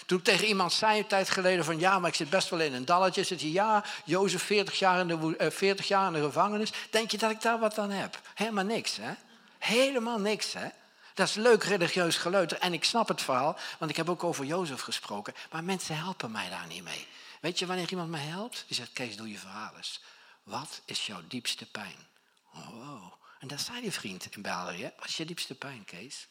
Toen 0.05 0.17
ik 0.17 0.23
tegen 0.23 0.47
iemand 0.47 0.73
zei 0.73 0.99
een 0.99 1.07
tijd 1.07 1.29
geleden 1.29 1.65
van 1.65 1.79
ja, 1.79 1.99
maar 1.99 2.09
ik 2.09 2.15
zit 2.15 2.29
best 2.29 2.49
wel 2.49 2.59
in 2.59 2.73
een 2.73 2.85
dalletje. 2.85 3.23
Zit 3.23 3.41
hij 3.41 3.49
ja, 3.49 3.83
Jozef 4.05 4.43
40 4.43 4.79
jaar, 4.79 4.99
in 4.99 5.07
de, 5.07 5.51
40 5.51 5.87
jaar 5.87 6.07
in 6.07 6.13
de 6.13 6.25
gevangenis. 6.25 6.71
Denk 6.89 7.11
je 7.11 7.17
dat 7.17 7.31
ik 7.31 7.41
daar 7.41 7.59
wat 7.59 7.77
aan 7.77 7.89
heb? 7.89 8.19
Helemaal 8.33 8.63
niks, 8.63 8.95
hè? 8.95 9.13
Helemaal 9.59 10.19
niks, 10.19 10.53
hè? 10.53 10.67
Dat 11.13 11.27
is 11.27 11.33
leuk 11.33 11.63
religieus 11.63 12.17
geleuter. 12.17 12.57
En 12.57 12.73
ik 12.73 12.83
snap 12.83 13.07
het 13.07 13.21
verhaal, 13.21 13.57
want 13.79 13.91
ik 13.91 13.97
heb 13.97 14.09
ook 14.09 14.23
over 14.23 14.45
Jozef 14.45 14.81
gesproken. 14.81 15.33
Maar 15.51 15.63
mensen 15.63 15.97
helpen 15.97 16.31
mij 16.31 16.49
daar 16.49 16.67
niet 16.67 16.83
mee. 16.83 17.07
Weet 17.41 17.59
je 17.59 17.65
wanneer 17.65 17.89
iemand 17.89 18.09
mij 18.09 18.21
helpt? 18.21 18.63
Die 18.67 18.75
zegt, 18.75 18.93
Kees, 18.93 19.15
doe 19.15 19.29
je 19.29 19.37
verhaal 19.37 19.71
eens. 19.77 20.01
Wat 20.43 20.81
is 20.85 21.05
jouw 21.05 21.21
diepste 21.27 21.65
pijn? 21.65 22.07
Oh, 22.53 22.67
wow. 22.69 23.13
En 23.43 23.49
dat 23.49 23.61
zei 23.61 23.81
die 23.81 23.91
vriend 23.91 24.35
in 24.35 24.41
België. 24.41 24.91
Wat 24.97 25.07
is 25.07 25.17
je 25.17 25.25
diepste 25.25 25.55
pijn, 25.55 25.85
Kees? 25.85 26.27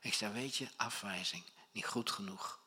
Ik 0.00 0.14
zei, 0.14 0.32
weet 0.32 0.56
je, 0.56 0.68
afwijzing. 0.76 1.44
Niet 1.72 1.86
goed 1.86 2.10
genoeg. 2.10 2.60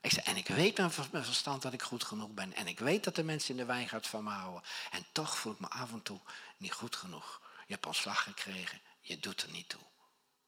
Ik 0.00 0.10
zei, 0.10 0.24
en 0.26 0.36
ik 0.36 0.46
weet 0.46 0.78
met 0.78 1.12
mijn 1.12 1.24
verstand 1.24 1.62
dat 1.62 1.72
ik 1.72 1.82
goed 1.82 2.04
genoeg 2.04 2.30
ben. 2.30 2.54
En 2.54 2.66
ik 2.66 2.78
weet 2.78 3.04
dat 3.04 3.14
de 3.14 3.22
mensen 3.22 3.50
in 3.50 3.56
de 3.56 3.64
wijngaard 3.64 4.06
van 4.06 4.24
me 4.24 4.30
houden. 4.30 4.62
En 4.90 5.06
toch 5.12 5.38
voel 5.38 5.52
ik 5.52 5.58
me 5.58 5.68
af 5.68 5.92
en 5.92 6.02
toe 6.02 6.20
niet 6.56 6.72
goed 6.72 6.96
genoeg. 6.96 7.40
Je 7.66 7.72
hebt 7.72 7.86
ontslag 7.86 8.22
gekregen. 8.22 8.80
Je 9.00 9.18
doet 9.18 9.42
er 9.42 9.50
niet 9.50 9.68
toe. 9.68 9.82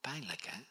Pijnlijk, 0.01 0.47
hè? 0.47 0.67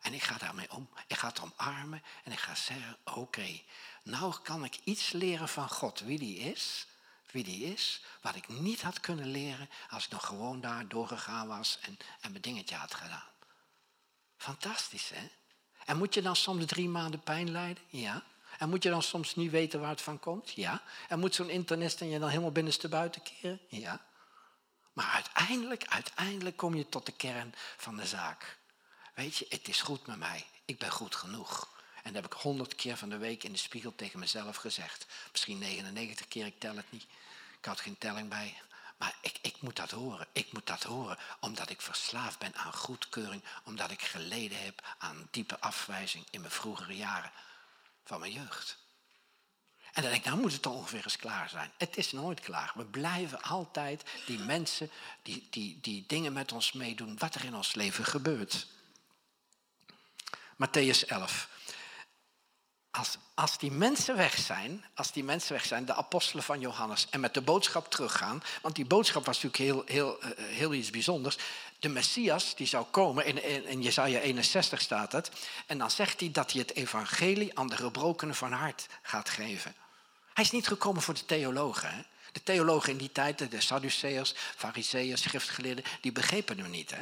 En 0.00 0.14
ik 0.14 0.22
ga 0.22 0.38
daarmee 0.38 0.72
om. 0.72 0.90
Ik 1.06 1.16
ga 1.16 1.28
het 1.28 1.40
omarmen 1.40 2.02
en 2.24 2.32
ik 2.32 2.38
ga 2.38 2.54
zeggen, 2.54 2.98
oké, 3.04 3.60
nou 4.02 4.34
kan 4.42 4.64
ik 4.64 4.76
iets 4.84 5.12
leren 5.12 5.48
van 5.48 5.68
God, 5.68 6.00
wie 6.00 6.18
die 6.18 6.38
is 6.38 6.86
wie 7.32 7.44
die 7.44 7.64
is, 7.64 8.02
wat 8.20 8.34
ik 8.34 8.48
niet 8.48 8.82
had 8.82 9.00
kunnen 9.00 9.26
leren 9.26 9.70
als 9.90 10.04
ik 10.04 10.10
nog 10.10 10.26
gewoon 10.26 10.60
daar 10.60 10.88
doorgegaan 10.88 11.48
was 11.48 11.78
en, 11.80 11.98
en 12.20 12.30
mijn 12.30 12.42
dingetje 12.42 12.74
had 12.74 12.94
gedaan. 12.94 13.28
Fantastisch, 14.36 15.10
hè? 15.14 15.30
En 15.84 15.98
moet 15.98 16.14
je 16.14 16.22
dan 16.22 16.36
soms 16.36 16.66
drie 16.66 16.88
maanden 16.88 17.20
pijn 17.20 17.50
lijden? 17.50 17.82
Ja. 17.88 18.22
En 18.58 18.68
moet 18.68 18.82
je 18.82 18.90
dan 18.90 19.02
soms 19.02 19.34
niet 19.34 19.50
weten 19.50 19.80
waar 19.80 19.90
het 19.90 20.02
van 20.02 20.18
komt? 20.18 20.50
Ja. 20.50 20.82
En 21.08 21.18
moet 21.18 21.34
zo'n 21.34 21.50
internist 21.50 22.00
en 22.00 22.08
je 22.08 22.18
dan 22.18 22.28
helemaal 22.28 22.52
binnenste 22.52 22.88
buiten 22.88 23.22
keren? 23.22 23.60
Ja. 23.68 24.04
Maar 24.92 25.10
uiteindelijk, 25.10 25.84
uiteindelijk 25.86 26.56
kom 26.56 26.74
je 26.74 26.88
tot 26.88 27.06
de 27.06 27.12
kern 27.12 27.54
van 27.76 27.96
de 27.96 28.06
zaak. 28.06 28.58
Weet 29.14 29.36
je, 29.36 29.46
het 29.48 29.68
is 29.68 29.80
goed 29.80 30.06
met 30.06 30.18
mij. 30.18 30.46
Ik 30.64 30.78
ben 30.78 30.90
goed 30.90 31.14
genoeg. 31.14 31.79
En 32.02 32.12
dat 32.12 32.22
heb 32.22 32.32
ik 32.32 32.38
honderd 32.38 32.74
keer 32.74 32.96
van 32.96 33.08
de 33.08 33.16
week 33.16 33.44
in 33.44 33.52
de 33.52 33.58
spiegel 33.58 33.94
tegen 33.94 34.18
mezelf 34.18 34.56
gezegd. 34.56 35.06
Misschien 35.30 35.58
99 35.58 36.28
keer, 36.28 36.46
ik 36.46 36.58
tel 36.58 36.76
het 36.76 36.92
niet. 36.92 37.06
Ik 37.58 37.64
had 37.64 37.80
geen 37.80 37.98
telling 37.98 38.28
bij. 38.28 38.60
Maar 38.96 39.14
ik, 39.22 39.38
ik 39.42 39.60
moet 39.60 39.76
dat 39.76 39.90
horen. 39.90 40.26
Ik 40.32 40.52
moet 40.52 40.66
dat 40.66 40.82
horen 40.82 41.18
omdat 41.40 41.70
ik 41.70 41.80
verslaafd 41.80 42.38
ben 42.38 42.54
aan 42.54 42.72
goedkeuring. 42.72 43.42
Omdat 43.64 43.90
ik 43.90 44.02
geleden 44.02 44.62
heb 44.62 44.96
aan 44.98 45.28
diepe 45.30 45.60
afwijzing 45.60 46.26
in 46.30 46.40
mijn 46.40 46.52
vroegere 46.52 46.96
jaren 46.96 47.32
van 48.04 48.20
mijn 48.20 48.32
jeugd. 48.32 48.78
En 49.92 50.02
dan 50.02 50.10
denk 50.10 50.24
ik, 50.24 50.30
nou 50.30 50.40
moet 50.40 50.52
het 50.52 50.62
toch 50.62 50.74
ongeveer 50.74 51.04
eens 51.04 51.16
klaar 51.16 51.48
zijn. 51.48 51.70
Het 51.76 51.96
is 51.96 52.12
nooit 52.12 52.40
klaar. 52.40 52.72
We 52.74 52.84
blijven 52.84 53.42
altijd 53.42 54.04
die 54.26 54.38
mensen 54.38 54.90
die, 55.22 55.46
die, 55.50 55.78
die 55.80 56.04
dingen 56.06 56.32
met 56.32 56.52
ons 56.52 56.72
meedoen, 56.72 57.18
wat 57.18 57.34
er 57.34 57.44
in 57.44 57.54
ons 57.54 57.74
leven 57.74 58.04
gebeurt. 58.04 58.66
Matthäus 60.54 61.06
11 61.06 61.48
als, 62.90 63.16
als 63.34 63.58
die 63.58 63.70
mensen 63.70 64.16
weg 64.16 64.38
zijn, 64.38 64.84
als 64.94 65.12
die 65.12 65.24
mensen 65.24 65.52
weg 65.52 65.64
zijn, 65.64 65.84
de 65.84 65.94
apostelen 65.94 66.44
van 66.44 66.60
Johannes, 66.60 67.06
en 67.10 67.20
met 67.20 67.34
de 67.34 67.40
boodschap 67.40 67.90
teruggaan, 67.90 68.42
want 68.62 68.74
die 68.74 68.84
boodschap 68.84 69.24
was 69.26 69.42
natuurlijk 69.42 69.86
heel, 69.86 69.96
heel, 69.96 70.22
eh, 70.22 70.44
heel 70.44 70.74
iets 70.74 70.90
bijzonders. 70.90 71.36
De 71.78 71.88
Messias 71.88 72.54
die 72.54 72.66
zou 72.66 72.84
komen, 72.84 73.26
in, 73.26 73.44
in, 73.44 73.66
in 73.66 73.82
Jezaja 73.82 74.20
61 74.20 74.80
staat 74.80 75.12
het, 75.12 75.30
en 75.66 75.78
dan 75.78 75.90
zegt 75.90 76.20
hij 76.20 76.30
dat 76.30 76.52
hij 76.52 76.60
het 76.60 76.74
evangelie 76.74 77.58
aan 77.58 77.68
de 77.68 77.76
gebrokenen 77.76 78.34
van 78.34 78.52
hart 78.52 78.86
gaat 79.02 79.28
geven. 79.28 79.74
Hij 80.34 80.44
is 80.44 80.50
niet 80.50 80.66
gekomen 80.66 81.02
voor 81.02 81.14
de 81.14 81.24
theologen. 81.24 82.06
De 82.32 82.42
theologen 82.42 82.92
in 82.92 82.98
die 82.98 83.12
tijd, 83.12 83.50
de 83.50 83.60
Sadduceërs, 83.60 84.34
Fariseeën, 84.56 85.18
schriftgeleerden, 85.18 85.84
die 86.00 86.12
begrepen 86.12 86.58
hem 86.58 86.70
niet. 86.70 86.90
Hè? 86.90 87.00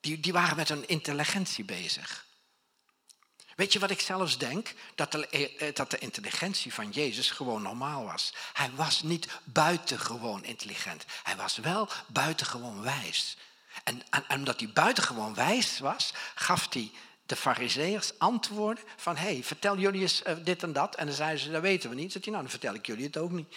Die, 0.00 0.20
die 0.20 0.32
waren 0.32 0.56
met 0.56 0.68
hun 0.68 0.88
intelligentie 0.88 1.64
bezig. 1.64 2.26
Weet 3.60 3.72
je 3.72 3.78
wat 3.78 3.90
ik 3.90 4.00
zelfs 4.00 4.38
denk? 4.38 4.74
Dat 4.94 5.12
de, 5.12 5.28
eh, 5.28 5.68
eh, 5.68 5.74
dat 5.74 5.90
de 5.90 5.98
intelligentie 5.98 6.74
van 6.74 6.90
Jezus 6.90 7.30
gewoon 7.30 7.62
normaal 7.62 8.04
was. 8.04 8.32
Hij 8.52 8.70
was 8.74 9.02
niet 9.02 9.28
buitengewoon 9.44 10.44
intelligent. 10.44 11.04
Hij 11.22 11.36
was 11.36 11.56
wel 11.56 11.88
buitengewoon 12.06 12.82
wijs. 12.82 13.36
En, 13.84 14.02
omdat 14.28 14.60
hij 14.60 14.70
buitengewoon 14.72 15.34
wijs 15.34 15.78
was, 15.78 16.12
gaf 16.34 16.66
hij 16.72 16.90
de 17.26 17.36
fariseërs 17.36 18.18
antwoorden 18.18 18.84
van... 18.96 19.16
hé, 19.16 19.32
hey, 19.32 19.44
vertel 19.44 19.78
jullie 19.78 20.00
eens 20.00 20.22
eh, 20.22 20.34
dit 20.44 20.62
en 20.62 20.72
dat. 20.72 20.94
En 20.94 21.06
dan 21.06 21.14
zeiden 21.14 21.40
ze, 21.40 21.50
dat 21.50 21.62
weten 21.62 21.90
we 21.90 21.96
niet. 21.96 22.12
Hij, 22.12 22.22
nou, 22.24 22.36
dan 22.36 22.50
vertel 22.50 22.74
ik 22.74 22.86
jullie 22.86 23.06
het 23.06 23.16
ook 23.16 23.30
niet. 23.30 23.56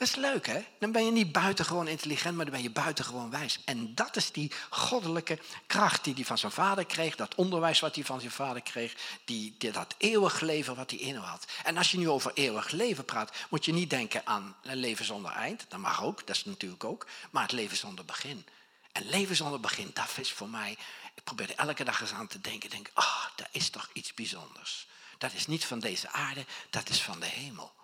Dat 0.00 0.08
is 0.08 0.14
leuk, 0.14 0.46
hè? 0.46 0.64
Dan 0.78 0.92
ben 0.92 1.04
je 1.04 1.10
niet 1.10 1.32
buitengewoon 1.32 1.88
intelligent, 1.88 2.36
maar 2.36 2.44
dan 2.44 2.54
ben 2.54 2.62
je 2.62 2.70
buitengewoon 2.70 3.30
wijs. 3.30 3.58
En 3.64 3.94
dat 3.94 4.16
is 4.16 4.32
die 4.32 4.52
goddelijke 4.70 5.38
kracht 5.66 6.04
die 6.04 6.14
hij 6.14 6.24
van 6.24 6.38
zijn 6.38 6.52
vader 6.52 6.86
kreeg, 6.86 7.16
dat 7.16 7.34
onderwijs 7.34 7.80
wat 7.80 7.94
hij 7.94 8.04
van 8.04 8.20
zijn 8.20 8.32
vader 8.32 8.62
kreeg, 8.62 8.94
die, 9.24 9.56
dat 9.72 9.94
eeuwig 9.98 10.40
leven 10.40 10.76
wat 10.76 10.90
hij 10.90 10.98
in 10.98 11.16
had. 11.16 11.44
En 11.64 11.76
als 11.76 11.90
je 11.90 11.98
nu 11.98 12.08
over 12.08 12.30
eeuwig 12.34 12.70
leven 12.70 13.04
praat, 13.04 13.32
moet 13.50 13.64
je 13.64 13.72
niet 13.72 13.90
denken 13.90 14.26
aan 14.26 14.56
een 14.62 14.76
leven 14.76 15.04
zonder 15.04 15.32
eind. 15.32 15.64
Dat 15.68 15.80
mag 15.80 16.04
ook, 16.04 16.26
dat 16.26 16.36
is 16.36 16.44
natuurlijk 16.44 16.84
ook. 16.84 17.06
Maar 17.30 17.42
het 17.42 17.52
leven 17.52 17.76
zonder 17.76 18.04
begin. 18.04 18.46
En 18.92 19.08
leven 19.08 19.36
zonder 19.36 19.60
begin, 19.60 19.90
dat 19.94 20.08
is 20.16 20.32
voor 20.32 20.48
mij, 20.48 20.76
ik 21.14 21.24
probeer 21.24 21.50
er 21.50 21.66
elke 21.66 21.84
dag 21.84 22.00
eens 22.00 22.12
aan 22.12 22.26
te 22.26 22.40
denken. 22.40 22.70
Denk, 22.70 22.90
ah, 22.92 23.04
oh, 23.04 23.26
dat 23.36 23.48
is 23.50 23.70
toch 23.70 23.90
iets 23.92 24.14
bijzonders. 24.14 24.86
Dat 25.18 25.32
is 25.32 25.46
niet 25.46 25.64
van 25.64 25.78
deze 25.78 26.10
aarde, 26.10 26.44
dat 26.70 26.88
is 26.88 27.02
van 27.02 27.20
de 27.20 27.26
hemel. 27.26 27.78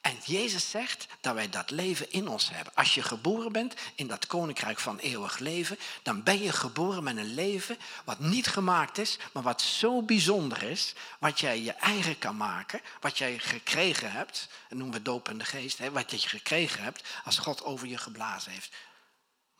En 0.00 0.18
Jezus 0.24 0.70
zegt 0.70 1.06
dat 1.20 1.34
wij 1.34 1.48
dat 1.48 1.70
leven 1.70 2.12
in 2.12 2.28
ons 2.28 2.50
hebben. 2.50 2.74
Als 2.74 2.94
je 2.94 3.02
geboren 3.02 3.52
bent 3.52 3.74
in 3.94 4.06
dat 4.06 4.26
koninkrijk 4.26 4.78
van 4.78 4.98
eeuwig 4.98 5.38
leven, 5.38 5.78
dan 6.02 6.22
ben 6.22 6.42
je 6.42 6.52
geboren 6.52 7.02
met 7.02 7.16
een 7.16 7.34
leven 7.34 7.78
wat 8.04 8.18
niet 8.18 8.46
gemaakt 8.46 8.98
is, 8.98 9.18
maar 9.32 9.42
wat 9.42 9.62
zo 9.62 10.02
bijzonder 10.02 10.62
is, 10.62 10.94
wat 11.18 11.40
jij 11.40 11.62
je 11.62 11.72
eigen 11.72 12.18
kan 12.18 12.36
maken, 12.36 12.80
wat 13.00 13.18
jij 13.18 13.38
gekregen 13.38 14.12
hebt, 14.12 14.48
dat 14.68 14.78
noemen 14.78 14.96
we 14.96 15.02
doop 15.02 15.28
in 15.28 15.38
de 15.38 15.44
geest, 15.44 15.78
hè, 15.78 15.90
wat 15.90 16.22
je 16.22 16.28
gekregen 16.28 16.82
hebt 16.82 17.08
als 17.24 17.38
God 17.38 17.62
over 17.62 17.86
je 17.86 17.98
geblazen 17.98 18.52
heeft. 18.52 18.72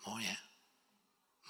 Mooi 0.04 0.24
hè? 0.24 0.49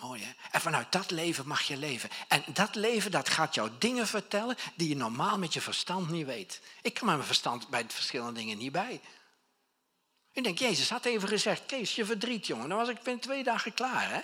Mooi 0.01 0.23
hè? 0.23 0.31
En 0.51 0.61
vanuit 0.61 0.93
dat 0.93 1.11
leven 1.11 1.47
mag 1.47 1.63
je 1.63 1.77
leven. 1.77 2.11
En 2.29 2.45
dat 2.53 2.75
leven 2.75 3.11
dat 3.11 3.29
gaat 3.29 3.55
jou 3.55 3.71
dingen 3.79 4.07
vertellen 4.07 4.57
die 4.75 4.89
je 4.89 4.97
normaal 4.97 5.39
met 5.39 5.53
je 5.53 5.61
verstand 5.61 6.11
niet 6.11 6.27
weet. 6.27 6.61
Ik 6.83 6.95
kan 6.95 7.07
met 7.07 7.15
mijn 7.15 7.27
verstand 7.27 7.69
bij 7.69 7.85
verschillende 7.89 8.33
dingen 8.33 8.59
niet 8.59 8.73
bij. 8.73 9.01
Ik 10.33 10.45
denk, 10.45 10.59
Jezus 10.59 10.91
had 10.91 11.05
even 11.05 11.29
gezegd, 11.29 11.67
Kees, 11.67 11.95
je 11.95 12.05
verdriet 12.05 12.47
jongen. 12.47 12.69
Dan 12.69 12.79
was 12.79 12.89
ik 12.89 13.03
binnen 13.03 13.23
twee 13.23 13.45
dagen 13.45 13.75
klaar 13.75 14.11
hè. 14.11 14.21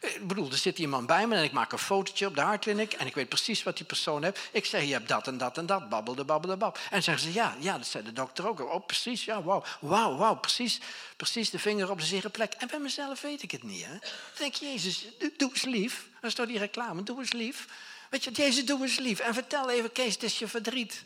Ik 0.00 0.26
bedoel, 0.28 0.50
er 0.50 0.56
zit 0.56 0.78
iemand 0.78 1.06
bij 1.06 1.26
me 1.26 1.36
en 1.36 1.42
ik 1.42 1.52
maak 1.52 1.72
een 1.72 1.78
fotootje 1.78 2.26
op 2.26 2.34
de 2.34 2.40
haarkliniek 2.40 2.92
en 2.92 3.06
ik 3.06 3.14
weet 3.14 3.28
precies 3.28 3.62
wat 3.62 3.76
die 3.76 3.86
persoon 3.86 4.22
heeft. 4.22 4.48
Ik 4.52 4.64
zeg, 4.64 4.82
je 4.82 4.92
hebt 4.92 5.08
dat 5.08 5.26
en 5.26 5.38
dat 5.38 5.58
en 5.58 5.66
dat, 5.66 5.88
babbelde, 5.88 6.24
babbelde, 6.24 6.56
bab. 6.56 6.78
En 6.90 7.02
zeggen 7.02 7.24
ze, 7.24 7.32
ja, 7.32 7.56
ja, 7.60 7.78
dat 7.78 7.86
zei 7.86 8.04
de 8.04 8.12
dokter 8.12 8.48
ook. 8.48 8.60
Oh, 8.60 8.86
precies, 8.86 9.24
ja, 9.24 9.42
wauw, 9.42 9.64
wauw, 9.80 10.16
wauw, 10.16 10.34
precies, 10.34 10.80
precies 11.16 11.50
de 11.50 11.58
vinger 11.58 11.90
op 11.90 11.98
de 11.98 12.04
zere 12.04 12.28
plek. 12.28 12.52
En 12.52 12.68
bij 12.68 12.78
mezelf 12.78 13.20
weet 13.20 13.42
ik 13.42 13.50
het 13.50 13.62
niet, 13.62 13.84
hè. 13.84 13.98
Denk 14.38 14.54
Jezus, 14.54 15.06
doe 15.36 15.50
eens 15.50 15.64
lief. 15.64 16.08
Dan 16.20 16.30
staat 16.30 16.46
die 16.46 16.58
reclame, 16.58 17.02
doe 17.02 17.18
eens 17.18 17.32
lief. 17.32 17.66
Weet 18.10 18.24
je, 18.24 18.30
Jezus, 18.30 18.64
doe 18.64 18.82
eens 18.82 18.98
lief. 18.98 19.18
En 19.18 19.34
vertel 19.34 19.70
even, 19.70 19.92
Kees, 19.92 20.14
het 20.14 20.22
is 20.22 20.38
je 20.38 20.48
verdriet. 20.48 21.04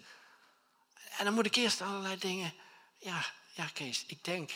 En 1.19 1.25
dan 1.25 1.35
moet 1.35 1.47
ik 1.47 1.57
eerst 1.57 1.81
allerlei 1.81 2.19
dingen, 2.19 2.55
ja, 2.99 3.25
ja, 3.53 3.65
Kees, 3.73 4.05
ik 4.07 4.25
denk 4.25 4.51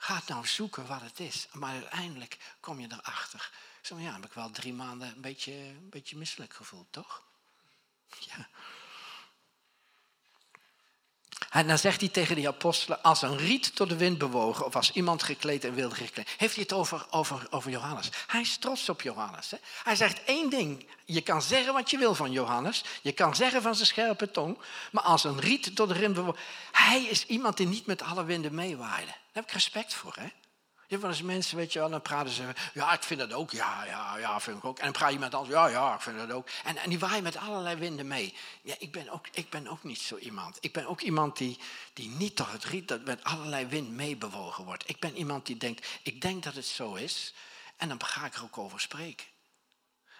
Ga 0.00 0.22
nou 0.26 0.46
zoeken 0.46 0.86
wat 0.86 1.00
het 1.00 1.20
is. 1.20 1.48
Maar 1.52 1.72
uiteindelijk 1.72 2.56
kom 2.60 2.80
je 2.80 2.88
erachter. 2.92 3.50
Zo 3.82 3.98
ja, 3.98 4.12
heb 4.12 4.24
ik 4.24 4.32
wel 4.32 4.50
drie 4.50 4.72
maanden 4.72 5.08
een 5.08 5.20
beetje, 5.20 5.52
een 5.52 5.88
beetje 5.88 6.16
misselijk 6.16 6.54
gevoeld, 6.54 6.86
toch? 6.90 7.22
Ja. 8.18 8.48
En 11.50 11.66
dan 11.66 11.78
zegt 11.78 12.00
hij 12.00 12.08
tegen 12.08 12.36
die 12.36 12.48
apostelen, 12.48 13.02
als 13.02 13.22
een 13.22 13.36
riet 13.36 13.76
door 13.76 13.88
de 13.88 13.96
wind 13.96 14.18
bewogen, 14.18 14.66
of 14.66 14.76
als 14.76 14.92
iemand 14.92 15.22
gekleed 15.22 15.64
en 15.64 15.74
wilde 15.74 15.94
gekleed, 15.94 16.34
heeft 16.36 16.54
hij 16.54 16.62
het 16.62 16.72
over, 16.72 17.06
over, 17.10 17.46
over 17.50 17.70
Johannes. 17.70 18.10
Hij 18.26 18.40
is 18.40 18.56
trots 18.56 18.88
op 18.88 19.02
Johannes. 19.02 19.50
Hè? 19.50 19.56
Hij 19.82 19.96
zegt 19.96 20.24
één 20.24 20.50
ding, 20.50 20.86
je 21.04 21.20
kan 21.20 21.42
zeggen 21.42 21.72
wat 21.72 21.90
je 21.90 21.98
wil 21.98 22.14
van 22.14 22.32
Johannes, 22.32 22.84
je 23.02 23.12
kan 23.12 23.36
zeggen 23.36 23.62
van 23.62 23.74
zijn 23.74 23.86
scherpe 23.86 24.30
tong, 24.30 24.58
maar 24.90 25.02
als 25.02 25.24
een 25.24 25.40
riet 25.40 25.76
door 25.76 25.88
de 25.88 25.98
wind 25.98 26.14
bewogen, 26.14 26.40
hij 26.72 27.02
is 27.02 27.26
iemand 27.26 27.56
die 27.56 27.66
niet 27.66 27.86
met 27.86 28.02
alle 28.02 28.24
winden 28.24 28.54
meewaaide. 28.54 29.06
Daar 29.06 29.16
heb 29.32 29.44
ik 29.44 29.52
respect 29.52 29.94
voor. 29.94 30.14
Hè? 30.18 30.28
Je 30.88 30.94
hebt 30.96 31.06
eens 31.06 31.22
mensen, 31.22 31.56
weet 31.56 31.72
je 31.72 31.78
wel, 31.78 31.90
dan 31.90 32.02
praten 32.02 32.32
ze, 32.32 32.42
ja, 32.74 32.92
ik 32.92 33.02
vind 33.02 33.20
dat 33.20 33.32
ook, 33.32 33.50
ja, 33.50 33.84
ja, 33.84 34.18
ja, 34.18 34.40
vind 34.40 34.56
ik 34.56 34.64
ook. 34.64 34.78
En 34.78 34.84
dan 34.84 34.92
praat 34.92 35.18
met 35.18 35.34
anders, 35.34 35.54
ja, 35.54 35.66
ja, 35.66 35.94
ik 35.94 36.00
vind 36.00 36.18
dat 36.18 36.32
ook. 36.32 36.48
En, 36.64 36.76
en 36.76 36.88
die 36.88 36.98
waaien 36.98 37.22
met 37.22 37.36
allerlei 37.36 37.76
winden 37.76 38.06
mee. 38.06 38.34
Ja, 38.62 38.74
ik 38.78 38.92
ben 38.92 39.08
ook, 39.08 39.26
ik 39.32 39.50
ben 39.50 39.68
ook 39.68 39.82
niet 39.82 40.00
zo 40.00 40.16
iemand. 40.16 40.58
Ik 40.60 40.72
ben 40.72 40.86
ook 40.86 41.00
iemand 41.00 41.36
die, 41.36 41.58
die 41.92 42.08
niet 42.08 42.36
door 42.36 42.48
het 42.48 42.64
riet 42.64 42.88
dat 42.88 43.04
met 43.04 43.24
allerlei 43.24 43.66
wind 43.66 43.90
meebewogen 43.90 44.64
wordt. 44.64 44.88
Ik 44.88 45.00
ben 45.00 45.16
iemand 45.16 45.46
die 45.46 45.56
denkt, 45.56 45.86
ik 46.02 46.20
denk 46.20 46.42
dat 46.42 46.54
het 46.54 46.66
zo 46.66 46.94
is. 46.94 47.34
En 47.76 47.88
dan 47.88 48.04
ga 48.04 48.26
ik 48.26 48.34
er 48.34 48.42
ook 48.42 48.58
over 48.58 48.80
spreken. 48.80 49.26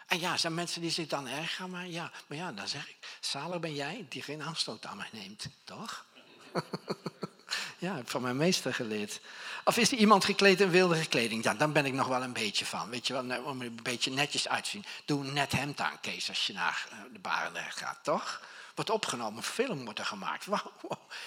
En 0.07 0.21
ja, 0.21 0.37
zijn 0.37 0.55
mensen 0.55 0.81
die 0.81 0.91
zich 0.91 1.07
dan 1.07 1.29
ergeren, 1.29 1.71
maar 1.71 1.87
ja, 1.87 2.11
maar 2.27 2.39
ja, 2.39 2.53
dan 2.53 2.69
zeg 2.69 2.89
ik, 2.89 2.97
zalig 3.21 3.61
ben 3.61 3.75
jij 3.75 4.07
die 4.09 4.23
geen 4.23 4.43
aanstoot 4.43 4.87
aan 4.87 4.97
mij 4.97 5.09
neemt, 5.13 5.49
toch? 5.65 6.07
Ja, 7.81 7.95
heb 7.95 8.11
van 8.11 8.23
mijn 8.23 8.37
meester 8.37 8.75
geleerd. 8.75 9.21
Of 9.65 9.77
is 9.77 9.93
er 9.93 9.99
iemand 9.99 10.25
gekleed 10.25 10.61
in 10.61 10.71
wilde 10.71 11.07
kleding? 11.07 11.45
Ja, 11.45 11.55
dan 11.55 11.73
ben 11.73 11.87
ik 11.87 11.93
nog 11.93 12.07
wel 12.07 12.23
een 12.23 12.33
beetje 12.33 12.67
van. 12.67 12.91
Weet 12.91 13.07
je 13.07 13.13
wel, 13.13 13.43
om 13.45 13.61
er 13.61 13.67
een 13.67 13.81
beetje 13.83 14.11
netjes 14.11 14.49
uit 14.49 14.65
te 14.65 14.71
zien. 14.71 14.85
Doe 15.05 15.25
net 15.25 15.53
hemd 15.53 15.81
aan, 15.81 16.01
Kees, 16.01 16.29
als 16.29 16.47
je 16.47 16.53
naar 16.53 16.87
eh, 16.91 16.99
de 17.13 17.19
Barendrecht 17.19 17.79
gaat, 17.79 17.99
toch? 18.03 18.43
Wordt 18.75 18.91
opgenomen, 18.91 19.43
film 19.43 19.85
wordt 19.85 19.99
er 19.99 20.05
gemaakt. 20.05 20.45
Wow, 20.45 20.61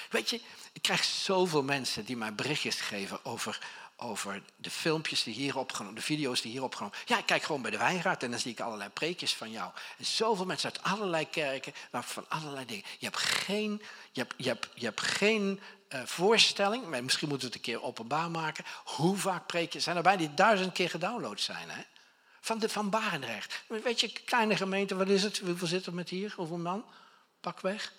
Weet 0.10 0.30
je, 0.30 0.42
ik 0.74 0.82
krijg 0.82 1.04
zoveel 1.04 1.64
mensen 1.64 2.06
die 2.06 2.18
mij 2.18 2.34
berichtjes 2.34 2.82
geven 2.82 3.26
over, 3.26 3.60
over 4.02 4.42
de 4.56 4.70
filmpjes 4.70 5.24
die 5.24 5.34
hier 5.34 5.58
opgenomen, 5.58 5.96
de 5.96 6.02
video's 6.02 6.42
die 6.42 6.52
hier 6.52 6.64
opgenomen. 6.64 6.98
Ja, 7.06 7.18
ik 7.18 7.26
kijk 7.26 7.44
gewoon 7.44 7.62
bij 7.62 7.72
de 7.72 7.78
Wijnraad 7.78 8.24
en 8.24 8.32
dan 8.32 8.40
zie 8.40 8.52
ik 8.52 8.60
allerlei 8.60 8.90
preekjes 8.90 9.36
van 9.36 9.52
jou. 9.52 9.72
En 9.98 10.06
zoveel 10.06 10.46
mensen 10.46 10.72
uit 10.72 10.84
allerlei 10.84 11.30
kerken, 11.30 11.74
van 11.92 12.26
allerlei 12.28 12.66
dingen. 12.66 12.86
Je 13.00 13.06
hebt 13.06 13.18
geen, 13.18 13.82
je 14.12 14.22
hebt, 14.22 14.34
je 14.38 14.48
hebt, 14.48 14.68
je 14.74 14.86
hebt 14.86 15.02
geen 15.02 15.60
uh, 15.90 16.02
voorstelling, 16.06 16.88
maar 16.88 17.04
misschien 17.04 17.30
moeten 17.30 17.48
we 17.48 17.54
het 17.54 17.66
een 17.66 17.74
keer 17.74 17.84
openbaar 17.84 18.32
maken. 18.32 18.66
Hoe 18.84 19.18
vaak 19.18 19.48
preek 19.48 19.74
je? 19.74 19.80
Zijn 19.80 19.98
er 19.98 20.04
bij 20.04 20.18
die 20.18 20.34
duizend 20.34 20.74
keer 20.74 20.90
gedownload 20.90 21.40
zijn, 21.40 21.70
hè? 21.70 21.82
Van, 22.42 22.60
de, 22.60 22.70
van 22.70 22.90
Barendrecht. 22.90 23.64
Weet 23.68 24.00
je, 24.00 24.12
kleine 24.26 24.56
gemeente, 24.56 24.96
wat 24.96 25.10
is 25.10 25.24
het? 25.24 25.40
Hoeveel 25.40 25.68
zit 25.68 25.86
er 25.86 25.94
met 25.94 26.10
hier? 26.10 26.34
Hoeveel 26.36 26.58
man? 26.58 26.86
Pak 27.40 27.60
weg. 27.60 27.94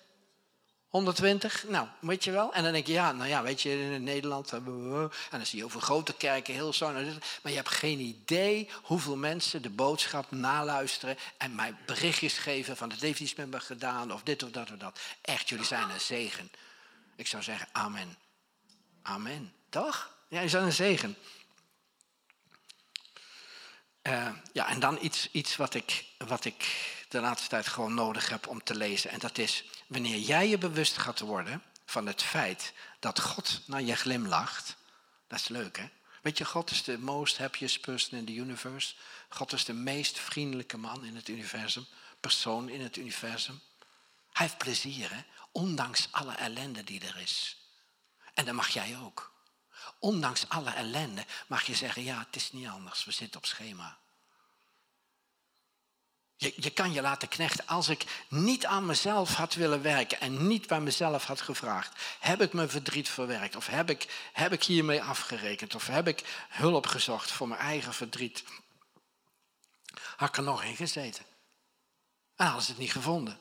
120, 0.93 1.65
nou, 1.67 1.87
weet 1.99 2.23
je 2.23 2.31
wel. 2.31 2.53
En 2.53 2.63
dan 2.63 2.71
denk 2.71 2.87
je, 2.87 2.93
ja, 2.93 3.11
nou 3.11 3.29
ja, 3.29 3.43
weet 3.43 3.61
je, 3.61 3.69
in 3.69 4.03
Nederland 4.03 4.51
hebben 4.51 4.91
we... 4.91 5.09
En 5.31 5.37
dan 5.37 5.45
zie 5.45 5.59
je 5.59 5.65
over 5.65 5.81
grote 5.81 6.13
kerken, 6.13 6.53
heel 6.53 6.73
zo. 6.73 6.91
Maar 6.91 7.51
je 7.51 7.55
hebt 7.55 7.69
geen 7.69 7.99
idee 7.99 8.69
hoeveel 8.83 9.15
mensen 9.15 9.61
de 9.61 9.69
boodschap 9.69 10.31
naluisteren... 10.31 11.17
en 11.37 11.55
mij 11.55 11.75
berichtjes 11.85 12.37
geven 12.37 12.77
van, 12.77 12.89
het 12.89 13.01
heeft 13.01 13.19
iets 13.19 13.35
met 13.35 13.49
me 13.49 13.59
gedaan... 13.59 14.13
of 14.13 14.23
dit 14.23 14.43
of 14.43 14.51
dat 14.51 14.71
of 14.71 14.77
dat. 14.77 14.99
Echt, 15.21 15.49
jullie 15.49 15.65
zijn 15.65 15.89
een 15.89 16.01
zegen. 16.01 16.51
Ik 17.15 17.27
zou 17.27 17.43
zeggen, 17.43 17.67
amen. 17.71 18.17
Amen. 19.01 19.53
Toch? 19.69 20.15
Ja, 20.27 20.41
is 20.41 20.51
dat 20.51 20.63
een 20.63 20.73
zegen? 20.73 21.15
Uh, 24.07 24.29
ja, 24.53 24.67
en 24.67 24.79
dan 24.79 24.97
iets, 25.01 25.31
iets 25.31 25.55
wat, 25.55 25.73
ik, 25.73 26.05
wat 26.17 26.45
ik 26.45 26.65
de 27.09 27.19
laatste 27.19 27.49
tijd 27.49 27.67
gewoon 27.67 27.93
nodig 27.93 28.29
heb 28.29 28.47
om 28.47 28.63
te 28.63 28.75
lezen. 28.75 29.09
En 29.09 29.19
dat 29.19 29.37
is, 29.37 29.63
wanneer 29.87 30.17
jij 30.17 30.49
je 30.49 30.57
bewust 30.57 30.97
gaat 30.97 31.19
worden 31.19 31.63
van 31.85 32.07
het 32.07 32.23
feit 32.23 32.73
dat 32.99 33.19
God 33.19 33.61
naar 33.65 33.81
je 33.81 33.95
glimlacht. 33.95 34.75
Dat 35.27 35.39
is 35.39 35.47
leuk, 35.47 35.77
hè? 35.77 35.89
Weet 36.21 36.37
je, 36.37 36.45
God 36.45 36.71
is 36.71 36.83
de 36.83 36.97
most 36.97 37.37
happiest 37.37 37.81
person 37.81 38.17
in 38.17 38.25
the 38.25 38.35
universe. 38.35 38.93
God 39.29 39.53
is 39.53 39.65
de 39.65 39.73
meest 39.73 40.19
vriendelijke 40.19 40.77
man 40.77 41.05
in 41.05 41.15
het 41.15 41.27
universum. 41.27 41.85
Persoon 42.19 42.69
in 42.69 42.81
het 42.81 42.97
universum. 42.97 43.61
Hij 44.31 44.45
heeft 44.45 44.57
plezier, 44.57 45.13
hè? 45.13 45.21
ondanks 45.51 46.07
alle 46.11 46.33
ellende 46.33 46.83
die 46.83 47.01
er 47.01 47.17
is. 47.17 47.57
En 48.33 48.45
dat 48.45 48.53
mag 48.53 48.69
jij 48.69 48.97
ook. 49.03 49.32
Ondanks 50.03 50.49
alle 50.49 50.69
ellende 50.69 51.25
mag 51.47 51.63
je 51.63 51.75
zeggen, 51.75 52.03
ja, 52.03 52.19
het 52.19 52.35
is 52.35 52.51
niet 52.51 52.67
anders, 52.67 53.05
we 53.05 53.11
zitten 53.11 53.39
op 53.39 53.45
schema. 53.45 53.97
Je, 56.35 56.53
je 56.55 56.69
kan 56.69 56.93
je 56.93 57.01
laten 57.01 57.27
knechten. 57.27 57.67
Als 57.67 57.89
ik 57.89 58.25
niet 58.27 58.65
aan 58.65 58.85
mezelf 58.85 59.33
had 59.33 59.53
willen 59.53 59.81
werken 59.81 60.19
en 60.19 60.47
niet 60.47 60.67
bij 60.67 60.79
mezelf 60.79 61.25
had 61.25 61.41
gevraagd, 61.41 62.01
heb 62.19 62.41
ik 62.41 62.53
mijn 62.53 62.69
verdriet 62.69 63.09
verwerkt? 63.09 63.55
Of 63.55 63.67
heb 63.67 63.89
ik, 63.89 64.29
heb 64.33 64.51
ik 64.51 64.63
hiermee 64.63 65.03
afgerekend? 65.03 65.75
Of 65.75 65.87
heb 65.87 66.07
ik 66.07 66.45
hulp 66.49 66.85
gezocht 66.85 67.31
voor 67.31 67.47
mijn 67.47 67.61
eigen 67.61 67.93
verdriet? 67.93 68.43
Had 70.15 70.29
ik 70.29 70.37
er 70.37 70.43
nog 70.43 70.63
in 70.63 70.75
gezeten. 70.75 71.25
En 72.35 72.45
hadden 72.45 72.63
ze 72.63 72.71
het 72.71 72.79
niet 72.79 72.91
gevonden. 72.91 73.39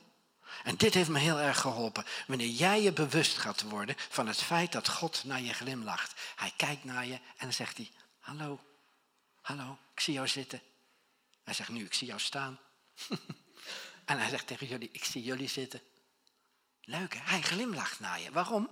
En 0.64 0.76
dit 0.76 0.94
heeft 0.94 1.08
me 1.08 1.18
heel 1.18 1.38
erg 1.38 1.60
geholpen. 1.60 2.04
Wanneer 2.26 2.48
jij 2.48 2.82
je 2.82 2.92
bewust 2.92 3.38
gaat 3.38 3.62
worden 3.62 3.96
van 4.08 4.26
het 4.26 4.42
feit 4.42 4.72
dat 4.72 4.88
God 4.88 5.24
naar 5.24 5.40
je 5.40 5.52
glimlacht. 5.52 6.20
Hij 6.36 6.52
kijkt 6.56 6.84
naar 6.84 7.06
je 7.06 7.14
en 7.14 7.20
dan 7.38 7.52
zegt 7.52 7.76
hij, 7.76 7.90
hallo, 8.20 8.60
hallo, 9.40 9.78
ik 9.94 10.00
zie 10.00 10.14
jou 10.14 10.28
zitten. 10.28 10.62
Hij 11.44 11.54
zegt 11.54 11.68
nu, 11.68 11.84
ik 11.84 11.94
zie 11.94 12.06
jou 12.06 12.20
staan. 12.20 12.58
en 14.04 14.18
hij 14.18 14.28
zegt 14.28 14.46
tegen 14.46 14.66
jullie, 14.66 14.88
ik 14.92 15.04
zie 15.04 15.22
jullie 15.22 15.48
zitten. 15.48 15.82
Leuk 16.80 17.14
hè, 17.14 17.20
hij 17.22 17.42
glimlacht 17.42 18.00
naar 18.00 18.20
je. 18.20 18.30
Waarom? 18.30 18.70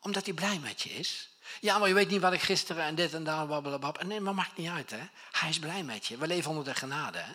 Omdat 0.00 0.24
hij 0.24 0.34
blij 0.34 0.58
met 0.58 0.82
je 0.82 0.90
is. 0.90 1.28
Ja, 1.60 1.78
maar 1.78 1.88
je 1.88 1.94
weet 1.94 2.08
niet 2.08 2.20
wat 2.20 2.32
ik 2.32 2.42
gisteren 2.42 2.84
en 2.84 2.94
dit 2.94 3.14
en 3.14 3.24
daar. 3.24 3.50
En 3.98 4.06
nee, 4.06 4.20
maar 4.20 4.34
maakt 4.34 4.56
niet 4.56 4.68
uit 4.68 4.90
hè. 4.90 5.08
Hij 5.32 5.48
is 5.48 5.58
blij 5.58 5.82
met 5.82 6.06
je. 6.06 6.16
We 6.16 6.26
leven 6.26 6.50
onder 6.50 6.64
de 6.64 6.74
genade 6.74 7.18
hè. 7.18 7.32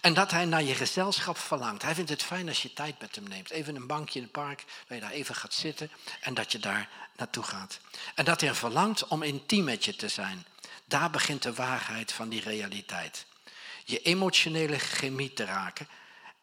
En 0.00 0.14
dat 0.14 0.30
hij 0.30 0.44
naar 0.44 0.62
je 0.62 0.74
gezelschap 0.74 1.38
verlangt. 1.38 1.82
Hij 1.82 1.94
vindt 1.94 2.10
het 2.10 2.22
fijn 2.22 2.48
als 2.48 2.62
je 2.62 2.72
tijd 2.72 3.00
met 3.00 3.14
hem 3.14 3.28
neemt. 3.28 3.50
Even 3.50 3.76
een 3.76 3.86
bankje 3.86 4.18
in 4.18 4.24
het 4.24 4.32
park, 4.32 4.64
dat 4.86 4.96
je 4.96 5.00
daar 5.00 5.10
even 5.10 5.34
gaat 5.34 5.54
zitten 5.54 5.90
en 6.20 6.34
dat 6.34 6.52
je 6.52 6.58
daar 6.58 6.88
naartoe 7.16 7.42
gaat. 7.42 7.80
En 8.14 8.24
dat 8.24 8.40
hij 8.40 8.54
verlangt 8.54 9.08
om 9.08 9.22
intiem 9.22 9.64
met 9.64 9.84
je 9.84 9.96
te 9.96 10.08
zijn. 10.08 10.46
Daar 10.84 11.10
begint 11.10 11.42
de 11.42 11.54
waarheid 11.54 12.12
van 12.12 12.28
die 12.28 12.40
realiteit. 12.40 13.26
Je 13.84 14.02
emotionele 14.02 14.78
chemie 14.78 15.32
te 15.32 15.44
raken 15.44 15.88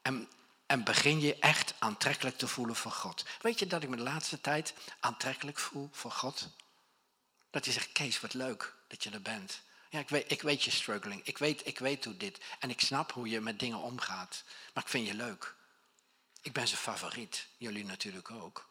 en, 0.02 0.30
en 0.66 0.84
begin 0.84 1.20
je 1.20 1.36
echt 1.40 1.74
aantrekkelijk 1.80 2.38
te 2.38 2.48
voelen 2.48 2.76
voor 2.76 2.92
God. 2.92 3.26
Weet 3.42 3.60
je 3.60 3.68
dat 3.68 3.84
ik 3.84 3.90
me 3.90 3.96
de 3.96 4.02
laatste 4.02 4.42
tijd 4.42 4.74
aantrekkelijk 5.00 5.60
voel 5.60 5.90
voor 5.92 6.12
God? 6.12 6.48
Dat 7.50 7.66
hij 7.66 7.74
zegt, 7.74 7.92
Kees, 7.92 8.20
wat 8.20 8.34
leuk 8.34 8.76
dat 8.88 9.04
je 9.04 9.10
er 9.10 9.22
bent. 9.22 9.62
Ja, 9.89 10.00
ik 10.00 10.10
weet, 10.10 10.32
ik 10.32 10.41
weet 10.41 10.63
je 10.63 10.71
struggling. 10.71 11.21
Ik 11.23 11.38
weet, 11.38 11.67
ik 11.67 11.80
weet 11.80 12.06
hoe 12.06 12.17
dit. 12.17 12.39
En 12.60 12.69
ik 12.69 12.82
snap 12.82 13.12
hoe 13.12 13.30
je 13.30 13.41
met 13.41 13.60
dingen 13.60 13.78
omgaat. 13.78 14.43
Maar 14.73 14.84
ik 14.84 14.89
vind 14.89 15.08
je 15.08 15.13
leuk. 15.13 15.56
Ik 16.41 16.54
ben 16.54 16.67
zijn 16.67 16.80
favoriet. 16.80 17.47
Jullie 17.58 17.86
natuurlijk 17.86 18.32
ook. 18.32 18.67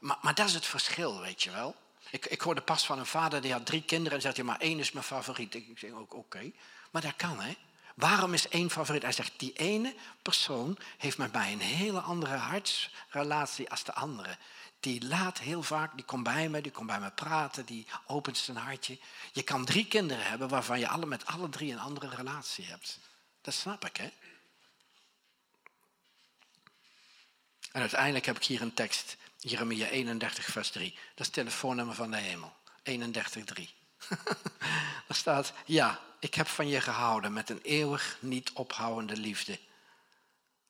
Maar, 0.00 0.18
maar 0.20 0.34
dat 0.34 0.48
is 0.48 0.54
het 0.54 0.66
verschil, 0.66 1.20
weet 1.20 1.42
je 1.42 1.50
wel. 1.50 1.76
Ik, 2.10 2.26
ik 2.26 2.40
hoorde 2.40 2.60
pas 2.60 2.86
van 2.86 2.98
een 2.98 3.06
vader 3.06 3.40
die 3.40 3.52
had 3.52 3.66
drie 3.66 3.82
kinderen 3.82 4.12
en 4.12 4.20
zegt: 4.20 4.36
ja, 4.36 4.44
maar 4.44 4.60
één 4.60 4.78
is 4.78 4.92
mijn 4.92 5.04
favoriet. 5.04 5.54
Ik, 5.54 5.78
zeg 5.78 5.90
ook 5.90 6.14
oké. 6.14 6.52
Maar 6.90 7.02
dat 7.02 7.16
kan, 7.16 7.40
hè? 7.40 7.54
Waarom 7.94 8.34
is 8.34 8.48
één 8.48 8.70
favoriet? 8.70 9.02
Hij 9.02 9.12
zegt: 9.12 9.32
die 9.36 9.52
ene 9.52 9.94
persoon 10.22 10.78
heeft 10.98 11.18
met 11.18 11.32
mij 11.32 11.52
een 11.52 11.60
hele 11.60 12.00
andere 12.00 12.36
hartsrelatie 12.36 13.70
als 13.70 13.84
de 13.84 13.94
andere 13.94 14.38
die 14.86 15.06
laat 15.06 15.38
heel 15.38 15.62
vaak, 15.62 15.94
die 15.94 16.04
komt 16.04 16.22
bij 16.22 16.48
me, 16.48 16.60
die 16.60 16.72
komt 16.72 16.86
bij 16.86 17.00
me 17.00 17.10
praten, 17.10 17.64
die 17.64 17.86
opent 18.06 18.38
zijn 18.38 18.56
hartje. 18.56 18.98
Je 19.32 19.42
kan 19.42 19.64
drie 19.64 19.86
kinderen 19.86 20.26
hebben 20.26 20.48
waarvan 20.48 20.78
je 20.78 20.88
alle, 20.88 21.06
met 21.06 21.26
alle 21.26 21.48
drie 21.48 21.72
een 21.72 21.78
andere 21.78 22.08
relatie 22.08 22.64
hebt. 22.64 22.98
Dat 23.40 23.54
snap 23.54 23.84
ik, 23.84 23.96
hè? 23.96 24.10
En 27.72 27.80
uiteindelijk 27.80 28.26
heb 28.26 28.36
ik 28.36 28.44
hier 28.44 28.62
een 28.62 28.74
tekst, 28.74 29.16
Jeremia 29.38 29.86
31, 29.86 30.44
vers 30.44 30.70
3. 30.70 30.90
Dat 30.90 31.00
is 31.14 31.26
het 31.26 31.34
telefoonnummer 31.34 31.94
van 31.94 32.10
de 32.10 32.16
hemel. 32.16 32.56
31, 32.82 33.44
3. 33.44 33.70
Daar 35.06 35.16
staat, 35.16 35.52
ja, 35.64 36.00
ik 36.20 36.34
heb 36.34 36.46
van 36.46 36.68
je 36.68 36.80
gehouden 36.80 37.32
met 37.32 37.50
een 37.50 37.60
eeuwig 37.62 38.16
niet 38.20 38.52
ophoudende 38.52 39.16
liefde. 39.16 39.58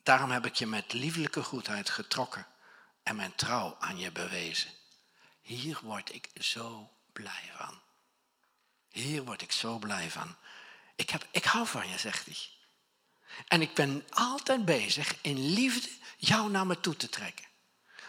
Daarom 0.02 0.30
heb 0.30 0.46
ik 0.46 0.54
je 0.54 0.66
met 0.66 0.92
lieflijke 0.92 1.42
goedheid 1.42 1.90
getrokken 1.90 2.46
en 3.06 3.16
mijn 3.16 3.34
trouw 3.34 3.76
aan 3.78 3.98
je 3.98 4.10
bewezen. 4.10 4.70
Hier 5.40 5.78
word 5.82 6.14
ik 6.14 6.28
zo 6.40 6.90
blij 7.12 7.52
van. 7.56 7.80
Hier 8.88 9.24
word 9.24 9.42
ik 9.42 9.52
zo 9.52 9.78
blij 9.78 10.10
van. 10.10 10.36
Ik, 10.96 11.10
heb, 11.10 11.26
ik 11.30 11.44
hou 11.44 11.66
van 11.66 11.88
je, 11.88 11.98
zegt 11.98 12.26
hij. 12.26 12.36
En 13.48 13.62
ik 13.62 13.74
ben 13.74 14.04
altijd 14.10 14.64
bezig 14.64 15.16
in 15.20 15.52
liefde 15.52 15.88
jou 16.16 16.50
naar 16.50 16.66
me 16.66 16.80
toe 16.80 16.96
te 16.96 17.08
trekken. 17.08 17.44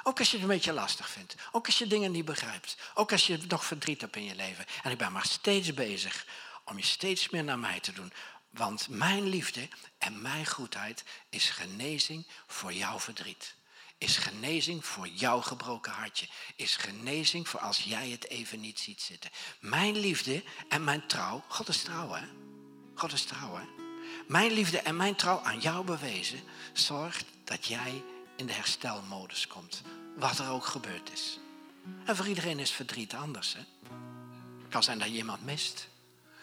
Ook 0.03 0.19
als 0.19 0.27
je 0.27 0.33
het 0.33 0.41
een 0.41 0.55
beetje 0.55 0.73
lastig 0.73 1.09
vindt. 1.09 1.35
Ook 1.51 1.65
als 1.65 1.77
je 1.77 1.87
dingen 1.87 2.11
niet 2.11 2.25
begrijpt. 2.25 2.77
Ook 2.93 3.11
als 3.11 3.27
je 3.27 3.37
nog 3.47 3.65
verdriet 3.65 4.01
hebt 4.01 4.15
in 4.15 4.23
je 4.23 4.35
leven. 4.35 4.65
En 4.83 4.91
ik 4.91 4.97
ben 4.97 5.11
maar 5.11 5.25
steeds 5.25 5.73
bezig 5.73 6.25
om 6.65 6.77
je 6.77 6.83
steeds 6.83 7.29
meer 7.29 7.43
naar 7.43 7.59
mij 7.59 7.79
te 7.79 7.93
doen. 7.93 8.13
Want 8.49 8.87
mijn 8.89 9.27
liefde 9.27 9.69
en 9.97 10.21
mijn 10.21 10.45
goedheid 10.45 11.03
is 11.29 11.49
genezing 11.49 12.27
voor 12.47 12.73
jouw 12.73 12.99
verdriet. 12.99 13.55
Is 13.97 14.17
genezing 14.17 14.85
voor 14.85 15.07
jouw 15.07 15.41
gebroken 15.41 15.91
hartje. 15.91 16.27
Is 16.55 16.75
genezing 16.75 17.49
voor 17.49 17.59
als 17.59 17.83
jij 17.83 18.09
het 18.09 18.29
even 18.29 18.59
niet 18.59 18.79
ziet 18.79 19.01
zitten. 19.01 19.29
Mijn 19.59 19.97
liefde 19.97 20.43
en 20.69 20.83
mijn 20.83 21.07
trouw. 21.07 21.43
God 21.47 21.67
is 21.67 21.81
trouw, 21.81 22.11
hè? 22.11 22.25
God 22.95 23.11
is 23.11 23.23
trouw, 23.23 23.55
hè? 23.55 23.65
Mijn 24.27 24.51
liefde 24.51 24.79
en 24.79 24.95
mijn 24.95 25.15
trouw 25.15 25.39
aan 25.39 25.59
jou 25.59 25.85
bewezen 25.85 26.39
zorgt 26.73 27.25
dat 27.43 27.65
jij 27.65 28.03
in 28.35 28.45
de 28.45 28.53
herstelmodus 28.53 29.47
komt. 29.47 29.81
Wat 30.15 30.39
er 30.39 30.49
ook 30.49 30.65
gebeurd 30.65 31.11
is. 31.11 31.39
En 32.05 32.15
voor 32.15 32.27
iedereen 32.27 32.59
is 32.59 32.71
verdriet 32.71 33.13
anders. 33.13 33.53
Hè? 33.53 33.59
Het 34.61 34.69
kan 34.69 34.83
zijn 34.83 34.99
dat 34.99 35.07
je 35.07 35.13
iemand 35.13 35.45
mist. 35.45 35.87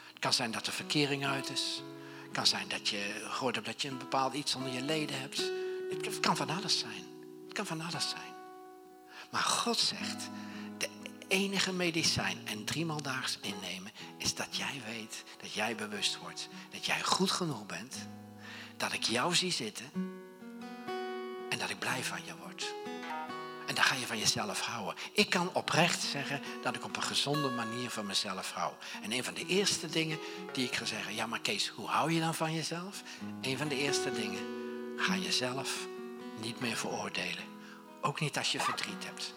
Het 0.09 0.19
kan 0.19 0.33
zijn 0.33 0.51
dat 0.51 0.67
er 0.67 0.73
verkering 0.73 1.27
uit 1.27 1.51
is. 1.51 1.83
Het 2.23 2.33
kan 2.33 2.47
zijn 2.47 2.69
dat 2.69 2.89
je 2.89 3.27
gehoord 3.29 3.55
hebt 3.55 3.67
dat 3.67 3.83
je 3.83 3.89
een 3.89 3.99
bepaald 3.99 4.35
iets 4.35 4.55
onder 4.55 4.73
je 4.73 4.83
leden 4.83 5.21
hebt. 5.21 5.43
Het 5.91 6.21
kan 6.21 6.37
van 6.37 6.51
alles 6.51 6.79
zijn. 6.79 7.14
Kan 7.55 7.67
van 7.67 7.81
alles 7.81 8.09
zijn. 8.09 8.35
Maar 9.31 9.43
God 9.43 9.79
zegt, 9.79 10.31
de 10.79 10.89
enige 11.29 11.73
medicijn 11.73 12.39
en 12.45 12.65
driemaal 12.65 13.03
daags 13.03 13.39
innemen 13.41 13.93
is 14.19 14.35
dat 14.35 14.57
jij 14.57 14.83
weet, 14.87 15.25
dat 15.41 15.53
jij 15.53 15.75
bewust 15.75 16.19
wordt, 16.19 16.49
dat 16.71 16.87
jij 16.87 17.03
goed 17.03 17.31
genoeg 17.31 17.67
bent, 17.67 17.97
dat 18.77 18.93
ik 18.93 19.03
jou 19.03 19.35
zie 19.35 19.53
zitten 19.53 19.91
en 21.49 21.59
dat 21.59 21.71
ik 21.71 21.79
blij 21.79 22.05
van 22.05 22.19
je 22.25 22.37
word. 22.37 22.75
En 23.67 23.75
dan 23.75 23.85
ga 23.85 23.95
je 23.95 24.07
van 24.07 24.19
jezelf 24.19 24.61
houden. 24.61 24.95
Ik 25.13 25.31
kan 25.31 25.51
oprecht 25.53 26.03
zeggen 26.03 26.41
dat 26.63 26.75
ik 26.75 26.85
op 26.85 26.97
een 26.97 27.03
gezonde 27.03 27.51
manier 27.51 27.91
van 27.91 28.07
mezelf 28.07 28.53
hou. 28.53 28.73
En 29.03 29.13
een 29.13 29.25
van 29.25 29.35
de 29.35 29.47
eerste 29.47 29.87
dingen 29.87 30.19
die 30.53 30.67
ik 30.67 30.75
ga 30.75 30.85
zeggen, 30.85 31.15
ja 31.15 31.27
maar 31.27 31.41
Kees, 31.41 31.69
hoe 31.69 31.89
hou 31.89 32.13
je 32.13 32.21
dan 32.21 32.35
van 32.35 32.55
jezelf? 32.55 33.03
Een 33.41 33.57
van 33.57 33.69
de 33.69 33.77
eerste 33.77 34.13
dingen, 34.13 34.43
ga 34.97 35.17
jezelf 35.17 35.87
niet 36.41 36.61
meer 36.61 36.77
veroordelen. 36.77 37.45
Ook 38.01 38.21
niet 38.21 38.39
als 38.39 38.53
je 38.53 38.61
verdriet 38.61 39.05
hebt. 39.05 39.35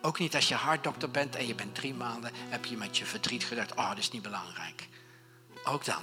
Ook 0.00 0.18
niet 0.18 0.34
als 0.34 0.48
je 0.48 0.54
hartdokter 0.54 1.10
bent 1.10 1.36
en 1.36 1.46
je 1.46 1.54
bent 1.54 1.74
drie 1.74 1.94
maanden, 1.94 2.32
heb 2.34 2.64
je 2.64 2.76
met 2.76 2.98
je 2.98 3.04
verdriet 3.04 3.44
gedacht, 3.44 3.74
oh 3.74 3.88
dat 3.88 3.98
is 3.98 4.10
niet 4.10 4.22
belangrijk. 4.22 4.88
Ook 5.64 5.84
dan, 5.84 6.02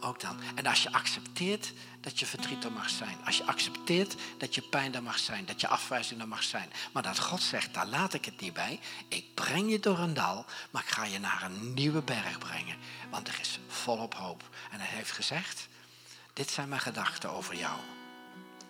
ook 0.00 0.20
dan. 0.20 0.40
En 0.54 0.66
als 0.66 0.82
je 0.82 0.92
accepteert 0.92 1.72
dat 2.00 2.18
je 2.18 2.26
verdriet 2.26 2.64
er 2.64 2.72
mag 2.72 2.90
zijn. 2.90 3.16
Als 3.24 3.36
je 3.36 3.44
accepteert 3.44 4.14
dat 4.38 4.54
je 4.54 4.62
pijn 4.62 4.94
er 4.94 5.02
mag 5.02 5.18
zijn. 5.18 5.46
Dat 5.46 5.60
je 5.60 5.68
afwijzing 5.68 6.20
er 6.20 6.28
mag 6.28 6.42
zijn. 6.42 6.72
Maar 6.92 7.02
dat 7.02 7.18
God 7.18 7.42
zegt, 7.42 7.74
daar 7.74 7.86
laat 7.86 8.14
ik 8.14 8.24
het 8.24 8.40
niet 8.40 8.52
bij. 8.52 8.80
Ik 9.08 9.34
breng 9.34 9.70
je 9.70 9.80
door 9.80 9.98
een 9.98 10.14
dal, 10.14 10.44
maar 10.70 10.82
ik 10.82 10.88
ga 10.88 11.04
je 11.04 11.18
naar 11.18 11.42
een 11.42 11.74
nieuwe 11.74 12.02
berg 12.02 12.38
brengen. 12.38 12.76
Want 13.10 13.28
er 13.28 13.38
is 13.40 13.58
volop 13.68 14.14
hoop. 14.14 14.42
En 14.70 14.78
hij 14.80 14.96
heeft 14.96 15.12
gezegd, 15.12 15.68
dit 16.32 16.50
zijn 16.50 16.68
mijn 16.68 16.80
gedachten 16.80 17.30
over 17.30 17.56
jou. 17.56 17.78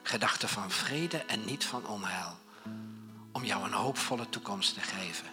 Gedachten 0.03 0.48
van 0.48 0.70
vrede 0.70 1.16
en 1.16 1.44
niet 1.44 1.64
van 1.64 1.86
onheil. 1.86 2.38
Om 3.32 3.44
jou 3.44 3.64
een 3.64 3.72
hoopvolle 3.72 4.28
toekomst 4.28 4.74
te 4.74 4.80
geven. 4.80 5.26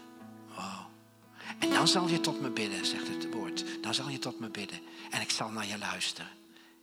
En 1.60 1.70
dan 1.70 1.88
zal 1.88 2.08
je 2.08 2.20
tot 2.20 2.42
me 2.42 2.50
bidden, 2.50 2.86
zegt 2.86 3.08
het 3.08 3.34
woord. 3.34 3.66
Dan 3.82 3.94
zal 3.94 4.10
je 4.10 4.20
tot 4.20 4.40
me 4.40 4.50
bidden. 4.50 4.80
En 5.10 5.22
ik 5.22 5.30
zal 5.30 5.50
naar 5.50 5.68
je 5.68 5.78
luisteren. 5.78 6.32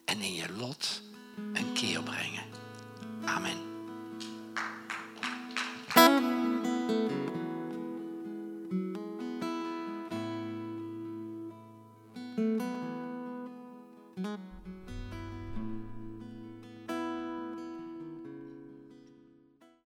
En 0.04 0.20
in 0.20 0.34
je 0.34 0.52
lot 0.52 1.02
een 1.52 1.72
keer 1.72 2.02
brengen. 2.02 2.44
Amen. 3.24 3.75